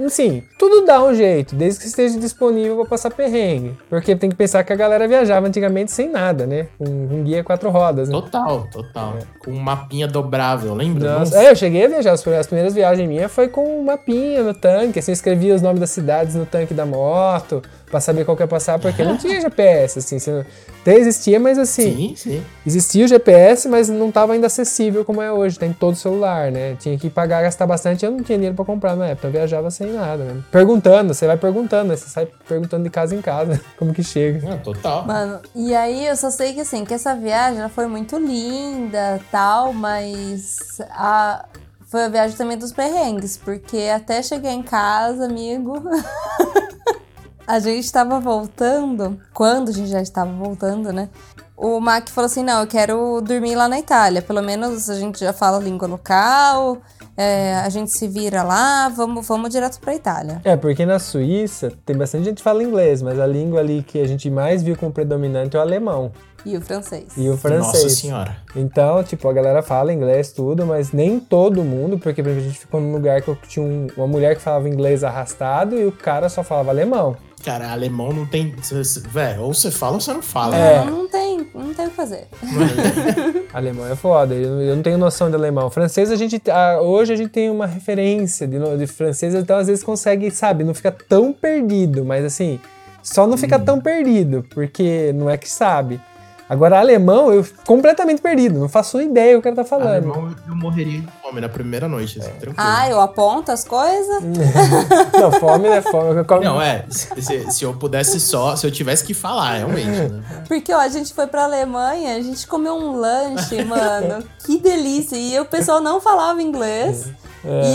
Sim, 0.07 0.43
tudo 0.57 0.85
dá 0.85 1.03
um 1.03 1.13
jeito, 1.13 1.55
desde 1.55 1.81
que 1.81 1.87
esteja 1.87 2.17
disponível 2.17 2.77
pra 2.77 2.85
passar 2.85 3.11
perrengue. 3.11 3.77
Porque 3.89 4.15
tem 4.15 4.29
que 4.29 4.35
pensar 4.37 4.63
que 4.63 4.71
a 4.71 4.75
galera 4.77 5.07
viajava 5.07 5.45
antigamente 5.45 5.91
sem 5.91 6.09
nada, 6.09 6.47
né? 6.47 6.67
Com 6.77 6.85
um 6.85 7.23
guia 7.23 7.43
quatro 7.43 7.69
rodas, 7.69 8.07
né? 8.07 8.15
Total, 8.15 8.65
total. 8.71 9.15
Com 9.39 9.51
um 9.51 9.59
mapinha 9.59 10.07
dobrável, 10.07 10.73
lembra? 10.73 11.19
Nossa, 11.19 11.37
é, 11.37 11.51
eu 11.51 11.55
cheguei 11.55 11.85
a 11.85 11.89
viajar, 11.89 12.13
as 12.13 12.21
primeiras, 12.21 12.45
as 12.45 12.47
primeiras 12.47 12.73
viagens 12.73 13.09
minhas 13.09 13.29
foi 13.29 13.49
com 13.49 13.81
um 13.81 13.83
mapinha 13.83 14.41
no 14.41 14.53
tanque, 14.53 14.99
assim, 14.99 15.11
eu 15.11 15.13
escrevia 15.13 15.53
os 15.53 15.61
nomes 15.61 15.81
das 15.81 15.89
cidades 15.89 16.35
no 16.35 16.45
tanque 16.45 16.73
da 16.73 16.85
moto, 16.85 17.61
pra 17.89 17.99
saber 17.99 18.25
qual 18.25 18.35
que 18.37 18.43
ia 18.43 18.47
passar, 18.47 18.79
porque 18.79 19.03
não 19.03 19.17
tinha 19.17 19.41
GPS, 19.41 19.99
assim, 19.99 20.17
até 20.81 20.95
existia, 20.95 21.39
mas 21.39 21.57
assim, 21.57 21.95
Sim, 21.95 22.15
sim. 22.15 22.43
existia 22.65 23.05
o 23.05 23.07
GPS, 23.07 23.67
mas 23.67 23.89
não 23.89 24.11
tava 24.11 24.33
ainda 24.33 24.47
acessível 24.47 25.03
como 25.03 25.21
é 25.21 25.31
hoje, 25.31 25.57
tá 25.57 25.65
em 25.65 25.73
todo 25.73 25.95
celular, 25.95 26.51
né, 26.51 26.75
tinha 26.79 26.97
que 26.97 27.09
pagar, 27.09 27.41
gastar 27.41 27.65
bastante, 27.65 28.05
eu 28.05 28.11
não 28.11 28.21
tinha 28.21 28.37
dinheiro 28.37 28.55
pra 28.55 28.65
comprar 28.65 28.95
na 28.95 29.07
época, 29.07 29.27
eu 29.27 29.31
viajava 29.31 29.71
sem 29.71 29.91
nada, 29.91 30.23
né? 30.23 30.43
Perguntando, 30.51 31.13
você 31.13 31.25
vai 31.27 31.37
perguntando, 31.37 31.89
né? 31.89 31.95
você 31.95 32.09
sai 32.09 32.27
perguntando 32.47 32.83
de 32.83 32.89
casa 32.89 33.15
em 33.15 33.21
casa, 33.21 33.59
como 33.77 33.93
que 33.93 34.03
chega. 34.03 34.53
É, 34.53 34.57
total. 34.57 35.05
Mano, 35.05 35.39
e 35.55 35.73
aí 35.75 36.05
eu 36.05 36.15
só 36.15 36.29
sei 36.29 36.53
que 36.53 36.61
assim, 36.61 36.85
que 36.85 36.93
essa 36.93 37.15
viagem 37.15 37.59
ela 37.59 37.69
foi 37.69 37.87
muito 37.87 38.17
linda 38.17 39.19
tal, 39.31 39.73
mas 39.73 40.79
a, 40.91 41.45
foi 41.87 42.03
a 42.05 42.09
viagem 42.09 42.37
também 42.37 42.57
dos 42.57 42.71
perrengues, 42.71 43.37
porque 43.37 43.89
até 43.93 44.21
chegar 44.21 44.51
em 44.51 44.61
casa, 44.61 45.25
amigo. 45.25 45.81
a 47.49 47.57
gente 47.57 47.91
tava 47.91 48.19
voltando, 48.19 49.19
quando 49.33 49.69
a 49.69 49.71
gente 49.71 49.89
já 49.89 49.99
estava 49.99 50.31
voltando, 50.31 50.93
né? 50.93 51.09
O 51.57 51.79
Mac 51.79 52.07
falou 52.09 52.27
assim: 52.27 52.43
não, 52.43 52.61
eu 52.61 52.67
quero 52.67 53.19
dormir 53.21 53.55
lá 53.55 53.67
na 53.67 53.79
Itália. 53.79 54.21
Pelo 54.21 54.43
menos 54.43 54.87
a 54.87 54.93
gente 54.93 55.19
já 55.19 55.33
fala 55.33 55.57
língua 55.57 55.87
local, 55.87 56.79
é, 57.21 57.55
a 57.55 57.67
gente 57.69 57.91
se 57.91 58.07
vira 58.07 58.43
lá, 58.43 58.87
vamos, 58.89 59.27
vamos 59.27 59.49
direto 59.49 59.79
pra 59.79 59.93
Itália. 59.93 60.39
É, 60.45 60.55
porque 60.55 60.85
na 60.85 60.99
Suíça 60.99 61.71
tem 61.85 61.95
bastante 61.97 62.25
gente 62.25 62.37
que 62.37 62.43
fala 62.43 62.63
inglês, 62.63 63.01
mas 63.01 63.19
a 63.19 63.27
língua 63.27 63.59
ali 63.59 63.83
que 63.83 63.99
a 63.99 64.07
gente 64.07 64.29
mais 64.29 64.63
viu 64.63 64.77
como 64.77 64.91
predominante 64.91 65.55
é 65.57 65.59
o 65.59 65.61
alemão 65.61 66.11
E 66.45 66.55
o 66.55 66.61
francês. 66.61 67.05
e 67.17 67.27
o 67.29 67.35
francês. 67.37 67.83
Nossa 67.83 67.89
senhora. 67.89 68.37
Então, 68.55 69.03
tipo, 69.03 69.27
a 69.27 69.33
galera 69.33 69.61
fala 69.61 69.91
inglês 69.91 70.31
tudo, 70.31 70.65
mas 70.65 70.91
nem 70.93 71.19
todo 71.19 71.63
mundo, 71.63 71.99
porque 71.99 72.23
por 72.23 72.29
exemplo, 72.29 72.45
a 72.45 72.49
gente 72.51 72.59
ficou 72.61 72.79
num 72.79 72.93
lugar 72.93 73.21
que 73.21 73.27
eu 73.27 73.35
tinha 73.47 73.65
um- 73.65 73.87
uma 73.97 74.07
mulher 74.07 74.35
que 74.35 74.41
falava 74.41 74.69
inglês 74.69 75.03
arrastado 75.03 75.75
e 75.77 75.85
o 75.85 75.91
cara 75.91 76.29
só 76.29 76.41
falava 76.43 76.69
alemão. 76.71 77.17
Cara, 77.43 77.71
alemão 77.71 78.11
não 78.11 78.25
tem. 78.25 78.53
Velho, 79.11 79.43
ou 79.43 79.53
você 79.53 79.71
fala 79.71 79.93
ou 79.93 80.01
você 80.01 80.11
não 80.13 80.21
fala. 80.21 80.57
É. 80.57 80.83
Não, 80.83 80.91
não 81.03 81.07
tem, 81.07 81.47
não 81.55 81.73
tem 81.73 81.87
o 81.87 81.89
que 81.89 81.95
fazer. 81.95 82.27
Alemão 83.51 83.87
é 83.87 83.95
foda, 83.95 84.35
eu, 84.35 84.61
eu 84.61 84.75
não 84.75 84.83
tenho 84.83 84.97
noção 84.97 85.29
de 85.29 85.35
alemão. 85.35 85.69
Francês, 85.69 86.11
a 86.11 86.15
gente. 86.15 86.41
hoje 86.81 87.13
a 87.13 87.15
gente 87.15 87.29
tem 87.29 87.49
uma 87.49 87.65
referência 87.65 88.47
de, 88.47 88.57
de 88.77 88.87
francês, 88.87 89.33
então 89.33 89.57
às 89.57 89.67
vezes 89.67 89.83
consegue, 89.83 90.29
sabe, 90.29 90.63
não 90.63 90.73
fica 90.73 90.91
tão 90.91 91.33
perdido, 91.33 92.05
mas 92.05 92.23
assim, 92.23 92.59
só 93.01 93.25
não 93.25 93.37
fica 93.37 93.57
tão 93.57 93.81
perdido, 93.81 94.45
porque 94.51 95.11
não 95.13 95.29
é 95.29 95.37
que 95.37 95.49
sabe. 95.49 95.99
Agora, 96.49 96.79
alemão, 96.79 97.31
eu 97.31 97.45
completamente 97.63 98.21
perdido, 98.23 98.59
não 98.59 98.67
faço 98.67 98.99
ideia 98.99 99.37
o 99.37 99.41
que 99.41 99.47
o 99.47 99.53
cara 99.53 99.55
tá 99.57 99.63
falando. 99.63 100.11
Alemão 100.11 100.35
eu 100.47 100.55
morreria 100.55 101.01
de 101.01 101.07
fome 101.21 101.39
na 101.39 101.47
primeira 101.47 101.87
noite, 101.87 102.17
assim, 102.19 102.31
tranquilo. 102.31 102.55
Ah, 102.57 102.89
eu 102.89 102.99
aponto 102.99 103.51
as 103.51 103.63
coisas. 103.63 104.23
Não, 105.19 105.31
fome 105.33 105.67
não 105.67 105.75
é 105.75 105.81
fome. 105.81 106.15
eu 106.19 106.25
como- 106.25 106.43
Não, 106.43 106.59
é. 106.61 106.85
Se, 106.89 107.51
se 107.51 107.63
eu 107.63 107.73
pudesse 107.75 108.19
só, 108.19 108.55
se 108.55 108.65
eu 108.65 108.71
tivesse 108.71 109.03
que 109.03 109.13
falar, 109.13 109.57
realmente, 109.57 109.87
né? 109.89 110.43
Porque, 110.47 110.73
ó, 110.73 110.79
a 110.79 110.87
gente 110.87 111.13
foi 111.13 111.27
pra 111.27 111.43
Alemanha, 111.43 112.15
a 112.15 112.21
gente 112.21 112.47
comeu 112.47 112.73
um 112.73 112.95
lanche, 112.97 113.63
mano. 113.63 114.23
Que 114.43 114.57
delícia. 114.57 115.15
E 115.17 115.39
o 115.39 115.45
pessoal 115.45 115.79
não 115.79 116.01
falava 116.01 116.41
inglês. 116.41 117.11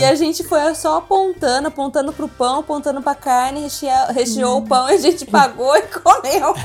E 0.01 0.05
a 0.05 0.15
gente 0.17 0.43
foi 0.43 0.75
só 0.75 0.99
apontando, 0.99 1.69
apontando 1.69 2.13
pro 2.13 2.27
pão, 2.29 2.59
apontando 2.61 3.01
pra 3.01 3.15
carne, 3.15 3.61
recheou, 3.63 3.93
recheou 4.13 4.59
o 4.59 4.63
pão 4.63 4.91
e 4.91 4.95
a 4.95 4.99
gente 4.99 5.25
pagou 5.27 5.77
e 5.77 5.83
comeu. 5.83 6.55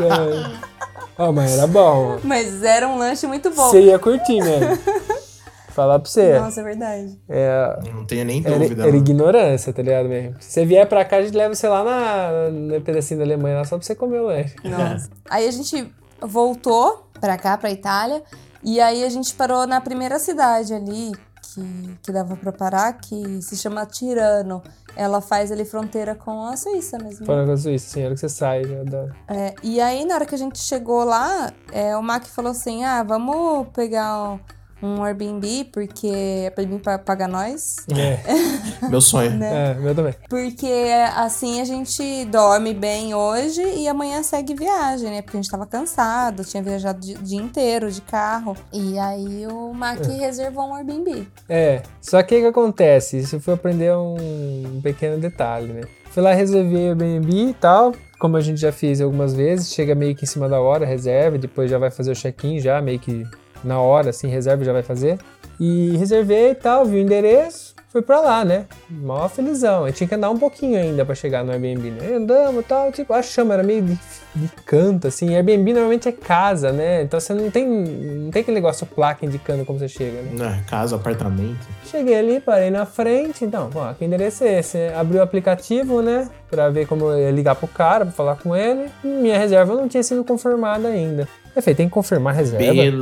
É. 0.00 0.74
Ó, 1.18 1.32
mas 1.32 1.52
era 1.56 1.66
bom. 1.66 2.18
Mas 2.22 2.62
era 2.62 2.88
um 2.88 2.98
lanche 2.98 3.26
muito 3.26 3.50
bom. 3.50 3.68
Você 3.70 3.80
ia 3.82 3.98
curtir 3.98 4.40
mesmo. 4.42 4.78
Falar 5.68 5.98
pra 5.98 6.08
você. 6.08 6.38
Nossa, 6.38 6.60
é 6.60 6.64
verdade. 6.64 7.20
É, 7.28 7.78
Não 7.92 8.04
tenho 8.06 8.24
nem 8.24 8.40
era, 8.46 8.58
dúvida. 8.58 8.82
era 8.84 8.92
né? 8.92 8.98
ignorância, 8.98 9.72
tá 9.72 9.82
ligado 9.82 10.08
mesmo? 10.08 10.36
Se 10.40 10.52
você 10.52 10.64
vier 10.64 10.86
pra 10.88 11.04
cá, 11.04 11.16
a 11.16 11.22
gente 11.22 11.36
leva 11.36 11.52
você 11.52 11.66
lá 11.68 11.82
na, 11.82 12.48
no 12.50 12.80
pedacinho 12.80 13.18
da 13.18 13.24
Alemanha, 13.26 13.56
lá 13.56 13.64
só 13.64 13.76
pra 13.76 13.84
você 13.84 13.94
comer 13.94 14.20
o 14.20 14.26
lanche. 14.26 14.54
Nossa. 14.62 15.10
Aí 15.28 15.48
a 15.48 15.50
gente 15.50 15.92
voltou 16.20 17.08
pra 17.20 17.36
cá, 17.36 17.58
pra 17.58 17.70
Itália. 17.72 18.22
E 18.62 18.80
aí 18.80 19.04
a 19.04 19.08
gente 19.08 19.34
parou 19.34 19.66
na 19.66 19.80
primeira 19.80 20.18
cidade 20.20 20.72
ali, 20.72 21.10
que, 21.54 21.98
que 22.02 22.12
dava 22.12 22.36
pra 22.36 22.52
parar, 22.52 22.92
que 22.94 23.40
se 23.40 23.56
chama 23.56 23.86
Tirano. 23.86 24.62
Ela 24.96 25.20
faz 25.20 25.50
ali 25.52 25.64
fronteira 25.64 26.14
com 26.14 26.46
a 26.46 26.56
Suíça 26.56 26.98
mesmo. 26.98 27.26
Falando 27.26 27.46
com 27.46 27.52
a 27.52 27.56
Suíça, 27.56 27.88
sim, 27.90 28.02
a 28.02 28.06
hora 28.06 28.14
que 28.14 28.20
você 28.20 28.28
sai 28.28 28.62
né, 28.62 28.84
da... 28.84 29.08
É, 29.28 29.54
e 29.62 29.80
aí, 29.80 30.04
na 30.04 30.14
hora 30.14 30.26
que 30.26 30.34
a 30.34 30.38
gente 30.38 30.58
chegou 30.58 31.04
lá, 31.04 31.52
é, 31.72 31.96
o 31.96 32.02
Mac 32.02 32.24
falou 32.24 32.50
assim: 32.50 32.84
ah, 32.84 33.02
vamos 33.02 33.68
pegar 33.68 34.32
um, 34.32 34.40
um 34.84 35.02
Airbnb, 35.02 35.64
porque 35.72 36.06
é 36.08 36.50
pra 36.82 36.98
pagar 36.98 37.28
nós. 37.28 37.76
É, 37.90 38.20
Meu 38.88 39.00
sonho. 39.00 39.30
Né? 39.32 39.72
é, 39.72 39.74
meu 39.74 39.94
também. 39.94 40.14
Porque 40.28 40.90
assim 41.16 41.60
a 41.60 41.64
gente 41.64 42.24
dorme 42.26 42.74
bem 42.74 43.14
hoje 43.14 43.62
e 43.76 43.88
amanhã 43.88 44.22
segue 44.22 44.54
viagem, 44.54 45.10
né? 45.10 45.22
Porque 45.22 45.36
a 45.36 45.40
gente 45.40 45.50
tava 45.50 45.66
cansado, 45.66 46.44
tinha 46.44 46.62
viajado 46.62 46.98
o 46.98 47.22
dia 47.22 47.40
inteiro 47.40 47.90
de 47.90 48.00
carro. 48.00 48.56
E 48.72 48.98
aí 48.98 49.46
o 49.46 49.72
Mac 49.72 50.04
reservou 50.04 50.68
um 50.68 50.74
Airbnb. 50.74 51.26
É, 51.48 51.82
só 52.00 52.22
que 52.22 52.36
o 52.36 52.40
que 52.40 52.46
acontece? 52.46 53.18
Isso 53.18 53.36
eu 53.36 53.40
fui 53.40 53.54
aprender 53.54 53.94
um 53.96 54.80
pequeno 54.82 55.18
detalhe, 55.18 55.72
né? 55.72 55.82
Fui 56.10 56.22
lá, 56.22 56.32
reservei 56.32 56.84
o 56.84 56.88
Airbnb 56.90 57.50
e 57.50 57.54
tal, 57.54 57.92
como 58.18 58.36
a 58.36 58.40
gente 58.40 58.60
já 58.60 58.70
fez 58.70 59.00
algumas 59.00 59.34
vezes, 59.34 59.72
chega 59.72 59.94
meio 59.94 60.14
que 60.14 60.24
em 60.24 60.28
cima 60.28 60.48
da 60.48 60.60
hora, 60.60 60.86
reserva, 60.86 61.36
depois 61.36 61.70
já 61.70 61.76
vai 61.76 61.90
fazer 61.90 62.12
o 62.12 62.14
check-in 62.14 62.60
já, 62.60 62.80
meio 62.80 63.00
que 63.00 63.26
na 63.64 63.80
hora, 63.80 64.10
assim, 64.10 64.28
reserva 64.28 64.62
e 64.62 64.66
já 64.66 64.72
vai 64.72 64.82
fazer. 64.82 65.18
E 65.58 65.96
reservei 65.96 66.50
e 66.50 66.54
tal, 66.54 66.84
vi 66.84 66.96
o 66.96 67.00
endereço, 67.00 67.74
fui 67.88 68.02
pra 68.02 68.20
lá, 68.20 68.44
né? 68.44 68.66
Mó 68.90 69.28
felizão. 69.28 69.86
Eu 69.86 69.92
tinha 69.92 70.08
que 70.08 70.14
andar 70.16 70.28
um 70.28 70.36
pouquinho 70.36 70.76
ainda 70.76 71.04
pra 71.04 71.14
chegar 71.14 71.44
no 71.44 71.52
Airbnb, 71.52 71.92
né? 71.92 72.16
Andamos 72.16 72.64
e 72.64 72.66
tal, 72.66 72.90
tipo, 72.90 73.12
a 73.12 73.22
chama 73.22 73.54
era 73.54 73.62
meio 73.62 73.82
de, 73.82 73.98
de 74.34 74.48
canto, 74.66 75.06
assim. 75.06 75.32
Airbnb 75.32 75.72
normalmente 75.72 76.08
é 76.08 76.12
casa, 76.12 76.72
né? 76.72 77.02
Então 77.02 77.20
você 77.20 77.32
não 77.32 77.50
tem, 77.52 77.68
não 77.68 78.32
tem 78.32 78.42
aquele 78.42 78.56
negócio 78.56 78.84
placa 78.84 79.24
indicando 79.24 79.64
como 79.64 79.78
você 79.78 79.86
chega, 79.86 80.22
né? 80.22 80.60
É, 80.60 80.68
casa, 80.68 80.96
apartamento. 80.96 81.64
Cheguei 81.84 82.18
ali, 82.18 82.40
parei 82.40 82.68
na 82.68 82.84
frente, 82.84 83.44
então, 83.44 83.70
ó, 83.72 83.94
que 83.94 84.04
endereço 84.04 84.42
é 84.42 84.58
esse? 84.58 84.88
Abri 84.88 85.18
o 85.18 85.22
aplicativo, 85.22 86.02
né, 86.02 86.28
pra 86.54 86.70
ver 86.70 86.86
como 86.86 87.04
eu 87.10 87.18
ia 87.18 87.30
ligar 87.30 87.54
pro 87.56 87.66
cara, 87.68 88.04
pra 88.06 88.14
falar 88.14 88.36
com 88.36 88.54
ele. 88.54 88.90
Minha 89.02 89.38
reserva 89.38 89.74
não 89.74 89.88
tinha 89.88 90.02
sido 90.02 90.22
confirmada 90.24 90.88
ainda. 90.88 91.26
Eu 91.54 91.62
falei, 91.62 91.74
tem 91.76 91.86
que 91.88 91.94
confirmar 91.94 92.32
a 92.34 92.36
reserva. 92.36 92.58
Beleza. 92.64 92.96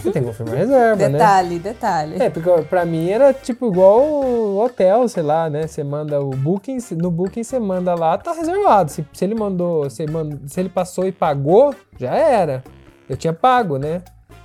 Você 0.00 0.12
tem 0.12 0.22
que 0.22 0.28
confirmar 0.28 0.54
a 0.54 0.58
reserva, 0.58 0.96
né? 1.08 1.08
Detalhe, 1.18 1.58
detalhe. 1.58 2.22
É, 2.22 2.30
porque 2.30 2.48
pra 2.68 2.84
mim 2.84 3.10
era 3.10 3.32
tipo 3.34 3.66
igual 3.66 4.00
o 4.00 4.58
hotel, 4.64 5.08
sei 5.08 5.22
lá, 5.24 5.50
né? 5.50 5.66
Você 5.66 5.82
manda 5.82 6.20
o 6.20 6.30
booking, 6.30 6.78
no 6.92 7.10
booking 7.10 7.42
você 7.42 7.58
manda 7.58 7.94
lá, 7.96 8.16
tá 8.16 8.32
reservado. 8.32 8.90
Se, 8.92 9.04
se 9.12 9.24
ele 9.24 9.34
mandou, 9.34 9.90
se, 9.90 10.06
mand- 10.06 10.38
se 10.46 10.60
ele 10.60 10.68
passou 10.68 11.06
e 11.06 11.12
pagou, 11.12 11.74
já 11.98 12.14
era. 12.14 12.62
Eu 13.08 13.16
tinha 13.16 13.32
pago, 13.32 13.78
né? 13.78 14.00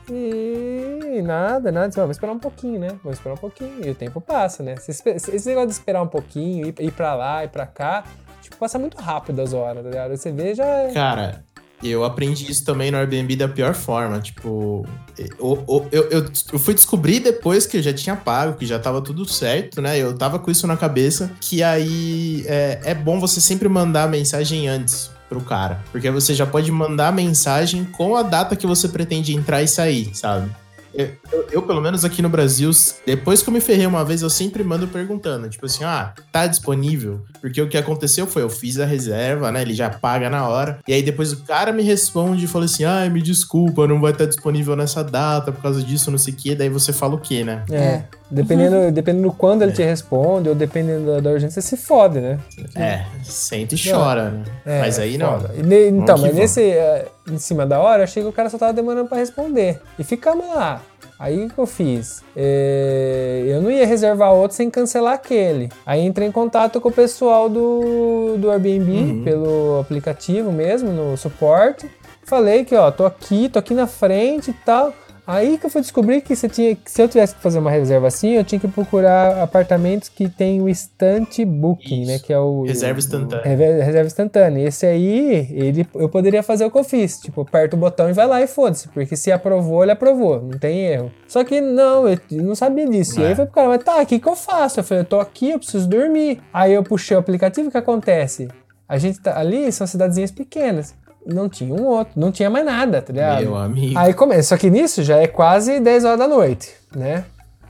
E 0.09 1.21
nada, 1.23 1.71
nada. 1.71 1.87
Disse, 1.87 1.99
"Ah, 1.99 2.03
Vamos 2.03 2.17
esperar 2.17 2.33
um 2.33 2.39
pouquinho, 2.39 2.79
né? 2.79 2.87
Vamos 3.03 3.17
esperar 3.19 3.35
um 3.35 3.37
pouquinho. 3.37 3.71
E 3.85 3.89
o 3.89 3.95
tempo 3.95 4.19
passa, 4.19 4.63
né? 4.63 4.75
Esse 4.75 5.47
negócio 5.47 5.67
de 5.67 5.73
esperar 5.73 6.01
um 6.01 6.07
pouquinho, 6.07 6.67
ir, 6.67 6.75
ir 6.79 6.91
pra 6.91 7.13
lá, 7.15 7.43
ir 7.43 7.49
pra 7.49 7.65
cá, 7.65 8.03
tipo, 8.43 8.57
passa 8.57 8.77
muito 8.77 8.97
rápido 8.97 9.41
as 9.41 9.53
horas, 9.53 9.83
tá 9.83 9.89
ligado? 9.89 10.15
Você 10.15 10.31
vê 10.31 10.53
já. 10.53 10.65
é- 10.65 10.91
Cara, 10.93 11.43
eu 11.81 12.03
aprendi 12.03 12.49
isso 12.49 12.63
também 12.63 12.91
no 12.91 12.97
Airbnb 12.97 13.35
da 13.35 13.47
pior 13.47 13.73
forma. 13.73 14.19
Tipo, 14.19 14.85
eu, 15.17 15.63
eu, 15.91 16.09
eu, 16.11 16.25
eu- 16.51 16.59
fui 16.59 16.73
descobrir 16.73 17.19
depois 17.19 17.65
que 17.65 17.77
eu 17.77 17.81
já 17.81 17.93
tinha 17.93 18.15
pago, 18.15 18.57
que 18.57 18.65
já 18.65 18.79
tava 18.79 19.01
tudo 19.01 19.25
certo, 19.25 19.81
né? 19.81 19.97
Eu 19.97 20.15
tava 20.17 20.39
com 20.39 20.49
isso 20.51 20.65
na 20.67 20.77
cabeça, 20.77 21.31
que 21.41 21.61
aí 21.63 22.43
é, 22.47 22.79
é 22.85 22.93
bom 22.95 23.19
você 23.19 23.41
sempre 23.41 23.67
mandar 23.67 24.03
a 24.03 24.07
mensagem 24.07 24.67
antes 24.67 25.11
pro 25.27 25.41
cara. 25.41 25.81
Porque 25.91 26.09
você 26.11 26.33
já 26.33 26.45
pode 26.45 26.71
mandar 26.71 27.07
a 27.07 27.11
mensagem 27.11 27.83
com 27.85 28.15
a 28.15 28.21
data 28.23 28.55
que 28.55 28.67
você 28.67 28.87
pretende 28.87 29.35
entrar 29.35 29.61
e 29.63 29.67
sair, 29.67 30.09
sabe? 30.15 30.49
Eu, 30.95 31.47
eu- 31.51 31.61
pelo 31.63 31.81
menos 31.81 32.05
aqui 32.05 32.21
no 32.21 32.29
Brasil, 32.29 32.69
depois 33.05 33.41
que 33.41 33.49
eu 33.49 33.53
me 33.53 33.59
ferrei 33.59 33.85
uma 33.87 34.05
vez, 34.05 34.21
eu 34.21 34.29
sempre 34.29 34.63
mando 34.63 34.87
perguntando, 34.87 35.49
tipo 35.49 35.65
assim, 35.65 35.83
ah, 35.83 36.13
tá 36.31 36.45
disponível? 36.47 37.21
Porque 37.41 37.61
o 37.61 37.67
que 37.67 37.77
aconteceu 37.77 38.27
foi, 38.27 38.43
eu 38.43 38.49
fiz 38.49 38.79
a 38.79 38.85
reserva, 38.85 39.51
né? 39.51 39.61
Ele 39.61 39.73
já 39.73 39.89
paga 39.89 40.29
na 40.29 40.47
hora. 40.47 40.79
E 40.87 40.93
aí 40.93 41.01
depois 41.01 41.31
o 41.33 41.43
cara 41.43 41.71
me 41.71 41.83
responde 41.83 42.45
e 42.45 42.47
fala 42.47 42.65
assim, 42.65 42.83
ai, 42.83 43.09
me 43.09 43.21
desculpa, 43.21 43.87
não 43.87 43.99
vai 43.99 44.11
estar 44.11 44.25
disponível 44.25 44.75
nessa 44.75 45.03
data 45.03 45.51
por 45.51 45.61
causa 45.61 45.81
disso, 45.83 46.11
não 46.11 46.17
sei 46.17 46.33
o 46.33 46.37
quê. 46.37 46.55
Daí 46.55 46.69
você 46.69 46.93
fala 46.93 47.15
o 47.15 47.19
quê, 47.19 47.43
né? 47.43 47.63
É. 47.71 48.03
É. 48.33 48.35
Dependendo, 48.35 48.91
dependendo 48.91 49.27
do 49.29 49.33
quando 49.33 49.61
ele 49.61 49.71
te 49.71 49.83
responde, 49.83 50.49
ou 50.49 50.55
dependendo 50.55 51.05
da, 51.13 51.19
da 51.19 51.29
urgência, 51.29 51.61
você 51.61 51.67
se 51.67 51.77
fode, 51.77 52.19
né? 52.19 52.39
É, 52.75 53.05
senta 53.23 53.75
e 53.75 53.91
chora, 53.91 54.29
né? 54.31 54.43
É, 54.65 54.79
Mas 54.81 54.97
aí 54.99 55.17
não. 55.17 55.39
foda. 55.39 55.53
E 55.55 55.61
ne- 55.63 55.89
então, 55.89 56.17
mas 56.17 56.33
nesse, 56.33 56.61
eh, 56.61 57.05
em 57.29 57.37
cima 57.37 57.65
da 57.65 57.79
hora, 57.79 58.03
achei 58.03 58.23
que 58.23 58.29
o 58.29 58.33
cara 58.33 58.49
só 58.49 58.57
tava 58.57 58.73
demorando 58.73 59.07
pra 59.07 59.17
responder. 59.19 59.79
E 59.99 60.03
ficamos 60.03 60.47
lá. 60.47 60.81
Aí 61.19 61.45
o 61.45 61.49
que 61.49 61.57
eu 61.57 61.65
fiz? 61.67 62.21
Eh, 62.35 63.43
eu 63.47 63.61
não 63.61 63.69
ia 63.71 63.85
reservar 63.85 64.33
outro 64.33 64.57
sem 64.57 64.69
cancelar 64.69 65.13
aquele. 65.13 65.69
Aí 65.85 66.01
entrei 66.05 66.27
em 66.27 66.31
contato 66.31 66.81
com 66.81 66.89
o 66.89 66.91
pessoal 66.91 67.47
do, 67.49 68.35
do 68.37 68.49
Airbnb, 68.51 68.91
Uhum. 68.91 69.23
pelo 69.23 69.79
aplicativo 69.79 70.51
mesmo, 70.51 70.91
no 70.91 71.15
suporte. 71.15 71.89
Falei 72.25 72.63
que, 72.65 72.75
ó, 72.75 72.89
tô 72.89 73.05
aqui, 73.05 73.47
tô 73.49 73.59
aqui 73.59 73.73
na 73.73 73.85
frente 73.87 74.51
e 74.51 74.53
tal. 74.65 74.93
Aí 75.25 75.57
que 75.57 75.65
eu 75.65 75.69
fui 75.69 75.81
descobrir 75.81 76.21
que, 76.21 76.35
tinha, 76.49 76.75
que 76.75 76.91
se 76.91 77.01
eu 77.01 77.07
tivesse 77.07 77.33
que 77.35 77.41
fazer 77.41 77.59
uma 77.59 77.71
reserva 77.71 78.07
assim, 78.07 78.31
eu 78.31 78.43
tinha 78.43 78.59
que 78.59 78.67
procurar 78.67 79.41
apartamentos 79.41 80.09
que 80.09 80.27
tem 80.27 80.61
o 80.61 80.67
instant 80.67 81.39
booking, 81.45 82.01
Isso. 82.01 82.11
né? 82.11 82.19
Que 82.19 82.33
é 82.33 82.39
o 82.39 82.63
Reserva 82.63 82.99
instantânea. 82.99 83.43
Reserva, 83.43 83.83
reserva 83.83 84.07
instantânea. 84.07 84.67
Esse 84.67 84.85
aí, 84.85 85.47
ele, 85.51 85.87
eu 85.95 86.09
poderia 86.09 86.43
fazer 86.43 86.65
o 86.65 86.71
que 86.71 86.77
eu 86.77 86.83
fiz. 86.83 87.19
Tipo, 87.19 87.41
aperta 87.41 87.75
o 87.75 87.79
botão 87.79 88.09
e 88.09 88.13
vai 88.13 88.27
lá 88.27 88.41
e 88.41 88.47
foda-se. 88.47 88.89
Porque 88.89 89.15
se 89.15 89.31
aprovou, 89.31 89.81
ele 89.83 89.91
aprovou. 89.93 90.41
Não 90.41 90.59
tem 90.59 90.87
erro. 90.87 91.11
Só 91.27 91.43
que 91.43 91.61
não, 91.61 92.07
eu 92.07 92.19
não 92.31 92.55
sabia 92.55 92.87
disso. 92.87 93.19
E 93.19 93.23
É. 93.23 93.27
aí 93.27 93.35
foi 93.35 93.45
pro 93.45 93.53
cara, 93.55 93.69
mas 93.69 93.83
tá, 93.83 94.01
o 94.01 94.05
que, 94.05 94.19
que 94.19 94.27
eu 94.27 94.35
faço? 94.35 94.79
Eu 94.79 94.83
falei, 94.83 95.01
eu 95.03 95.07
tô 95.07 95.19
aqui, 95.19 95.51
eu 95.51 95.59
preciso 95.59 95.87
dormir. 95.87 96.41
Aí 96.53 96.73
eu 96.73 96.83
puxei 96.83 97.15
o 97.15 97.19
aplicativo, 97.19 97.69
o 97.69 97.71
que 97.71 97.77
acontece? 97.77 98.49
A 98.89 98.97
gente 98.97 99.19
tá 99.21 99.39
ali, 99.39 99.71
são 99.71 99.87
cidadezinhas 99.87 100.29
pequenas. 100.31 100.93
Não 101.25 101.47
tinha 101.47 101.73
um 101.73 101.85
outro, 101.85 102.13
não 102.15 102.31
tinha 102.31 102.49
mais 102.49 102.65
nada, 102.65 103.01
tá 103.01 103.13
ligado? 103.13 103.43
Meu 103.43 103.55
amigo. 103.55 103.97
Aí 103.97 104.13
começa, 104.13 104.49
só 104.49 104.57
que 104.57 104.69
nisso 104.69 105.03
já 105.03 105.17
é 105.17 105.27
quase 105.27 105.79
10 105.79 106.05
horas 106.05 106.19
da 106.19 106.27
noite, 106.27 106.71
né? 106.95 107.25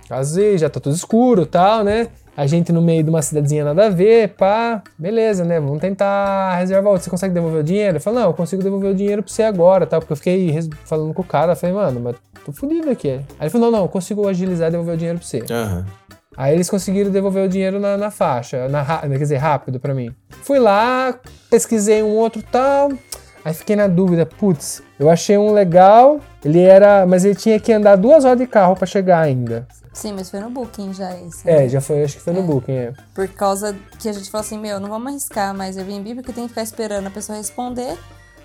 Quase, 0.08 0.58
já 0.58 0.70
tá 0.70 0.80
tudo 0.80 0.96
escuro 0.96 1.44
e 1.44 1.46
tal, 1.46 1.84
né? 1.84 2.08
A 2.36 2.48
gente 2.48 2.72
no 2.72 2.82
meio 2.82 3.04
de 3.04 3.10
uma 3.12 3.22
cidadezinha 3.22 3.64
nada 3.64 3.86
a 3.86 3.90
ver, 3.90 4.30
pá, 4.30 4.82
beleza, 4.98 5.44
né? 5.44 5.60
Vamos 5.60 5.80
tentar 5.80 6.56
reservar 6.58 6.92
outro. 6.92 7.04
Você 7.04 7.10
consegue 7.10 7.34
devolver 7.34 7.62
o 7.62 7.64
dinheiro? 7.64 7.98
Eu 7.98 8.02
falei, 8.02 8.22
não, 8.22 8.30
eu 8.30 8.34
consigo 8.34 8.64
devolver 8.64 8.92
o 8.92 8.96
dinheiro 8.96 9.22
pra 9.22 9.32
você 9.32 9.44
agora, 9.44 9.86
tá? 9.86 10.00
Porque 10.00 10.14
eu 10.14 10.18
fiquei 10.18 10.60
falando 10.84 11.14
com 11.14 11.22
o 11.22 11.26
cara, 11.26 11.56
falei, 11.56 11.76
mano, 11.76 12.00
mas 12.00 12.16
tô 12.44 12.52
fudido 12.52 12.90
aqui. 12.90 13.12
Aí 13.12 13.24
ele 13.42 13.50
falou, 13.52 13.70
não, 13.70 13.78
não, 13.78 13.86
eu 13.86 13.90
consigo 13.90 14.28
agilizar 14.28 14.70
e 14.70 14.72
devolver 14.72 14.96
o 14.96 14.98
dinheiro 14.98 15.20
pra 15.20 15.28
você. 15.28 15.44
Aham. 15.52 15.86
Aí 16.36 16.56
eles 16.56 16.70
conseguiram 16.70 17.12
devolver 17.12 17.46
o 17.46 17.50
dinheiro 17.50 17.80
na, 17.80 17.96
na 17.96 18.10
faixa, 18.10 18.68
na, 18.68 18.84
quer 18.84 19.18
dizer, 19.18 19.38
rápido 19.38 19.80
pra 19.80 19.94
mim. 19.94 20.14
Fui 20.42 20.58
lá, 20.58 21.14
pesquisei 21.50 22.02
um 22.02 22.16
outro 22.16 22.42
tal, 22.52 22.92
aí 23.44 23.54
fiquei 23.54 23.76
na 23.76 23.88
dúvida, 23.88 24.26
putz, 24.26 24.82
eu 25.00 25.10
achei 25.10 25.38
um 25.38 25.52
legal, 25.54 26.20
ele 26.44 26.62
era, 26.62 27.06
mas 27.06 27.26
ele 27.26 27.36
tinha 27.36 27.60
que 27.60 27.72
andar 27.74 27.96
duas 27.96 28.26
horas 28.26 28.40
de 28.40 28.48
carro 28.48 28.76
pra 28.76 28.86
chegar 28.88 29.20
ainda. 29.22 29.68
Sim, 29.94 30.14
mas 30.14 30.30
foi 30.32 30.40
no 30.40 30.50
Booking 30.50 30.92
já 30.94 31.16
esse. 31.20 31.48
É, 31.48 31.60
né? 31.62 31.70
já 31.70 31.80
foi, 31.80 32.04
acho 32.04 32.16
que 32.18 32.24
foi 32.24 32.34
no 32.34 32.42
Booking, 32.42 32.72
é. 32.74 32.94
Por 33.14 33.28
causa 33.28 33.76
que 34.00 34.10
a 34.10 34.14
gente 34.14 34.30
falou 34.32 34.44
assim, 34.44 34.58
meu, 34.58 34.80
não 34.80 34.90
vamos 34.90 35.08
arriscar 35.12 35.54
mais 35.56 35.78
Airbnb 35.78 36.16
porque 36.16 36.34
tem 36.34 36.44
que 36.46 36.50
ficar 36.50 36.64
esperando 36.64 37.06
a 37.08 37.12
pessoa 37.12 37.38
responder. 37.38 37.96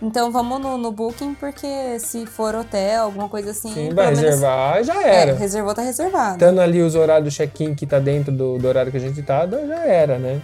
Então 0.00 0.30
vamos 0.30 0.60
no, 0.60 0.76
no 0.78 0.92
Booking 0.92 1.34
porque 1.34 1.98
se 1.98 2.24
for 2.26 2.54
hotel, 2.54 3.02
alguma 3.04 3.28
coisa 3.28 3.50
assim. 3.50 3.72
Sim, 3.72 3.94
vai 3.94 4.06
menos- 4.08 4.20
reservar, 4.20 4.84
já 4.84 5.02
É, 5.02 5.22
era. 5.22 5.34
reservou, 5.34 5.74
tá 5.74 5.82
reservado. 5.82 6.34
Estando 6.34 6.60
ali 6.60 6.80
os 6.82 6.94
horários 6.94 7.32
do 7.32 7.36
check-in 7.36 7.74
que 7.74 7.84
tá 7.86 7.98
dentro 7.98 8.30
do, 8.30 8.58
do 8.58 8.68
horário 8.68 8.92
que 8.92 8.98
a 8.98 9.00
gente 9.00 9.20
tá, 9.22 9.44
já 9.48 9.86
era, 9.86 10.18
né? 10.18 10.40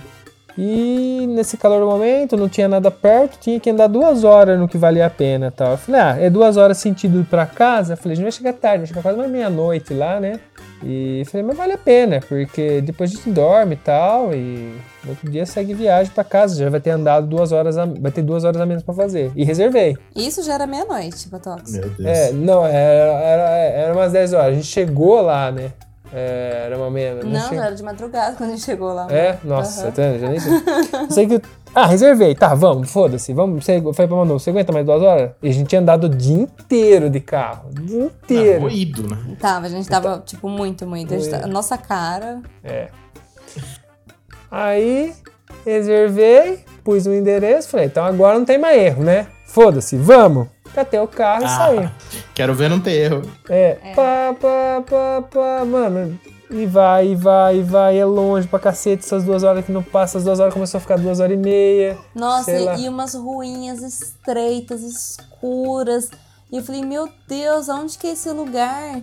E 0.56 1.26
nesse 1.28 1.56
calor 1.56 1.80
do 1.80 1.86
momento, 1.86 2.36
não 2.36 2.48
tinha 2.48 2.68
nada 2.68 2.90
perto, 2.90 3.38
tinha 3.40 3.58
que 3.58 3.68
andar 3.70 3.88
duas 3.88 4.22
horas 4.22 4.58
no 4.58 4.68
que 4.68 4.78
valia 4.78 5.06
a 5.06 5.10
pena 5.10 5.50
tal. 5.50 5.72
Eu 5.72 5.78
falei, 5.78 6.00
ah, 6.00 6.16
é 6.18 6.30
duas 6.30 6.56
horas 6.56 6.78
sentido 6.78 7.20
ir 7.20 7.24
pra 7.24 7.44
casa? 7.44 7.94
Eu 7.94 7.96
falei, 7.96 8.12
a 8.12 8.16
gente 8.16 8.24
vai 8.24 8.32
chegar 8.32 8.52
tarde, 8.52 8.78
vai 8.78 8.86
chegar 8.86 9.02
quase 9.02 9.18
mais 9.18 9.30
meia-noite 9.30 9.92
lá, 9.92 10.20
né? 10.20 10.38
E 10.82 11.22
falei, 11.26 11.46
mas 11.46 11.56
vale 11.56 11.72
a 11.72 11.78
pena, 11.78 12.20
porque 12.28 12.80
depois 12.82 13.10
a 13.10 13.14
gente 13.14 13.30
dorme 13.30 13.74
e 13.74 13.78
tal, 13.78 14.34
e 14.34 14.76
no 15.02 15.10
outro 15.10 15.30
dia 15.30 15.46
segue 15.46 15.72
viagem 15.72 16.12
pra 16.12 16.22
casa, 16.22 16.56
já 16.56 16.68
vai 16.68 16.80
ter 16.80 16.90
andado 16.90 17.26
duas 17.26 17.52
horas, 17.52 17.78
a, 17.78 17.86
vai 17.86 18.12
ter 18.12 18.22
duas 18.22 18.44
horas 18.44 18.60
a 18.60 18.66
menos 18.66 18.82
pra 18.82 18.94
fazer. 18.94 19.32
E 19.34 19.44
reservei. 19.44 19.96
Isso 20.14 20.42
já 20.42 20.54
era 20.54 20.66
meia-noite, 20.66 21.28
Botox. 21.28 21.72
Meu 21.72 21.88
Deus. 21.88 22.00
É, 22.04 22.32
não, 22.32 22.66
era, 22.66 23.12
era, 23.12 23.50
era 23.50 23.94
umas 23.94 24.12
10 24.12 24.32
horas. 24.34 24.48
A 24.48 24.52
gente 24.52 24.66
chegou 24.66 25.22
lá, 25.22 25.50
né? 25.50 25.72
É, 26.16 26.62
era 26.66 26.76
uma 26.78 26.90
meia. 26.90 27.14
Não, 27.24 27.48
che- 27.48 27.56
já 27.56 27.66
era 27.66 27.74
de 27.74 27.82
madrugada 27.82 28.36
quando 28.36 28.50
a 28.50 28.52
gente 28.52 28.64
chegou 28.64 28.92
lá. 28.94 29.08
É? 29.10 29.36
Nossa, 29.42 29.90
tá 29.90 30.02
vendo? 30.02 30.20
Já 30.20 30.28
nem 30.28 30.38
sei. 30.38 30.52
sei 31.10 31.26
que. 31.26 31.42
Ah, 31.74 31.86
reservei. 31.86 32.36
Tá, 32.36 32.54
vamos, 32.54 32.88
foda-se. 32.90 33.32
Vamos. 33.32 33.66
Eu 33.68 33.92
falei 33.92 34.06
pra 34.08 34.16
Manu, 34.16 34.38
você 34.38 34.50
aguenta 34.50 34.72
mais 34.72 34.86
duas 34.86 35.02
horas? 35.02 35.32
E 35.42 35.48
a 35.48 35.52
gente 35.52 35.66
tinha 35.66 35.80
andado 35.80 36.04
o 36.04 36.08
dia 36.08 36.36
inteiro 36.36 37.10
de 37.10 37.18
carro. 37.18 37.68
O 37.70 37.74
dia 37.74 37.98
Não, 37.98 38.06
inteiro. 38.06 38.60
moído, 38.60 39.02
né? 39.08 39.18
Tava, 39.40 39.66
a 39.66 39.68
gente 39.68 39.88
tava, 39.88 40.22
tipo, 40.24 40.48
muito, 40.48 40.86
muito. 40.86 41.12
A 41.12 41.18
gente 41.18 41.30
tá- 41.30 41.46
nossa 41.48 41.76
cara. 41.76 42.40
É. 42.62 42.88
Aí, 44.50 45.12
reservei, 45.66 46.64
pus 46.84 47.06
o 47.06 47.12
endereço, 47.12 47.68
falei, 47.70 47.86
então 47.86 48.04
agora 48.04 48.38
não 48.38 48.44
tem 48.44 48.58
mais 48.58 48.80
erro, 48.80 49.02
né? 49.02 49.26
Foda-se, 49.46 49.96
vamos. 49.96 50.46
Catei 50.74 51.00
o 51.00 51.08
carro 51.08 51.42
e 51.42 51.44
Ah. 51.44 51.48
saí. 51.48 51.90
Quero 52.34 52.54
ver 52.54 52.68
não 52.68 52.80
ter 52.80 52.92
erro. 52.92 53.22
É, 53.48 53.74
pá, 53.94 54.34
pá, 54.40 54.82
pá, 54.88 55.22
pá, 55.30 55.64
mano. 55.64 56.18
E 56.50 56.66
vai, 56.66 57.08
e 57.08 57.14
vai, 57.14 57.58
e 57.58 57.62
vai, 57.62 57.98
é 57.98 58.04
longe 58.04 58.46
pra 58.46 58.58
cacete, 58.58 59.04
essas 59.04 59.24
duas 59.24 59.42
horas 59.42 59.64
que 59.64 59.72
não 59.72 59.82
passa, 59.82 60.18
as 60.18 60.24
duas 60.24 60.38
horas 60.38 60.52
começou 60.52 60.78
a 60.78 60.80
ficar 60.80 60.98
duas 60.98 61.18
horas 61.20 61.32
e 61.32 61.40
meia. 61.40 61.98
Nossa, 62.14 62.52
lá. 62.58 62.76
e 62.76 62.88
umas 62.88 63.14
ruinhas 63.14 63.82
estreitas, 63.82 64.82
escuras. 64.82 66.10
E 66.52 66.56
eu 66.56 66.62
falei, 66.62 66.84
meu 66.84 67.08
Deus, 67.26 67.68
aonde 67.68 67.96
que 67.98 68.06
é 68.06 68.12
esse 68.12 68.30
lugar? 68.30 69.00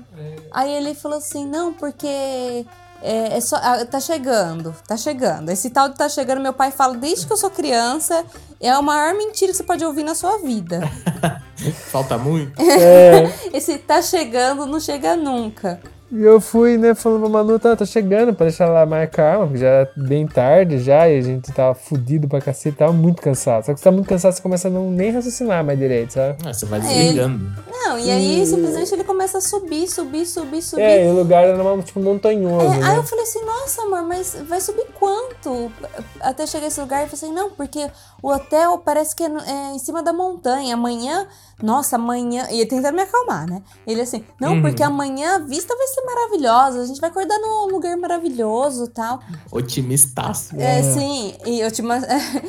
Aí 0.52 0.72
ele 0.72 0.94
falou 0.94 1.18
assim, 1.18 1.46
não, 1.46 1.74
porque 1.74 2.66
é, 3.02 3.38
é 3.38 3.41
só, 3.41 3.56
ah, 3.58 3.86
tá 3.86 3.99
chegando, 3.99 4.76
tá 4.88 4.95
chegando. 4.95 5.49
Esse 5.49 5.70
tal 5.70 5.89
de 5.89 5.95
tá 5.95 6.08
chegando, 6.08 6.41
meu 6.41 6.54
pai 6.54 6.72
fala 6.72 6.95
desde 6.95 7.26
que 7.26 7.34
eu 7.34 7.38
sou 7.38 7.49
criança, 7.49 8.24
é 8.60 8.70
a 8.70 8.82
maior 8.82 9.14
mentira 9.16 9.52
que 9.52 9.58
você 9.58 9.64
pode 9.64 9.84
ouvir 9.84 10.04
na 10.04 10.16
sua 10.16 10.38
vida. 10.39 10.82
Falta 11.91 12.18
muito. 12.18 12.60
É, 12.62 13.32
Esse 13.54 13.78
tá 13.78 14.02
chegando 14.02 14.66
não 14.66 14.80
chega 14.80 15.16
nunca. 15.16 15.80
E 16.12 16.22
eu 16.22 16.41
fui, 16.41 16.78
né, 16.78 16.93
falando 16.93 17.22
pra 17.22 17.30
Manu, 17.30 17.57
tá, 17.57 17.76
tá 17.76 17.86
chegando, 17.86 18.34
pra 18.34 18.47
deixar 18.47 18.66
ela 18.68 18.86
mais 18.86 19.09
calma, 19.09 19.45
porque 19.45 19.59
já 19.59 19.68
era 19.68 19.91
bem 19.95 20.28
tarde 20.28 20.80
já, 20.80 21.07
e 21.09 21.18
a 21.18 21.22
gente 21.22 21.51
tava 21.53 21.74
fudido 21.74 22.28
pra 22.28 22.41
cacete, 22.41 22.78
tava 22.78 22.91
muito 22.91 23.22
cansado. 23.22 23.66
Só 23.66 23.74
que 23.74 23.80
você 23.80 23.84
tá 23.86 23.91
muito 23.91 24.07
cansado, 24.07 24.34
você 24.34 24.41
começa 24.41 24.68
a 24.68 24.72
não 24.72 24.91
nem 24.91 25.12
raciocinar 25.12 25.64
mais 25.64 25.80
direito, 25.80 26.14
sabe? 26.14 26.38
Ah, 26.45 26.53
você 26.53 26.66
vai 26.66 26.80
É, 26.80 26.84
desligando. 26.84 27.51
Não, 27.72 27.97
e 27.97 28.12
aí 28.12 28.45
simplesmente 28.45 28.93
ele 28.93 29.03
começa 29.03 29.38
a 29.38 29.41
subir, 29.41 29.88
subir, 29.88 30.26
subir, 30.26 30.62
subir. 30.62 30.82
É, 30.82 31.05
e 31.05 31.09
o 31.09 31.14
lugar 31.14 31.45
era 31.45 31.62
uma, 31.62 31.82
tipo 31.82 31.99
montanhoso, 31.99 32.66
É, 32.66 32.78
né? 32.78 32.88
aí 32.89 32.95
eu 32.97 33.03
falei 33.03 33.24
assim, 33.24 33.45
nossa, 33.45 33.82
amor, 33.84 34.01
mas 34.03 34.36
vai 34.47 34.59
subir 34.59 34.86
quanto 34.99 35.72
até 36.20 36.45
chegar 36.45 36.68
esse 36.68 36.80
lugar? 36.82 37.03
Eu 37.03 37.07
falei 37.07 37.24
assim, 37.26 37.34
não, 37.34 37.51
porque 37.51 37.89
o 38.22 38.30
hotel 38.30 38.78
parece 38.80 39.16
que 39.16 39.24
é, 39.24 39.28
é 39.28 39.76
em 39.76 39.80
cima 39.80 40.03
da 40.03 40.12
montanha. 40.14 40.74
Amanhã, 40.76 41.26
nossa, 41.62 41.95
amanhã. 41.95 42.47
E 42.49 42.55
ele 42.62 42.66
tentando 42.66 42.95
me 42.95 43.01
acalmar, 43.03 43.47
né? 43.49 43.62
Ele 43.86 44.01
assim, 44.01 44.24
não, 44.39 44.53
Uhum. 44.53 44.62
porque 44.62 44.82
amanhã 44.84 45.36
a 45.36 45.39
vista 45.39 45.76
vai 45.76 45.88
ser 45.88 46.01
maravilhosa, 46.01 46.82
a 46.82 46.86
gente 46.86 46.99
vai 47.01 47.09
acordar 47.09 47.38
num 47.39 47.68
lugar 47.72 47.95
maravilhoso 47.97 48.86
e 48.86 48.89
tal. 48.89 49.20
Otimistaço. 49.51 50.55
É, 50.59 50.82
sim, 50.84 51.34
e 51.45 51.59
eu 51.59 51.72
te. 51.72 51.82
ma- 51.82 51.99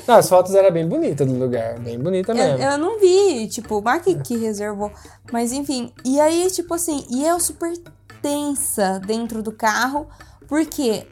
Não, 0.06 0.14
as 0.16 0.28
fotos 0.28 0.54
eram 0.54 0.70
bem 0.72 0.86
bonitas 0.88 1.26
do 1.26 1.38
lugar, 1.38 1.78
bem 1.78 1.98
bonita 1.98 2.32
Eu, 2.32 2.36
mesmo. 2.36 2.62
eu 2.64 2.78
não 2.78 2.98
vi, 2.98 3.46
tipo, 3.48 3.78
o 3.78 3.82
Mark 3.82 4.04
que 4.24 4.36
reservou. 4.36 4.90
Mas 5.32 5.52
enfim, 5.52 5.92
e 6.04 6.20
aí, 6.20 6.50
tipo 6.50 6.74
assim, 6.74 7.06
e 7.10 7.24
eu 7.24 7.38
super 7.40 7.72
tensa 8.20 8.98
dentro 9.00 9.42
do 9.42 9.52
carro, 9.52 10.06
porque 10.48 11.06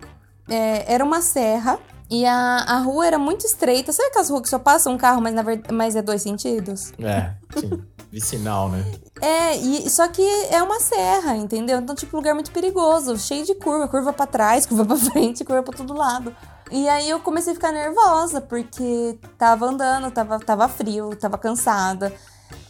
é, 0.49 0.93
era 0.93 1.05
uma 1.05 1.21
serra 1.23 1.79
e 2.11 2.27
a, 2.27 2.65
a 2.67 2.79
rua 2.79 3.07
era 3.07 3.19
muito 3.19 3.47
estreita. 3.47 3.93
Sabe 3.93 4.09
aquelas 4.09 4.29
ruas 4.29 4.43
que 4.43 4.49
só 4.49 4.59
passa 4.59 4.91
um 4.91 4.99
carro, 4.99 5.21
mas, 5.23 5.33
na 5.33 5.43
verdade, 5.43 5.73
mas 5.73 5.95
é 5.95 6.03
dois 6.03 6.21
sentidos? 6.23 6.93
É, 6.99 7.33
sim. 7.59 7.83
Vicinal, 8.11 8.69
né? 8.69 8.85
É, 9.21 9.57
e, 9.57 9.89
só 9.89 10.09
que 10.09 10.23
é 10.51 10.61
uma 10.61 10.81
serra, 10.81 11.37
entendeu? 11.37 11.79
Então, 11.79 11.95
tipo, 11.95 12.17
lugar 12.17 12.35
muito 12.35 12.51
perigoso, 12.51 13.17
cheio 13.17 13.45
de 13.47 13.55
curva, 13.55 13.87
curva 13.87 14.13
pra 14.13 14.27
trás, 14.27 14.67
curva 14.67 14.85
pra 14.85 14.97
frente, 14.97 15.45
curva 15.45 15.63
pra 15.63 15.77
todo 15.77 15.95
lado. 15.95 16.35
E 16.73 16.89
aí 16.89 17.09
eu 17.09 17.21
comecei 17.21 17.53
a 17.53 17.55
ficar 17.55 17.71
nervosa, 17.71 18.41
porque 18.41 19.19
tava 19.39 19.67
andando, 19.67 20.11
tava, 20.11 20.39
tava 20.41 20.69
frio, 20.69 21.15
tava 21.17 21.39
cansada. 21.39 22.13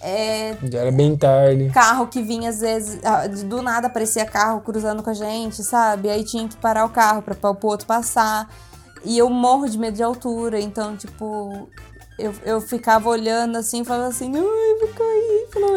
É, 0.03 0.57
Já 0.63 0.81
era 0.81 0.93
bem 0.93 1.17
tarde. 1.17 1.71
carro 1.71 2.07
que 2.07 2.23
vinha 2.23 2.51
às 2.51 2.61
vezes, 2.61 3.01
do 3.47 3.63
nada 3.63 3.87
aparecia 3.87 4.25
carro 4.27 4.61
cruzando 4.61 5.03
com 5.03 5.11
a 5.11 5.15
gente, 5.15 5.63
sabe? 5.63 6.11
Aí 6.11 6.25
tinha 6.25 6.47
que 6.49 6.57
parar 6.57 6.85
o 6.85 6.91
carro 6.91 7.23
pra, 7.23 7.35
pra 7.35 7.51
o 7.51 7.59
outro 7.63 7.87
passar. 7.87 8.49
E 9.05 9.17
eu 9.19 9.29
morro 9.31 9.69
de 9.69 9.79
medo 9.79 9.97
de 9.97 10.03
altura, 10.03 10.61
então, 10.61 10.97
tipo, 10.97 11.69
eu, 12.21 12.35
eu 12.45 12.61
ficava 12.61 13.09
olhando 13.09 13.57
assim, 13.57 13.83
falando 13.83 14.11
assim, 14.11 14.31
ai, 14.37 14.43
eu 14.43 14.79
vou 14.81 14.89
cair. 14.89 15.31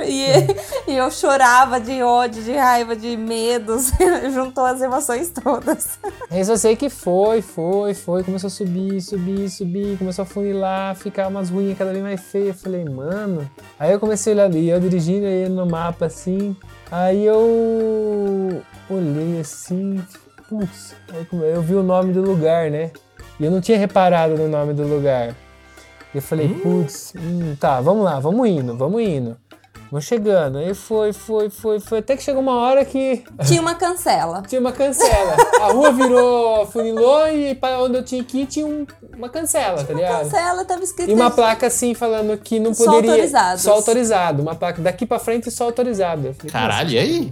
E, 0.06 0.92
e 0.92 0.98
eu 0.98 1.10
chorava 1.10 1.80
de 1.80 2.04
ódio, 2.04 2.44
de 2.44 2.52
raiva, 2.52 2.96
de 2.96 3.16
medos, 3.16 3.92
juntou 4.34 4.66
as 4.66 4.82
emoções 4.82 5.30
todas. 5.30 5.98
Aí 6.30 6.44
só 6.44 6.58
sei 6.58 6.76
que 6.76 6.90
foi, 6.90 7.42
foi, 7.42 7.94
foi, 7.94 8.24
começou 8.24 8.48
a 8.48 8.52
subir, 8.52 9.02
subir, 9.02 9.50
subir, 9.50 9.98
começou 9.98 10.24
a 10.24 10.26
funilar, 10.26 10.96
ficar 10.96 11.30
umas 11.30 11.50
ruínas 11.50 11.78
cada 11.78 11.92
vez 11.92 12.04
mais 12.04 12.22
feias. 12.22 12.50
Eu 12.50 12.62
falei, 12.62 12.84
mano. 12.84 13.50
Aí 13.80 13.92
eu 13.92 14.00
comecei 14.00 14.34
a 14.34 14.36
olhar 14.36 14.46
ali, 14.46 14.70
eu 14.70 14.80
dirigindo 14.80 15.26
aí 15.26 15.48
no 15.48 15.66
mapa 15.66 16.08
assim. 16.08 16.56
Aí 16.92 17.26
eu 17.26 18.62
olhei 18.90 19.40
assim, 19.40 20.04
putz, 20.50 20.94
eu 21.32 21.62
vi 21.62 21.76
o 21.76 21.84
nome 21.84 22.12
do 22.12 22.22
lugar, 22.22 22.70
né? 22.70 22.92
E 23.40 23.46
eu 23.46 23.52
não 23.52 23.62
tinha 23.62 23.78
reparado 23.78 24.36
no 24.38 24.48
nome 24.48 24.74
do 24.74 24.84
lugar. 24.84 25.30
E 26.14 26.18
eu 26.18 26.22
falei, 26.22 26.48
putz, 26.50 27.14
hum, 27.18 27.56
tá, 27.60 27.82
vamos 27.82 28.04
lá, 28.04 28.20
vamos 28.20 28.48
indo, 28.48 28.78
vamos 28.78 29.02
indo. 29.02 29.36
Vamos 29.92 30.06
chegando. 30.06 30.58
Aí 30.58 30.74
foi, 30.74 31.14
foi, 31.14 31.52
foi, 31.52 31.80
foi. 31.80 32.00
Até 32.00 32.16
que 32.18 32.24
chegou 32.24 32.42
uma 32.42 32.56
hora 32.56 32.84
que 32.84 33.24
Tinha 33.46 33.62
uma 33.62 33.76
cancela. 33.76 34.42
tinha 34.48 34.60
uma 34.60 34.72
cancela. 34.72 35.36
A 35.62 35.72
rua 35.72 35.92
virou, 35.92 36.66
funilou 36.66 37.28
e 37.28 37.54
para 37.54 37.80
onde 37.80 37.98
eu 37.98 38.04
tinha 38.04 38.24
que 38.24 38.40
ir 38.42 38.46
tinha 38.48 38.66
um- 38.66 38.88
uma 39.16 39.30
cancela, 39.30 39.84
tá 39.84 39.94
ligado? 39.94 40.24
Cancela, 40.24 40.66
tava 40.66 40.84
escrito. 40.84 41.12
E 41.12 41.14
uma 41.14 41.30
placa 41.30 41.68
assim 41.68 41.94
falando 41.94 42.36
que 42.38 42.60
não 42.60 42.74
Só 42.74 42.86
poderia. 42.86 43.12
autorizados. 43.12 43.62
Só 43.62 43.74
autorizado. 43.74 44.42
Uma 44.42 44.56
placa 44.56 44.82
daqui 44.82 45.06
pra 45.06 45.20
frente 45.20 45.52
só 45.52 45.66
autorizado. 45.66 46.34
Falei, 46.40 46.52
Caralho, 46.52 46.90
e 46.90 46.98
aí? 46.98 47.32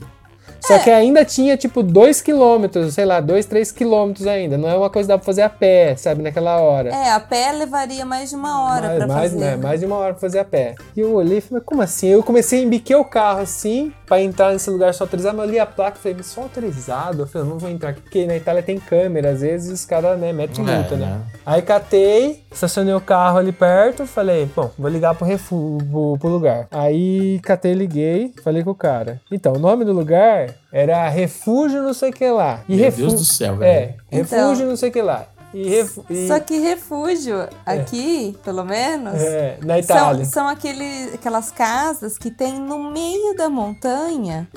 Só 0.62 0.80
que 0.80 0.90
ainda 0.90 1.26
tinha 1.26 1.58
tipo 1.58 1.82
2 1.84 2.22
quilômetros, 2.22 2.94
sei 2.94 3.06
lá, 3.06 3.20
2, 3.20 3.46
3 3.46 3.72
quilômetros 3.72 4.28
ainda. 4.28 4.58
Não 4.58 4.70
é 4.70 4.78
uma 4.78 4.90
coisa 4.90 5.08
que 5.08 5.14
dá 5.14 5.18
pra 5.18 5.26
fazer 5.26 5.42
a 5.42 5.50
pé, 5.50 5.96
sabe, 5.96 6.22
naquela 6.22 6.60
hora. 6.60 6.90
É, 6.90 7.12
a 7.12 7.20
pé 7.20 7.52
levaria 7.52 8.06
mais 8.06 8.30
de 8.30 8.36
uma 8.36 8.64
hora 8.66 8.88
mais, 8.88 8.98
pra 8.98 9.08
mais, 9.08 9.32
fazer. 9.32 9.44
né, 9.46 9.56
mais 9.56 9.80
de 9.80 9.86
uma 9.86 9.96
hora 9.98 10.14
pra 10.14 10.22
fazer 10.22 10.40
a 10.40 10.46
pé. 10.46 10.76
E 10.96 11.00
eu 11.00 11.14
olhei 11.14 11.40
e 11.40 11.42
falei, 11.42 11.60
mas 11.60 11.64
como 11.66 11.82
assim? 11.82 12.08
Eu 12.08 12.24
comecei 12.24 12.60
a 12.60 12.64
embiquer 12.64 12.98
o 12.98 13.04
carro 13.06 13.40
assim, 13.42 13.92
pra 14.06 14.22
entrar 14.22 14.52
nesse 14.54 14.70
lugar 14.70 14.94
só 14.94 15.04
autorizado, 15.04 15.38
mas 15.38 15.48
eu 15.48 15.52
li 15.52 15.60
a 15.60 15.66
placa 15.66 15.98
e 15.98 16.02
falei, 16.02 16.24
só 16.24 16.42
autorizado? 16.42 17.24
Eu 17.24 17.28
falei, 17.28 17.48
não 17.48 17.58
vou 17.58 17.70
entrar 17.70 17.90
aqui, 17.90 18.02
porque 18.02 18.26
na 18.26 18.36
Itália 18.36 18.62
tem 18.62 18.78
câmera, 18.80 19.32
às 19.32 19.42
vezes 19.42 19.72
os 19.72 19.86
caras, 19.86 20.20
né, 20.20 20.32
metem 20.32 20.68
É, 20.68 20.76
multa, 20.76 20.96
né? 20.96 21.06
né? 21.06 21.22
Aí 21.46 21.62
catei, 21.62 22.44
estacionei 22.52 22.94
o 22.94 23.02
carro 23.02 23.38
ali 23.40 23.52
perto, 23.52 24.06
falei, 24.06 24.50
bom, 24.56 24.70
vou 24.78 24.90
ligar 24.90 25.16
pro, 25.16 25.26
refu 25.26 25.78
pro, 25.90 26.18
pro 26.20 26.30
lugar. 26.30 26.68
Aí 26.72 27.40
catei, 27.44 27.74
liguei, 27.74 28.34
falei 28.44 28.64
com 28.64 28.72
o 28.72 28.76
cara. 28.76 29.20
Então, 29.32 29.54
o 29.54 29.60
nome 29.60 29.84
do 29.84 29.92
lugar 29.94 30.51
era 30.72 31.08
Refúgio 31.10 31.82
não 31.84 31.94
sei 31.94 32.10
o 32.10 32.14
que 32.14 32.30
lá. 32.30 32.62
E 32.68 32.76
Meu 32.76 32.86
refu- 32.86 32.98
Deus 32.98 33.14
do 33.14 33.26
céu, 33.26 33.54
É, 33.56 33.58
velho. 33.58 33.94
Refúgio 34.10 34.54
Então. 34.56 34.68
não 34.68 34.76
sei 34.78 34.90
o 34.90 34.92
que 34.92 35.02
lá. 35.02 35.26
E, 35.54 35.68
refu- 35.70 36.06
e- 36.10 36.28
Só 36.30 36.40
que 36.40 36.58
refúgio, 36.60 37.36
aqui, 37.66 38.38
pelo 38.44 38.64
menos, 38.64 39.16
é, 39.16 39.58
na 39.62 39.74
são, 39.84 39.98
Itália. 39.98 40.26
são 40.26 40.48
aquele, 40.48 41.10
aquelas 41.14 41.52
casas 41.52 42.18
que 42.18 42.32
tem 42.32 42.54
no 42.58 42.90
meio 42.90 43.36
da 43.36 43.50
montanha 43.50 44.48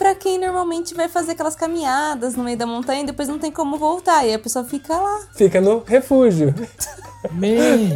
pra 0.00 0.14
quem 0.14 0.38
normalmente 0.38 0.94
vai 0.94 1.10
fazer 1.10 1.32
aquelas 1.32 1.54
caminhadas 1.54 2.34
no 2.34 2.42
meio 2.42 2.56
da 2.56 2.64
montanha 2.66 3.02
e 3.02 3.06
depois 3.06 3.28
não 3.28 3.38
tem 3.38 3.52
como 3.52 3.76
voltar. 3.76 4.26
E 4.26 4.32
a 4.32 4.38
pessoa 4.38 4.64
fica 4.64 4.96
lá. 4.96 5.20
Fica 5.34 5.60
no 5.60 5.82
refúgio. 5.86 6.54
Ele 7.30 7.92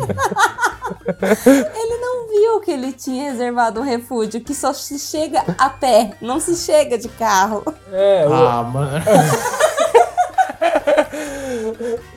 não 1.99 2.29
viu 2.29 2.61
que 2.61 2.71
ele 2.71 2.93
tinha 2.93 3.31
reservado 3.31 3.81
um 3.81 3.83
refúgio 3.83 4.39
que 4.43 4.55
só 4.55 4.75
se 4.75 4.99
chega 4.99 5.43
a 5.57 5.71
pé, 5.71 6.13
não 6.21 6.39
se 6.39 6.55
chega 6.57 6.99
de 6.99 7.09
carro. 7.09 7.65
É, 7.91 8.27
o- 8.29 8.35
Ah, 8.35 8.63
mano. 8.63 8.91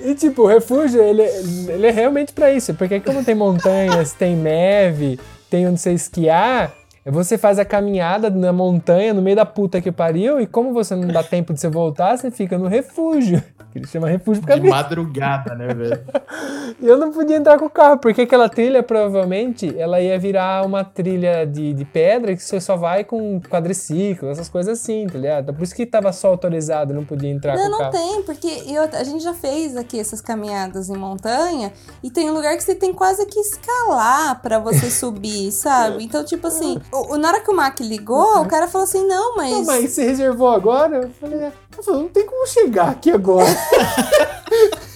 e 0.03 0.13
tipo, 0.15 0.41
o 0.43 0.47
refúgio, 0.47 1.01
ele, 1.01 1.21
ele 1.23 1.87
é 1.87 1.91
realmente 1.91 2.33
pra 2.33 2.51
isso. 2.51 2.73
Porque 2.73 2.99
como 2.99 3.23
tem 3.23 3.35
montanhas, 3.35 4.11
tem 4.11 4.35
neve, 4.35 5.17
tem 5.49 5.65
onde 5.65 5.79
você 5.79 5.93
esquiar, 5.93 6.73
você 7.11 7.37
faz 7.37 7.57
a 7.59 7.65
caminhada 7.65 8.29
na 8.29 8.51
montanha, 8.53 9.13
no 9.13 9.21
meio 9.21 9.35
da 9.35 9.45
puta 9.45 9.79
que 9.81 9.91
pariu, 9.91 10.39
e 10.39 10.47
como 10.47 10.73
você 10.73 10.95
não 10.95 11.07
dá 11.07 11.23
tempo 11.23 11.53
de 11.53 11.59
você 11.59 11.69
voltar, 11.69 12.17
você 12.17 12.29
fica 12.31 12.57
no 12.57 12.67
refúgio. 12.67 13.41
Que 13.69 13.79
ele 13.79 13.87
chama 13.87 14.07
refúgio 14.07 14.41
por 14.41 14.47
causa 14.47 14.63
De 14.63 14.69
madrugada, 14.69 15.53
né, 15.53 15.67
velho? 15.73 15.99
E 16.79 16.85
eu 16.87 16.97
não 16.97 17.11
podia 17.11 17.35
entrar 17.35 17.57
com 17.59 17.65
o 17.65 17.69
carro, 17.69 17.97
porque 17.97 18.21
aquela 18.21 18.47
trilha 18.47 18.81
provavelmente 18.83 19.73
ela 19.77 19.99
ia 19.99 20.17
virar 20.17 20.65
uma 20.65 20.83
trilha 20.85 21.45
de, 21.45 21.73
de 21.73 21.83
pedra 21.85 22.35
que 22.35 22.41
você 22.43 22.61
só 22.61 22.75
vai 22.77 23.03
com 23.03 23.41
quadriciclo, 23.41 24.29
essas 24.29 24.47
coisas 24.47 24.79
assim, 24.79 25.05
tá 25.07 25.17
ligado? 25.17 25.43
Então, 25.43 25.55
Por 25.55 25.63
isso 25.63 25.75
que 25.75 25.85
tava 25.85 26.13
só 26.13 26.29
autorizado, 26.29 26.93
não 26.93 27.03
podia 27.03 27.29
entrar 27.29 27.55
Não, 27.55 27.61
com 27.63 27.67
o 27.67 27.71
não 27.71 27.77
carro. 27.79 27.91
tem, 27.91 28.21
porque 28.23 28.47
eu- 28.67 28.83
a 28.83 29.03
gente 29.03 29.23
já 29.23 29.33
fez 29.33 29.75
aqui 29.75 29.99
essas 29.99 30.21
caminhadas 30.21 30.89
em 30.89 30.95
montanha 30.97 31.73
e 32.03 32.09
tem 32.11 32.29
um 32.29 32.33
lugar 32.33 32.55
que 32.55 32.63
você 32.63 32.75
tem 32.75 32.93
quase 32.93 33.25
que 33.25 33.39
escalar 33.39 34.41
pra 34.41 34.59
você 34.59 34.89
subir, 34.89 35.51
sabe? 35.51 36.03
Então, 36.03 36.23
tipo 36.23 36.47
assim, 36.47 36.79
o, 37.13 37.17
na 37.17 37.29
hora 37.29 37.41
que 37.41 37.51
o 37.51 37.55
Mac 37.55 37.79
ligou, 37.79 38.41
o 38.41 38.47
cara 38.47 38.67
falou 38.67 38.85
assim: 38.85 39.05
não, 39.05 39.35
mas. 39.35 39.51
Não, 39.51 39.65
mas 39.65 39.91
você 39.91 40.03
reservou 40.03 40.49
agora? 40.49 41.03
Eu 41.03 41.09
falei, 41.09 41.39
é. 41.39 41.51
Eu 41.77 41.83
falei, 41.83 42.01
não 42.01 42.09
tem 42.09 42.25
como 42.25 42.47
chegar 42.47 42.89
aqui 42.89 43.11
agora. 43.11 43.47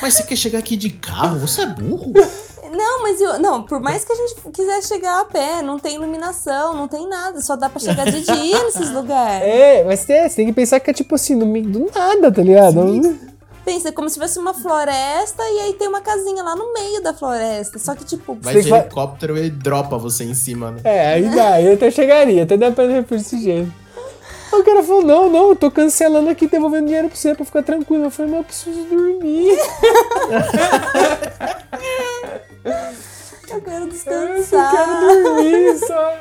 Mas 0.00 0.14
você 0.14 0.22
quer 0.22 0.36
chegar 0.36 0.60
aqui 0.60 0.76
de 0.76 0.90
carro? 0.90 1.40
Você 1.40 1.62
é 1.62 1.66
burro? 1.66 2.12
Não, 2.70 3.02
mas 3.02 3.20
eu, 3.20 3.38
não, 3.40 3.62
por 3.62 3.80
mais 3.80 4.04
que 4.04 4.12
a 4.12 4.14
gente 4.14 4.34
quiser 4.52 4.82
chegar 4.82 5.20
a 5.20 5.24
pé, 5.24 5.62
não 5.62 5.78
tem 5.78 5.96
iluminação, 5.96 6.74
não 6.74 6.86
tem 6.86 7.08
nada, 7.08 7.40
só 7.40 7.56
dá 7.56 7.68
pra 7.68 7.80
chegar 7.80 8.04
de 8.04 8.20
dia 8.20 8.62
nesses 8.64 8.90
lugares. 8.90 9.48
é, 9.48 9.84
mas 9.84 10.04
tem, 10.04 10.28
você 10.28 10.36
tem 10.36 10.46
que 10.46 10.52
pensar 10.52 10.78
que 10.78 10.90
é 10.90 10.92
tipo 10.92 11.14
assim, 11.14 11.34
no 11.34 11.46
meio 11.46 11.66
do 11.66 11.90
nada, 11.92 12.30
tá 12.30 12.42
ligado? 12.42 12.80
Pensa, 13.68 13.90
é 13.90 13.92
como 13.92 14.08
se 14.08 14.18
fosse 14.18 14.38
uma 14.38 14.54
floresta 14.54 15.42
e 15.42 15.60
aí 15.60 15.72
tem 15.74 15.88
uma 15.88 16.00
casinha 16.00 16.42
lá 16.42 16.56
no 16.56 16.72
meio 16.72 17.02
da 17.02 17.12
floresta. 17.12 17.78
Só 17.78 17.94
que, 17.94 18.02
tipo. 18.02 18.34
Vai 18.40 18.54
de 18.62 18.70
vai- 18.70 18.80
helicóptero 18.80 19.36
e 19.36 19.50
dropa 19.50 19.98
você 19.98 20.24
em 20.24 20.32
cima, 20.32 20.70
né? 20.70 20.80
É, 20.84 21.08
aí 21.12 21.28
dá, 21.28 21.50
aí 21.50 21.70
até 21.74 21.90
chegaria, 21.90 22.44
até 22.44 22.56
dá 22.56 22.70
pra 22.70 22.84
ir 22.86 23.04
por 23.04 23.18
esse 23.18 23.38
jeito. 23.42 23.70
Aí 24.50 24.58
O 24.58 24.64
cara 24.64 24.82
falou, 24.82 25.02
não, 25.02 25.28
não, 25.28 25.50
eu 25.50 25.56
tô 25.56 25.70
cancelando 25.70 26.30
aqui, 26.30 26.46
devolvendo 26.46 26.86
dinheiro 26.86 27.08
pra 27.08 27.16
você 27.18 27.34
pra 27.34 27.44
ficar 27.44 27.62
tranquilo. 27.62 28.04
Eu 28.04 28.10
falei, 28.10 28.30
mas 28.32 28.38
eu 28.40 28.44
preciso 28.44 28.84
dormir. 28.88 29.58
Eu 33.50 33.60
quero 33.60 33.84
Eu 33.84 33.88
descansar. 33.88 34.70
quero 34.70 35.22
dormir 35.24 35.78
só. 35.78 36.16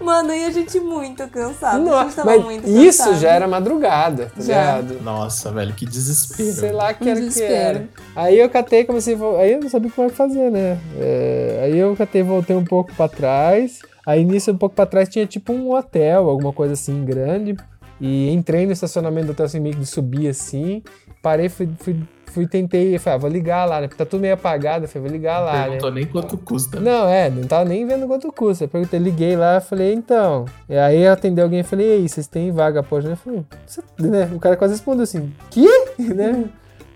Mano, 0.00 0.32
e 0.32 0.44
a 0.44 0.50
gente 0.50 0.78
muito 0.80 1.26
cansado. 1.28 1.76
a 1.76 1.78
Não, 1.78 2.02
gente 2.04 2.14
tava 2.16 2.30
mas 2.30 2.44
muito 2.44 2.68
isso 2.68 2.98
cansado. 3.04 3.20
já 3.20 3.30
era 3.30 3.48
madrugada, 3.48 4.32
tá 4.34 4.42
Já. 4.42 4.78
ligado? 4.80 5.02
Nossa, 5.02 5.50
velho, 5.52 5.72
que 5.74 5.84
desespero. 5.86 6.52
Sei 6.52 6.72
lá 6.72 6.94
que 6.94 7.04
Um 7.04 7.08
era 7.08 7.20
que 7.20 7.26
desespero. 7.26 7.54
era. 7.78 7.88
Aí 8.14 8.38
eu 8.38 8.48
catei, 8.48 8.84
comecei 8.84 9.14
a 9.14 9.38
Aí 9.40 9.52
eu 9.52 9.60
não 9.60 9.68
sabia 9.68 9.90
como 9.90 10.06
é 10.06 10.10
que 10.10 10.16
fazer, 10.16 10.50
né? 10.50 10.78
É, 10.98 11.60
aí 11.64 11.78
eu 11.78 11.94
catei, 11.96 12.22
voltei 12.22 12.56
um 12.56 12.64
pouco 12.64 12.92
pra 12.94 13.08
trás. 13.08 13.80
Aí 14.06 14.24
nisso, 14.24 14.52
um 14.52 14.56
pouco 14.58 14.74
pra 14.74 14.86
trás, 14.86 15.08
tinha 15.08 15.26
tipo 15.26 15.52
um 15.52 15.72
hotel, 15.74 16.28
alguma 16.30 16.52
coisa 16.52 16.74
assim, 16.74 17.04
grande. 17.04 17.56
E 18.00 18.30
entrei 18.30 18.66
no 18.66 18.72
estacionamento 18.72 19.26
do 19.28 19.32
hotel 19.32 19.46
assim, 19.46 19.58
meio 19.60 19.76
que 19.76 19.86
subir 19.86 20.28
assim. 20.28 20.82
Parei, 21.26 21.48
fui, 21.48 21.68
fui, 21.80 21.96
fui 22.26 22.46
tentei, 22.46 22.96
falei, 23.00 23.16
ah, 23.16 23.20
vou 23.20 23.28
ligar 23.28 23.64
lá, 23.64 23.80
né? 23.80 23.88
Porque 23.88 23.98
tá 24.04 24.08
tudo 24.08 24.20
meio 24.20 24.34
apagado. 24.34 24.84
Eu 24.84 24.88
falei, 24.88 25.08
vou 25.08 25.16
ligar 25.16 25.40
lá, 25.40 25.52
né? 25.54 25.64
Perguntou 25.64 25.90
nem 25.90 26.06
quanto 26.06 26.38
custa. 26.38 26.78
Não, 26.78 27.08
é, 27.08 27.28
não 27.28 27.42
tava 27.48 27.64
nem 27.64 27.84
vendo 27.84 28.06
quanto 28.06 28.30
custa. 28.30 28.62
Eu 28.62 28.68
perguntei, 28.68 29.00
liguei 29.00 29.34
lá, 29.34 29.60
falei, 29.60 29.92
então. 29.92 30.44
E 30.68 30.76
aí 30.76 31.04
atendeu 31.04 31.42
alguém 31.44 31.60
e 31.60 31.64
falei, 31.64 31.88
e 31.88 31.92
aí, 31.94 32.08
vocês 32.08 32.28
têm 32.28 32.52
vaga 32.52 32.78
após? 32.78 33.04
Eu 33.04 33.16
falei, 33.16 33.44
"Você-" 33.66 33.82
né? 33.98 34.30
O 34.32 34.38
cara 34.38 34.56
quase 34.56 34.74
respondeu 34.74 35.02
assim, 35.02 35.32
que? 35.50 35.66
né? 35.98 36.44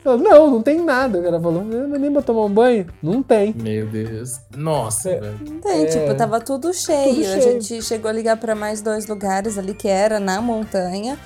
Falou, 0.04 0.18
não, 0.20 0.48
não 0.52 0.62
tem 0.62 0.80
nada. 0.80 1.18
O 1.18 1.22
cara 1.24 1.40
falou, 1.40 1.60
"Ah, 1.62 1.86
mas 1.88 2.00
nem 2.00 2.12
pra 2.12 2.22
tomar 2.22 2.44
um 2.44 2.50
banho? 2.50 2.86
Não 3.02 3.20
tem. 3.20 3.52
Meu 3.60 3.88
Deus. 3.88 4.38
Nossa, 4.56 5.10
É. 5.10 5.20
velho. 5.20 5.38
Não 5.44 5.58
tem, 5.60 5.82
É. 5.82 5.86
tipo, 5.86 6.14
tava 6.14 6.38
tudo 6.40 6.72
cheio. 6.72 7.14
Tudo 7.16 7.20
A 7.26 7.40
cheio. 7.40 7.60
gente 7.60 7.82
chegou 7.82 8.08
a 8.08 8.12
ligar 8.12 8.36
pra 8.36 8.54
mais 8.54 8.80
dois 8.80 9.08
lugares 9.08 9.58
ali, 9.58 9.74
que 9.74 9.88
era 9.88 10.20
na 10.20 10.40
montanha. 10.40 11.18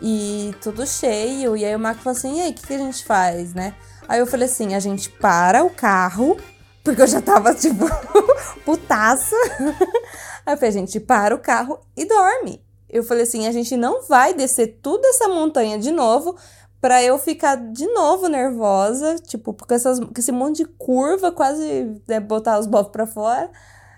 E 0.00 0.54
tudo 0.60 0.86
cheio. 0.86 1.56
E 1.56 1.64
aí 1.64 1.74
o 1.74 1.78
Marco 1.78 2.02
falou 2.02 2.16
assim: 2.16 2.38
e 2.38 2.42
aí, 2.42 2.50
o 2.50 2.54
que, 2.54 2.66
que 2.66 2.74
a 2.74 2.78
gente 2.78 3.04
faz, 3.04 3.54
né? 3.54 3.74
Aí 4.08 4.20
eu 4.20 4.26
falei 4.26 4.46
assim: 4.46 4.74
a 4.74 4.80
gente 4.80 5.10
para 5.10 5.64
o 5.64 5.70
carro, 5.70 6.36
porque 6.84 7.02
eu 7.02 7.06
já 7.06 7.20
tava, 7.20 7.52
tipo, 7.56 7.86
putaça. 8.64 9.36
Aí 10.44 10.54
eu 10.54 10.56
falei: 10.56 10.68
a 10.68 10.72
gente 10.72 11.00
para 11.00 11.34
o 11.34 11.38
carro 11.38 11.80
e 11.96 12.04
dorme. 12.04 12.62
Eu 12.88 13.02
falei 13.02 13.24
assim: 13.24 13.46
a 13.46 13.52
gente 13.52 13.76
não 13.76 14.06
vai 14.06 14.34
descer 14.34 14.78
toda 14.82 15.06
essa 15.08 15.28
montanha 15.28 15.78
de 15.78 15.90
novo. 15.90 16.36
Pra 16.78 17.02
eu 17.02 17.18
ficar 17.18 17.56
de 17.56 17.86
novo 17.86 18.28
nervosa, 18.28 19.16
tipo, 19.16 19.54
com, 19.54 19.74
essas, 19.74 19.98
com 19.98 20.12
esse 20.16 20.30
monte 20.30 20.58
de 20.58 20.66
curva, 20.66 21.32
quase 21.32 22.00
né, 22.06 22.20
botar 22.20 22.58
os 22.58 22.66
bofs 22.66 22.92
pra 22.92 23.06
fora. 23.06 23.50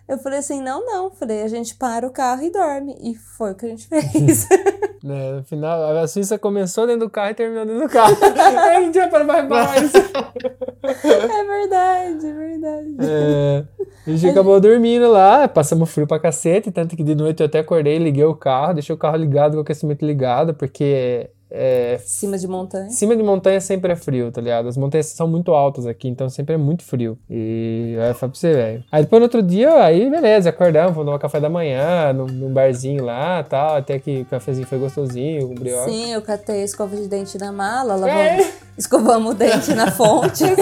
Eu 0.09 0.19
falei 0.19 0.39
assim, 0.39 0.63
não, 0.63 0.85
não. 0.87 1.11
Falei, 1.11 1.43
a 1.43 1.49
gente 1.49 1.75
para 1.75 2.07
o 2.07 2.11
carro 2.11 2.43
e 2.43 2.51
dorme. 2.51 2.97
E 3.01 3.15
foi 3.15 3.53
o 3.53 3.55
que 3.55 3.67
a 3.67 3.69
gente 3.69 3.87
fez. 3.89 4.49
Né, 5.01 5.31
No 5.35 5.45
final, 5.45 5.97
a 5.97 6.09
Suíça 6.09 6.37
começou 6.41 6.85
dentro 6.85 7.07
do 7.07 7.11
carro 7.11 7.31
e 7.31 7.35
terminou 7.35 7.65
dentro 7.65 7.83
do 7.87 7.89
carro. 7.89 8.17
Aí 8.59 8.85
não 8.85 8.91
tinha 8.91 9.07
para 9.09 9.23
mais 9.23 9.49
mais. 9.49 9.95
é 9.95 11.45
verdade, 11.45 12.27
é 12.27 12.33
verdade. 12.33 12.97
É, 13.01 13.65
a 14.05 14.11
gente 14.11 14.29
acabou 14.29 14.59
dormindo 14.61 15.09
lá, 15.09 15.47
passamos 15.47 15.89
frio 15.91 16.05
pra 16.05 16.19
cacete, 16.19 16.73
tanto 16.73 16.97
que 16.97 17.05
de 17.05 17.15
noite 17.15 17.41
eu 17.41 17.47
até 17.47 17.61
acordei, 17.61 17.97
liguei 17.97 18.25
o 18.25 18.35
carro, 18.35 18.75
deixei 18.75 18.93
o 18.93 18.99
carro 18.99 19.17
ligado 19.17 19.53
com 19.53 19.59
o 19.59 19.63
aquecimento 19.63 20.05
ligado, 20.05 20.53
porque 20.53 21.31
é, 21.51 21.99
Cima 22.05 22.37
de 22.37 22.47
montanha. 22.47 22.91
cima 22.91 23.17
de 23.17 23.23
montanha 23.23 23.61
sempre 23.61 23.93
é 23.93 23.97
frio, 23.97 24.31
tá 24.31 24.41
ligado? 24.41 24.69
As 24.69 24.77
montanhas 24.77 25.07
são 25.07 25.27
muito 25.27 25.53
altas 25.53 25.87
aqui, 25.87 26.09
então 26.09 26.29
sempre 26.29 26.55
é 26.55 26.59
muito 26.59 26.83
frio. 26.85 27.19
E 27.29 27.97
aí 28.01 28.09
eu 28.11 28.15
falei 28.15 28.31
pra 28.33 28.39
você, 28.41 28.53
velho. 28.53 28.85
Aí 28.93 29.03
depois 29.03 29.21
no 29.21 29.25
outro 29.25 29.43
dia, 29.43 29.83
aí 29.85 30.11
beleza, 30.11 30.51
acordamos, 30.51 30.93
fomos 30.93 31.07
tomar 31.07 31.19
café 31.19 31.41
da 31.41 31.49
manhã, 31.49 32.13
num, 32.13 32.27
num 32.27 32.53
barzinho 32.53 33.05
lá 33.05 33.43
tal, 33.43 33.77
até 33.77 33.99
que 33.99 34.21
o 34.21 34.25
cafezinho 34.27 34.67
foi 34.67 34.79
gostosinho, 34.79 35.49
com 35.49 35.55
brioche. 35.55 35.91
Sim, 35.91 36.13
eu 36.13 36.23
catei 36.23 36.61
a 36.63 36.65
escova 36.65 36.97
de 36.97 37.09
dente 37.09 37.39
na 37.39 37.51
mala, 37.53 37.95
lavamos, 37.97 38.47
É. 38.47 38.53
escovamos 38.77 39.33
o 39.33 39.35
dente 39.35 39.73
na 39.75 39.91
fonte. 39.91 40.45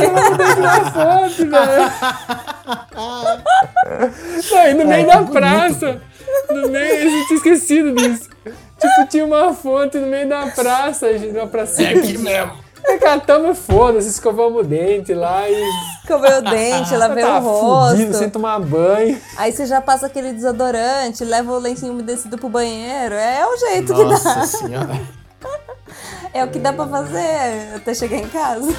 na 0.60 0.92
fonte, 0.92 1.44
velho. 1.44 1.90
Não, 4.52 4.66
e 4.68 4.74
no 4.74 4.86
meio 4.86 5.06
da 5.06 5.22
praça. 5.22 6.00
No 6.50 6.68
meio, 6.68 7.18
eu 7.18 7.26
tinha 7.26 7.36
esquecido 7.36 7.94
disso. 7.94 8.28
Tipo, 8.44 9.08
tinha 9.08 9.24
uma 9.24 9.54
fonte 9.54 9.98
no 9.98 10.06
meio 10.06 10.28
da 10.28 10.46
praça, 10.48 11.16
gente, 11.18 11.36
uma 11.36 11.46
pracinha. 11.46 11.92
É 11.92 11.98
aqui 11.98 12.18
mesmo. 12.18 12.66
Aí 12.86 12.98
catamos 12.98 13.58
foda-se, 13.58 14.08
escovamos 14.08 14.60
o 14.60 14.64
dente 14.64 15.12
lá 15.12 15.48
e. 15.48 15.68
Escovei 16.02 16.38
o 16.38 16.42
dente, 16.42 16.94
lavei 16.96 17.24
tá 17.24 17.38
o 17.38 17.42
rosto. 17.42 17.96
fudido, 17.96 18.14
sem 18.14 18.30
tomar 18.30 18.60
banho. 18.60 19.20
Aí 19.36 19.50
você 19.50 19.66
já 19.66 19.80
passa 19.80 20.06
aquele 20.06 20.32
desodorante, 20.32 21.24
leva 21.24 21.52
o 21.52 21.58
lencinho 21.58 21.92
umedecido 21.92 22.38
pro 22.38 22.48
banheiro. 22.48 23.14
É 23.14 23.44
o 23.44 23.56
jeito 23.56 23.92
que 23.92 24.04
dá. 24.04 24.10
Nossa 24.10 24.46
senhora. 24.46 25.00
É 26.34 26.44
o 26.44 26.48
que 26.50 26.58
dá 26.58 26.70
pra 26.70 26.86
fazer 26.86 27.76
até 27.76 27.94
chegar 27.94 28.18
em 28.18 28.28
casa. 28.28 28.70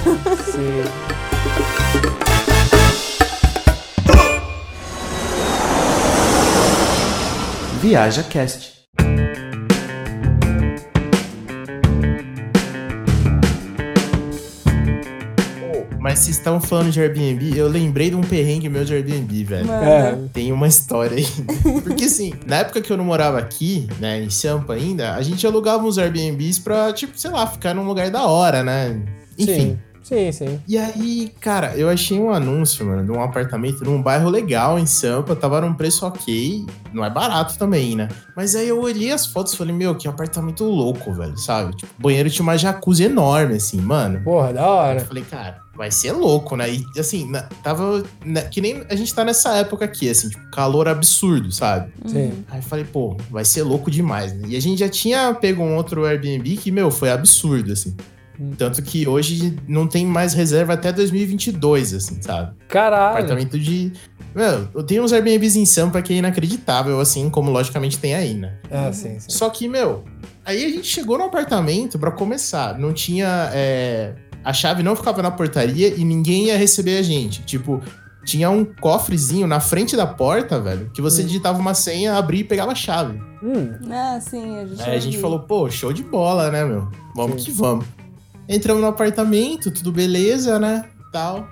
Sim. 0.52 1.27
Viaja 7.80 8.24
Cast. 8.24 8.72
Mas 16.00 16.18
vocês 16.18 16.38
estavam 16.38 16.60
falando 16.60 16.90
de 16.90 17.00
Airbnb, 17.00 17.56
eu 17.56 17.68
lembrei 17.68 18.10
de 18.10 18.16
um 18.16 18.20
perrengue 18.20 18.68
meu 18.68 18.84
de 18.84 18.94
Airbnb, 18.94 19.44
velho. 19.44 19.70
É. 19.70 20.18
Tem 20.32 20.50
uma 20.50 20.66
história 20.66 21.18
aí. 21.18 21.26
Porque 21.84 22.06
assim, 22.06 22.32
na 22.46 22.56
época 22.56 22.80
que 22.80 22.92
eu 22.92 22.96
não 22.96 23.04
morava 23.04 23.38
aqui, 23.38 23.86
né, 24.00 24.20
em 24.22 24.30
Sampa 24.30 24.72
ainda, 24.72 25.14
a 25.14 25.22
gente 25.22 25.46
alugava 25.46 25.84
uns 25.84 25.98
Airbnbs 25.98 26.58
pra, 26.58 26.92
tipo, 26.92 27.16
sei 27.16 27.30
lá, 27.30 27.46
ficar 27.46 27.74
num 27.74 27.84
lugar 27.86 28.10
da 28.10 28.26
hora, 28.26 28.64
né? 28.64 29.00
Enfim. 29.38 29.54
Sim, 29.54 29.78
sim, 30.08 30.32
sim. 30.32 30.60
E 30.66 30.76
aí, 30.78 31.32
cara, 31.40 31.76
eu 31.76 31.88
achei 31.88 32.18
um 32.18 32.30
anúncio, 32.30 32.84
mano, 32.86 33.04
de 33.04 33.10
um 33.10 33.22
apartamento 33.22 33.84
num 33.84 34.02
bairro 34.02 34.28
legal 34.30 34.78
em 34.78 34.86
Sampa, 34.86 35.36
tava 35.36 35.60
num 35.60 35.74
preço 35.74 36.06
ok, 36.06 36.64
não 36.92 37.04
é 37.04 37.10
barato 37.10 37.58
também, 37.58 37.94
né? 37.94 38.08
Mas 38.34 38.54
aí 38.54 38.68
eu 38.68 38.80
olhei 38.80 39.12
as 39.12 39.26
fotos 39.26 39.52
e 39.52 39.56
falei, 39.56 39.74
meu, 39.74 39.94
que 39.94 40.08
apartamento 40.08 40.64
louco, 40.64 41.12
velho, 41.12 41.36
sabe? 41.36 41.76
Tipo, 41.76 41.92
o 41.98 42.02
banheiro 42.02 42.30
tinha 42.30 42.42
uma 42.42 42.56
jacuzzi 42.56 43.04
enorme, 43.04 43.56
assim, 43.56 43.80
mano. 43.80 44.20
Porra, 44.22 44.52
da 44.52 44.60
Eu 44.62 44.66
hora. 44.66 45.00
falei, 45.04 45.24
cara, 45.24 45.60
vai 45.76 45.90
ser 45.90 46.12
louco, 46.12 46.56
né? 46.56 46.70
E 46.70 46.84
assim, 46.98 47.30
na- 47.30 47.42
tava. 47.62 48.02
né, 48.24 48.42
que 48.42 48.60
nem 48.60 48.82
a 48.90 48.96
gente 48.96 49.14
tá 49.14 49.24
nessa 49.24 49.56
época 49.56 49.84
aqui, 49.84 50.08
assim, 50.08 50.28
tipo, 50.28 50.50
calor 50.50 50.88
absurdo, 50.88 51.52
sabe? 51.52 51.92
Sim. 52.06 52.32
Aí 52.50 52.58
eu 52.58 52.62
falei, 52.62 52.84
pô, 52.84 53.16
vai 53.30 53.44
ser 53.44 53.62
louco 53.62 53.90
demais, 53.90 54.32
né? 54.32 54.48
E 54.48 54.56
a 54.56 54.60
gente 54.60 54.78
já 54.78 54.88
tinha 54.88 55.34
pego 55.34 55.62
um 55.62 55.76
outro 55.76 56.04
Airbnb 56.04 56.56
que, 56.56 56.70
meu, 56.70 56.90
foi 56.90 57.10
absurdo, 57.10 57.72
assim. 57.72 57.94
Tanto 58.56 58.82
que 58.82 59.06
hoje 59.08 59.56
não 59.66 59.86
tem 59.86 60.06
mais 60.06 60.32
reserva 60.34 60.74
até 60.74 60.92
2022, 60.92 61.94
assim, 61.94 62.22
sabe? 62.22 62.52
Caralho. 62.68 63.16
Apartamento 63.16 63.58
de. 63.58 63.92
Meu, 64.34 64.68
eu 64.74 64.82
tenho 64.84 65.02
uns 65.02 65.12
Airbnbs 65.12 65.56
em 65.56 65.66
Sampa 65.66 66.00
que 66.02 66.12
é 66.12 66.16
inacreditável, 66.16 67.00
assim, 67.00 67.28
como 67.30 67.50
logicamente 67.50 67.98
tem 67.98 68.14
aí, 68.14 68.34
né? 68.34 68.54
Ah, 68.70 68.92
sim, 68.92 69.18
sim. 69.18 69.26
Só 69.30 69.48
que, 69.50 69.66
meu, 69.66 70.04
aí 70.44 70.64
a 70.64 70.68
gente 70.68 70.86
chegou 70.86 71.18
no 71.18 71.24
apartamento 71.24 71.98
pra 71.98 72.10
começar. 72.12 72.78
Não 72.78 72.92
tinha. 72.92 73.50
é, 73.52 74.14
A 74.44 74.52
chave 74.52 74.82
não 74.82 74.94
ficava 74.94 75.20
na 75.22 75.30
portaria 75.30 75.88
e 75.96 76.04
ninguém 76.04 76.46
ia 76.46 76.56
receber 76.56 76.98
a 76.98 77.02
gente. 77.02 77.42
Tipo, 77.42 77.82
tinha 78.24 78.48
um 78.50 78.64
cofrezinho 78.64 79.46
na 79.46 79.58
frente 79.58 79.96
da 79.96 80.06
porta, 80.06 80.60
velho, 80.60 80.90
que 80.94 81.02
você 81.02 81.22
Hum. 81.22 81.26
digitava 81.26 81.58
uma 81.58 81.74
senha, 81.74 82.14
abria 82.14 82.42
e 82.42 82.44
pegava 82.44 82.70
a 82.72 82.74
chave. 82.74 83.18
Hum, 83.42 83.72
Ah, 83.90 84.20
sim, 84.20 84.58
a 84.58 84.66
gente. 84.66 84.82
Aí 84.82 84.96
a 84.96 85.00
gente 85.00 85.18
falou, 85.18 85.40
pô, 85.40 85.68
show 85.70 85.92
de 85.92 86.02
bola, 86.04 86.50
né, 86.50 86.64
meu? 86.64 86.88
Vamos 87.16 87.42
Sim. 87.42 87.50
que 87.50 87.56
vamos. 87.58 87.86
Entramos 88.48 88.82
no 88.82 88.88
apartamento, 88.88 89.70
tudo 89.70 89.92
beleza, 89.92 90.58
né? 90.58 90.84
Tal. 91.12 91.46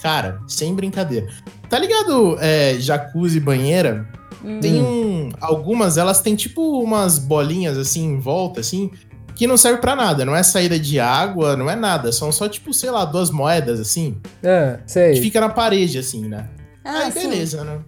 Cara, 0.00 0.40
sem 0.46 0.74
brincadeira. 0.74 1.26
Tá 1.68 1.78
ligado, 1.78 2.36
é, 2.40 2.76
jacuzzi, 2.78 3.40
banheira? 3.40 4.08
Hum. 4.44 4.60
Tem 4.60 4.80
um. 4.80 5.30
Algumas, 5.40 5.96
elas 5.96 6.20
têm 6.20 6.36
tipo 6.36 6.80
umas 6.80 7.18
bolinhas 7.18 7.76
assim 7.76 8.04
em 8.04 8.20
volta, 8.20 8.60
assim, 8.60 8.90
que 9.34 9.46
não 9.46 9.56
serve 9.56 9.80
pra 9.80 9.96
nada. 9.96 10.24
Não 10.24 10.36
é 10.36 10.42
saída 10.42 10.78
de 10.78 11.00
água, 11.00 11.56
não 11.56 11.68
é 11.68 11.74
nada. 11.74 12.12
São 12.12 12.30
só, 12.30 12.48
tipo, 12.48 12.72
sei 12.72 12.90
lá, 12.90 13.04
duas 13.04 13.30
moedas, 13.30 13.80
assim, 13.80 14.18
é, 14.42 14.78
que 14.84 14.92
sei. 14.92 15.16
fica 15.16 15.40
na 15.40 15.48
parede, 15.48 15.98
assim, 15.98 16.28
né? 16.28 16.48
Ah, 16.84 17.04
Aí, 17.04 17.12
sim. 17.12 17.28
beleza, 17.28 17.64
né? 17.64 17.80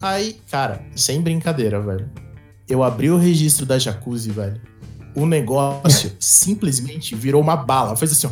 Aí, 0.00 0.36
cara, 0.48 0.82
sem 0.94 1.20
brincadeira, 1.20 1.80
velho. 1.80 2.08
Eu 2.68 2.84
abri 2.84 3.10
o 3.10 3.16
registro 3.16 3.66
da 3.66 3.78
jacuzzi, 3.78 4.30
velho. 4.30 4.60
O 5.18 5.26
negócio 5.26 6.12
simplesmente 6.20 7.14
virou 7.14 7.40
uma 7.40 7.56
bala. 7.56 7.96
Fez 7.96 8.12
assim, 8.12 8.26
ó. 8.26 8.30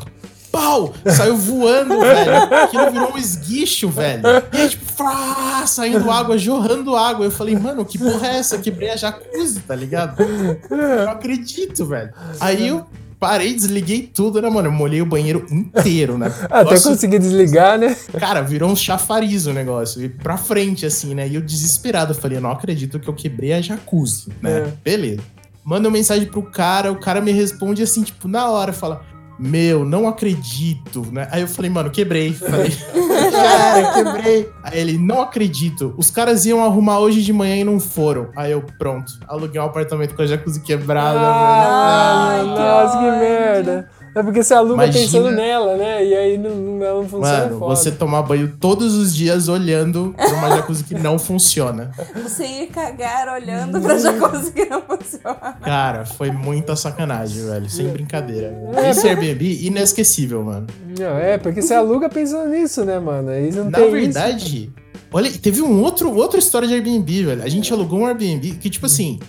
Pau! 0.52 0.94
Saiu 1.04 1.36
voando, 1.36 2.00
velho. 2.00 2.36
Aquilo 2.64 2.90
virou 2.90 3.12
um 3.12 3.18
esguicho, 3.18 3.90
velho. 3.90 4.22
E 4.52 4.56
aí, 4.56 4.68
tipo, 4.68 4.86
frá, 4.86 5.64
saindo 5.66 6.10
água, 6.10 6.38
jorrando 6.38 6.96
água. 6.96 7.26
Eu 7.26 7.30
falei, 7.30 7.54
mano, 7.56 7.84
que 7.84 7.98
porra 7.98 8.28
é 8.28 8.36
essa? 8.38 8.56
Quebrei 8.58 8.90
a 8.90 8.96
jacuzzi, 8.96 9.60
tá 9.60 9.74
ligado? 9.74 10.22
Eu 10.22 11.04
não 11.04 11.10
acredito, 11.10 11.84
velho. 11.84 12.10
Aí 12.40 12.68
eu 12.68 12.86
parei, 13.18 13.54
desliguei 13.54 14.02
tudo, 14.02 14.40
né, 14.40 14.48
mano? 14.48 14.68
Eu 14.68 14.72
molhei 14.72 15.02
o 15.02 15.06
banheiro 15.06 15.46
inteiro, 15.50 16.16
né? 16.16 16.32
Até 16.44 16.70
Nossa, 16.70 16.90
conseguir 16.90 17.18
desligar, 17.18 17.78
né? 17.78 17.94
Cara, 18.18 18.40
virou 18.40 18.70
um 18.70 18.76
chafariz 18.76 19.46
o 19.46 19.52
negócio. 19.52 20.02
E 20.02 20.08
pra 20.08 20.36
frente, 20.36 20.86
assim, 20.86 21.14
né? 21.14 21.28
E 21.28 21.34
eu 21.34 21.42
desesperado, 21.42 22.14
falei, 22.14 22.40
não 22.40 22.50
acredito 22.50 22.98
que 22.98 23.08
eu 23.08 23.14
quebrei 23.14 23.52
a 23.52 23.60
jacuzzi, 23.60 24.28
né? 24.40 24.58
É. 24.58 24.72
Beleza. 24.82 25.22
Manda 25.66 25.88
uma 25.88 25.92
mensagem 25.92 26.28
pro 26.28 26.42
cara, 26.42 26.92
o 26.92 27.00
cara 27.00 27.20
me 27.20 27.32
responde 27.32 27.82
assim, 27.82 28.04
tipo, 28.04 28.28
na 28.28 28.48
hora, 28.48 28.72
fala 28.72 29.02
meu, 29.38 29.84
não 29.84 30.08
acredito, 30.08 31.06
né? 31.12 31.28
Aí 31.30 31.42
eu 31.42 31.48
falei, 31.48 31.70
mano, 31.70 31.90
quebrei. 31.90 32.32
Falei, 32.32 32.72
era, 33.34 33.92
quebrei. 33.92 34.50
Aí 34.62 34.80
ele, 34.80 34.96
não 34.96 35.20
acredito. 35.20 35.94
Os 35.96 36.10
caras 36.10 36.46
iam 36.46 36.64
arrumar 36.64 37.00
hoje 37.00 37.22
de 37.22 37.32
manhã 37.32 37.56
e 37.56 37.64
não 37.64 37.78
foram. 37.78 38.30
Aí 38.34 38.52
eu, 38.52 38.64
pronto, 38.78 39.12
aluguei 39.28 39.60
um 39.60 39.64
apartamento 39.64 40.14
com 40.14 40.22
a 40.22 40.26
jacuzzi 40.26 40.60
quebrada. 40.60 41.20
Ah, 41.20 42.42
nossa, 42.44 42.98
que 42.98 43.10
merda. 43.18 43.90
É 44.16 44.22
porque 44.22 44.42
você 44.42 44.54
aluga 44.54 44.84
Imagina... 44.84 45.04
pensando 45.04 45.30
nela, 45.30 45.76
né? 45.76 46.02
E 46.02 46.14
aí 46.14 46.38
não, 46.38 46.56
não 46.56 47.02
funciona. 47.06 47.44
Mano, 47.44 47.58
foda. 47.58 47.76
você 47.76 47.90
tomar 47.90 48.22
banho 48.22 48.50
todos 48.58 48.94
os 48.94 49.14
dias 49.14 49.46
olhando 49.46 50.14
pra 50.16 50.32
uma 50.32 50.56
jacuzzi 50.56 50.84
que 50.84 50.94
não 50.94 51.18
funciona. 51.18 51.90
Você 52.22 52.46
ir 52.46 52.68
cagar 52.68 53.28
olhando 53.28 53.78
pra 53.78 53.98
jacuzzi 53.98 54.52
que 54.52 54.64
não 54.64 54.80
funciona. 54.80 55.58
Cara, 55.62 56.06
foi 56.06 56.30
muita 56.30 56.74
sacanagem, 56.74 57.44
velho. 57.44 57.68
Sem 57.68 57.88
brincadeira. 57.88 58.54
Esse 58.88 59.06
Airbnb, 59.06 59.66
inesquecível, 59.66 60.42
mano. 60.42 60.66
Não, 60.98 61.18
é, 61.18 61.36
porque 61.36 61.60
você 61.60 61.74
aluga 61.74 62.08
pensando 62.08 62.48
nisso, 62.48 62.86
né, 62.86 62.98
mano? 62.98 63.28
Aí 63.28 63.52
não 63.52 63.68
Na 63.68 63.80
verdade, 63.80 64.64
isso. 64.64 64.72
olha, 65.12 65.30
teve 65.30 65.60
um 65.60 65.82
outro, 65.82 66.10
outra 66.16 66.38
história 66.38 66.66
de 66.66 66.72
Airbnb, 66.72 67.22
velho. 67.22 67.42
A 67.42 67.48
gente 67.50 67.70
alugou 67.70 67.98
um 67.98 68.06
Airbnb 68.06 68.52
que, 68.52 68.70
tipo 68.70 68.86
assim, 68.86 69.20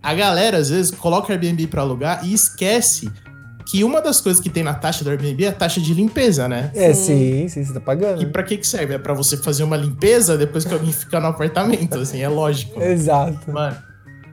a 0.00 0.14
galera 0.14 0.58
às 0.58 0.70
vezes 0.70 0.92
coloca 0.92 1.32
Airbnb 1.32 1.66
pra 1.66 1.82
alugar 1.82 2.24
e 2.24 2.32
esquece 2.32 3.10
que 3.66 3.82
uma 3.82 4.00
das 4.00 4.20
coisas 4.20 4.40
que 4.40 4.48
tem 4.48 4.62
na 4.62 4.74
taxa 4.74 5.02
do 5.02 5.10
Airbnb 5.10 5.44
é 5.44 5.48
a 5.48 5.52
taxa 5.52 5.80
de 5.80 5.92
limpeza, 5.92 6.48
né? 6.48 6.70
É, 6.72 6.94
sim, 6.94 7.48
sim, 7.48 7.64
você 7.64 7.74
tá 7.74 7.80
pagando. 7.80 8.22
E 8.22 8.26
pra 8.26 8.44
que 8.44 8.56
que 8.56 8.66
serve? 8.66 8.94
É 8.94 8.98
pra 8.98 9.12
você 9.12 9.36
fazer 9.36 9.64
uma 9.64 9.76
limpeza 9.76 10.38
depois 10.38 10.64
que 10.64 10.72
alguém 10.72 10.92
fica 10.94 11.18
no 11.18 11.26
apartamento, 11.26 11.98
assim, 11.98 12.22
é 12.22 12.28
lógico. 12.28 12.80
Exato. 12.80 13.50
Mano, 13.50 13.76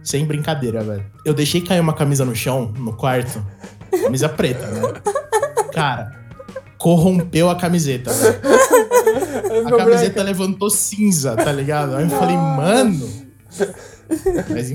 sem 0.03 0.25
brincadeira, 0.25 0.83
velho. 0.83 1.03
Eu 1.25 1.33
deixei 1.33 1.61
cair 1.61 1.79
uma 1.79 1.93
camisa 1.93 2.23
no 2.23 2.35
chão, 2.35 2.71
no 2.77 2.93
quarto, 2.93 3.43
camisa 4.03 4.29
preta, 4.29 4.67
né? 4.67 4.81
Cara, 5.73 6.11
corrompeu 6.77 7.49
a 7.49 7.55
camiseta, 7.55 8.13
velho. 8.13 8.39
A 9.67 9.77
camiseta 9.77 10.23
levantou 10.23 10.69
cinza, 10.69 11.35
tá 11.35 11.51
ligado? 11.51 11.95
Aí 11.95 12.03
eu 12.03 12.09
falei, 12.09 12.35
mano... 12.35 13.07
Mas, 14.49 14.73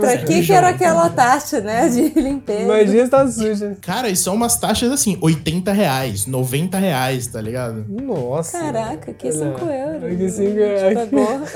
pra 0.00 0.18
que 0.18 0.42
que 0.42 0.52
era 0.52 0.68
aquela 0.68 1.08
taxa, 1.08 1.60
né, 1.60 1.88
de 1.88 2.08
limpeza? 2.20 2.62
Imagina 2.62 3.08
tá 3.08 3.26
suja. 3.30 3.76
Cara, 3.80 4.08
e 4.08 4.16
são 4.16 4.34
umas 4.34 4.56
taxas 4.58 4.90
assim, 4.90 5.16
80 5.20 5.72
reais, 5.72 6.26
90 6.26 6.78
reais, 6.78 7.26
tá 7.26 7.40
ligado? 7.40 7.84
Nossa. 7.88 8.58
Caraca, 8.58 9.12
que 9.12 9.30
5 9.30 9.44
euros. 9.44 10.18
Que 10.18 10.30
5 10.30 10.50
euros. 10.58 11.50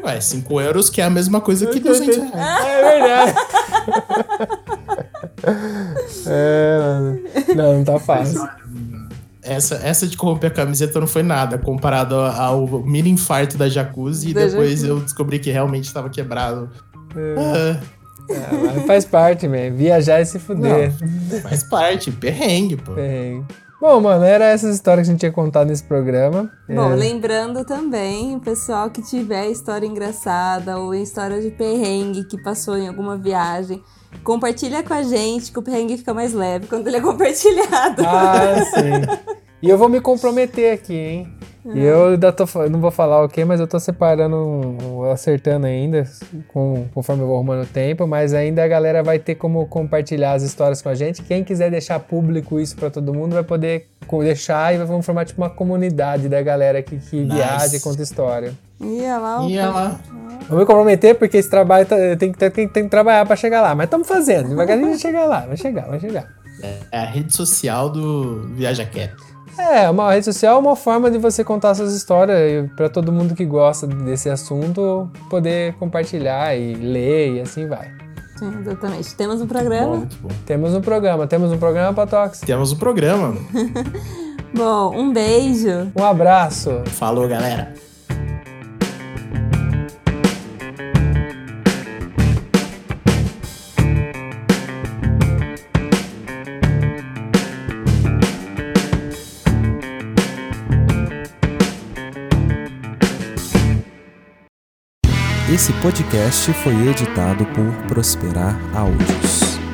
Ué, 0.04 0.20
5 0.20 0.60
euros 0.60 0.90
que 0.90 1.00
é 1.00 1.04
a 1.04 1.10
mesma 1.10 1.40
coisa 1.40 1.66
que 1.66 1.80
200 1.80 2.16
reais. 2.16 2.66
É 2.66 2.82
verdade. 2.92 3.34
é, 6.26 7.54
não, 7.54 7.74
não 7.74 7.84
tá 7.84 7.98
fácil 7.98 8.48
essa, 9.46 9.76
essa 9.76 10.06
de 10.06 10.16
corromper 10.16 10.50
a 10.50 10.54
camiseta 10.54 11.00
não 11.00 11.06
foi 11.06 11.22
nada 11.22 11.58
comparado 11.58 12.14
ao 12.14 12.66
mini 12.84 13.10
infarto 13.10 13.56
da 13.56 13.68
jacuzzi. 13.68 14.32
Da 14.32 14.42
e 14.42 14.46
depois 14.48 14.70
jacuzzi. 14.70 14.88
eu 14.88 15.00
descobri 15.00 15.38
que 15.38 15.50
realmente 15.50 15.84
estava 15.84 16.08
quebrado. 16.10 16.70
É. 17.16 17.96
É, 18.28 18.80
faz 18.86 19.04
parte, 19.04 19.46
man. 19.46 19.70
Viajar 19.74 20.20
e 20.20 20.26
se 20.26 20.38
fuder. 20.38 20.92
Não, 21.00 21.40
faz 21.40 21.62
parte, 21.62 22.10
perrengue, 22.10 22.76
pô. 22.76 22.92
Perrengue. 22.92 23.46
Bom, 23.80 24.00
mano, 24.00 24.24
era 24.24 24.46
essas 24.46 24.74
histórias 24.74 25.06
que 25.06 25.10
a 25.10 25.12
gente 25.12 25.20
tinha 25.20 25.32
contado 25.32 25.68
nesse 25.68 25.84
programa. 25.84 26.50
Bom, 26.68 26.92
é... 26.92 26.96
lembrando 26.96 27.64
também, 27.64 28.34
o 28.34 28.40
pessoal 28.40 28.90
que 28.90 29.02
tiver 29.02 29.50
história 29.50 29.86
engraçada 29.86 30.78
ou 30.78 30.94
história 30.94 31.40
de 31.40 31.50
perrengue 31.50 32.24
que 32.24 32.42
passou 32.42 32.76
em 32.76 32.88
alguma 32.88 33.18
viagem, 33.18 33.82
compartilha 34.24 34.82
com 34.82 34.94
a 34.94 35.02
gente 35.02 35.52
que 35.52 35.58
o 35.58 35.62
perrengue 35.62 35.98
fica 35.98 36.14
mais 36.14 36.32
leve 36.32 36.66
quando 36.66 36.88
ele 36.88 36.96
é 36.96 37.00
compartilhado. 37.02 38.02
Ah, 38.06 38.64
sim. 38.64 39.36
E 39.62 39.68
eu 39.68 39.76
vou 39.76 39.88
me 39.88 40.00
comprometer 40.00 40.72
aqui, 40.72 40.94
hein? 40.94 41.38
E 41.74 41.82
eu 41.82 42.08
ainda 42.10 42.32
tô, 42.32 42.44
não 42.70 42.80
vou 42.80 42.90
falar 42.90 43.24
o 43.24 43.28
que, 43.28 43.44
mas 43.44 43.58
eu 43.58 43.66
tô 43.66 43.80
separando, 43.80 44.76
acertando 45.12 45.66
ainda, 45.66 46.04
com, 46.48 46.86
conforme 46.94 47.22
eu 47.22 47.26
vou 47.26 47.36
arrumando 47.36 47.64
o 47.64 47.66
tempo, 47.66 48.06
mas 48.06 48.32
ainda 48.32 48.62
a 48.62 48.68
galera 48.68 49.02
vai 49.02 49.18
ter 49.18 49.34
como 49.34 49.66
compartilhar 49.66 50.32
as 50.32 50.42
histórias 50.42 50.80
com 50.80 50.88
a 50.88 50.94
gente. 50.94 51.22
Quem 51.22 51.42
quiser 51.42 51.70
deixar 51.70 51.98
público 51.98 52.60
isso 52.60 52.76
para 52.76 52.90
todo 52.90 53.12
mundo 53.12 53.34
vai 53.34 53.42
poder 53.42 53.88
deixar 54.20 54.74
e 54.74 54.78
vamos 54.78 55.04
formar 55.04 55.24
tipo 55.24 55.40
uma 55.40 55.50
comunidade 55.50 56.28
da 56.28 56.40
galera 56.40 56.82
que, 56.82 56.98
que 56.98 57.16
nice. 57.16 57.34
viaja 57.34 57.76
e 57.76 57.80
conta 57.80 58.02
história. 58.02 58.54
Ia 58.80 59.18
lá, 59.18 59.42
Ia 59.46 59.70
lá. 59.70 60.00
Vou 60.48 60.58
me 60.58 60.66
comprometer 60.66 61.16
porque 61.16 61.38
esse 61.38 61.50
trabalho 61.50 61.86
tá, 61.86 61.96
tem, 62.16 62.32
tem, 62.32 62.50
tem, 62.50 62.68
tem 62.68 62.84
que 62.84 62.90
trabalhar 62.90 63.26
para 63.26 63.34
chegar 63.34 63.60
lá, 63.60 63.74
mas 63.74 63.86
estamos 63.86 64.06
fazendo, 64.06 64.50
devagarinho 64.50 64.88
a 64.88 64.92
gente 64.92 65.02
chegar 65.02 65.24
lá, 65.24 65.40
vai 65.40 65.56
chegar, 65.56 65.88
vai 65.88 65.98
chegar. 65.98 66.28
É 66.92 66.98
a 66.98 67.04
rede 67.04 67.34
social 67.34 67.90
do 67.90 68.48
Viaja 68.54 68.86
Cat. 68.86 69.25
É, 69.58 69.88
uma 69.90 70.12
rede 70.12 70.24
social 70.24 70.56
é 70.56 70.58
uma 70.58 70.76
forma 70.76 71.10
de 71.10 71.18
você 71.18 71.42
contar 71.42 71.74
suas 71.74 71.94
histórias 71.94 72.70
para 72.76 72.88
todo 72.88 73.10
mundo 73.12 73.34
que 73.34 73.44
gosta 73.44 73.86
desse 73.86 74.28
assunto 74.28 75.10
poder 75.30 75.74
compartilhar 75.74 76.54
e 76.54 76.74
ler 76.74 77.36
e 77.36 77.40
assim 77.40 77.66
vai. 77.66 77.90
Sim, 78.38 78.52
exatamente. 78.60 79.14
Temos 79.14 79.40
um 79.40 79.46
programa? 79.46 79.96
Muito 79.96 80.16
bom, 80.16 80.28
muito 80.28 80.34
bom. 80.34 80.44
Temos 80.44 80.74
um 80.74 80.80
programa. 80.80 81.26
Temos 81.26 81.52
um 81.52 81.58
programa, 81.58 81.94
Patox? 81.94 82.40
Temos 82.40 82.72
um 82.72 82.76
programa. 82.76 83.34
bom, 84.54 84.94
um 84.94 85.12
beijo. 85.12 85.90
Um 85.98 86.04
abraço. 86.04 86.82
Falou, 86.86 87.26
galera. 87.26 87.85
Esse 105.56 105.72
podcast 105.80 106.52
foi 106.52 106.74
editado 106.86 107.46
por 107.46 107.72
Prosperar 107.88 108.60
Áudios. 108.74 109.65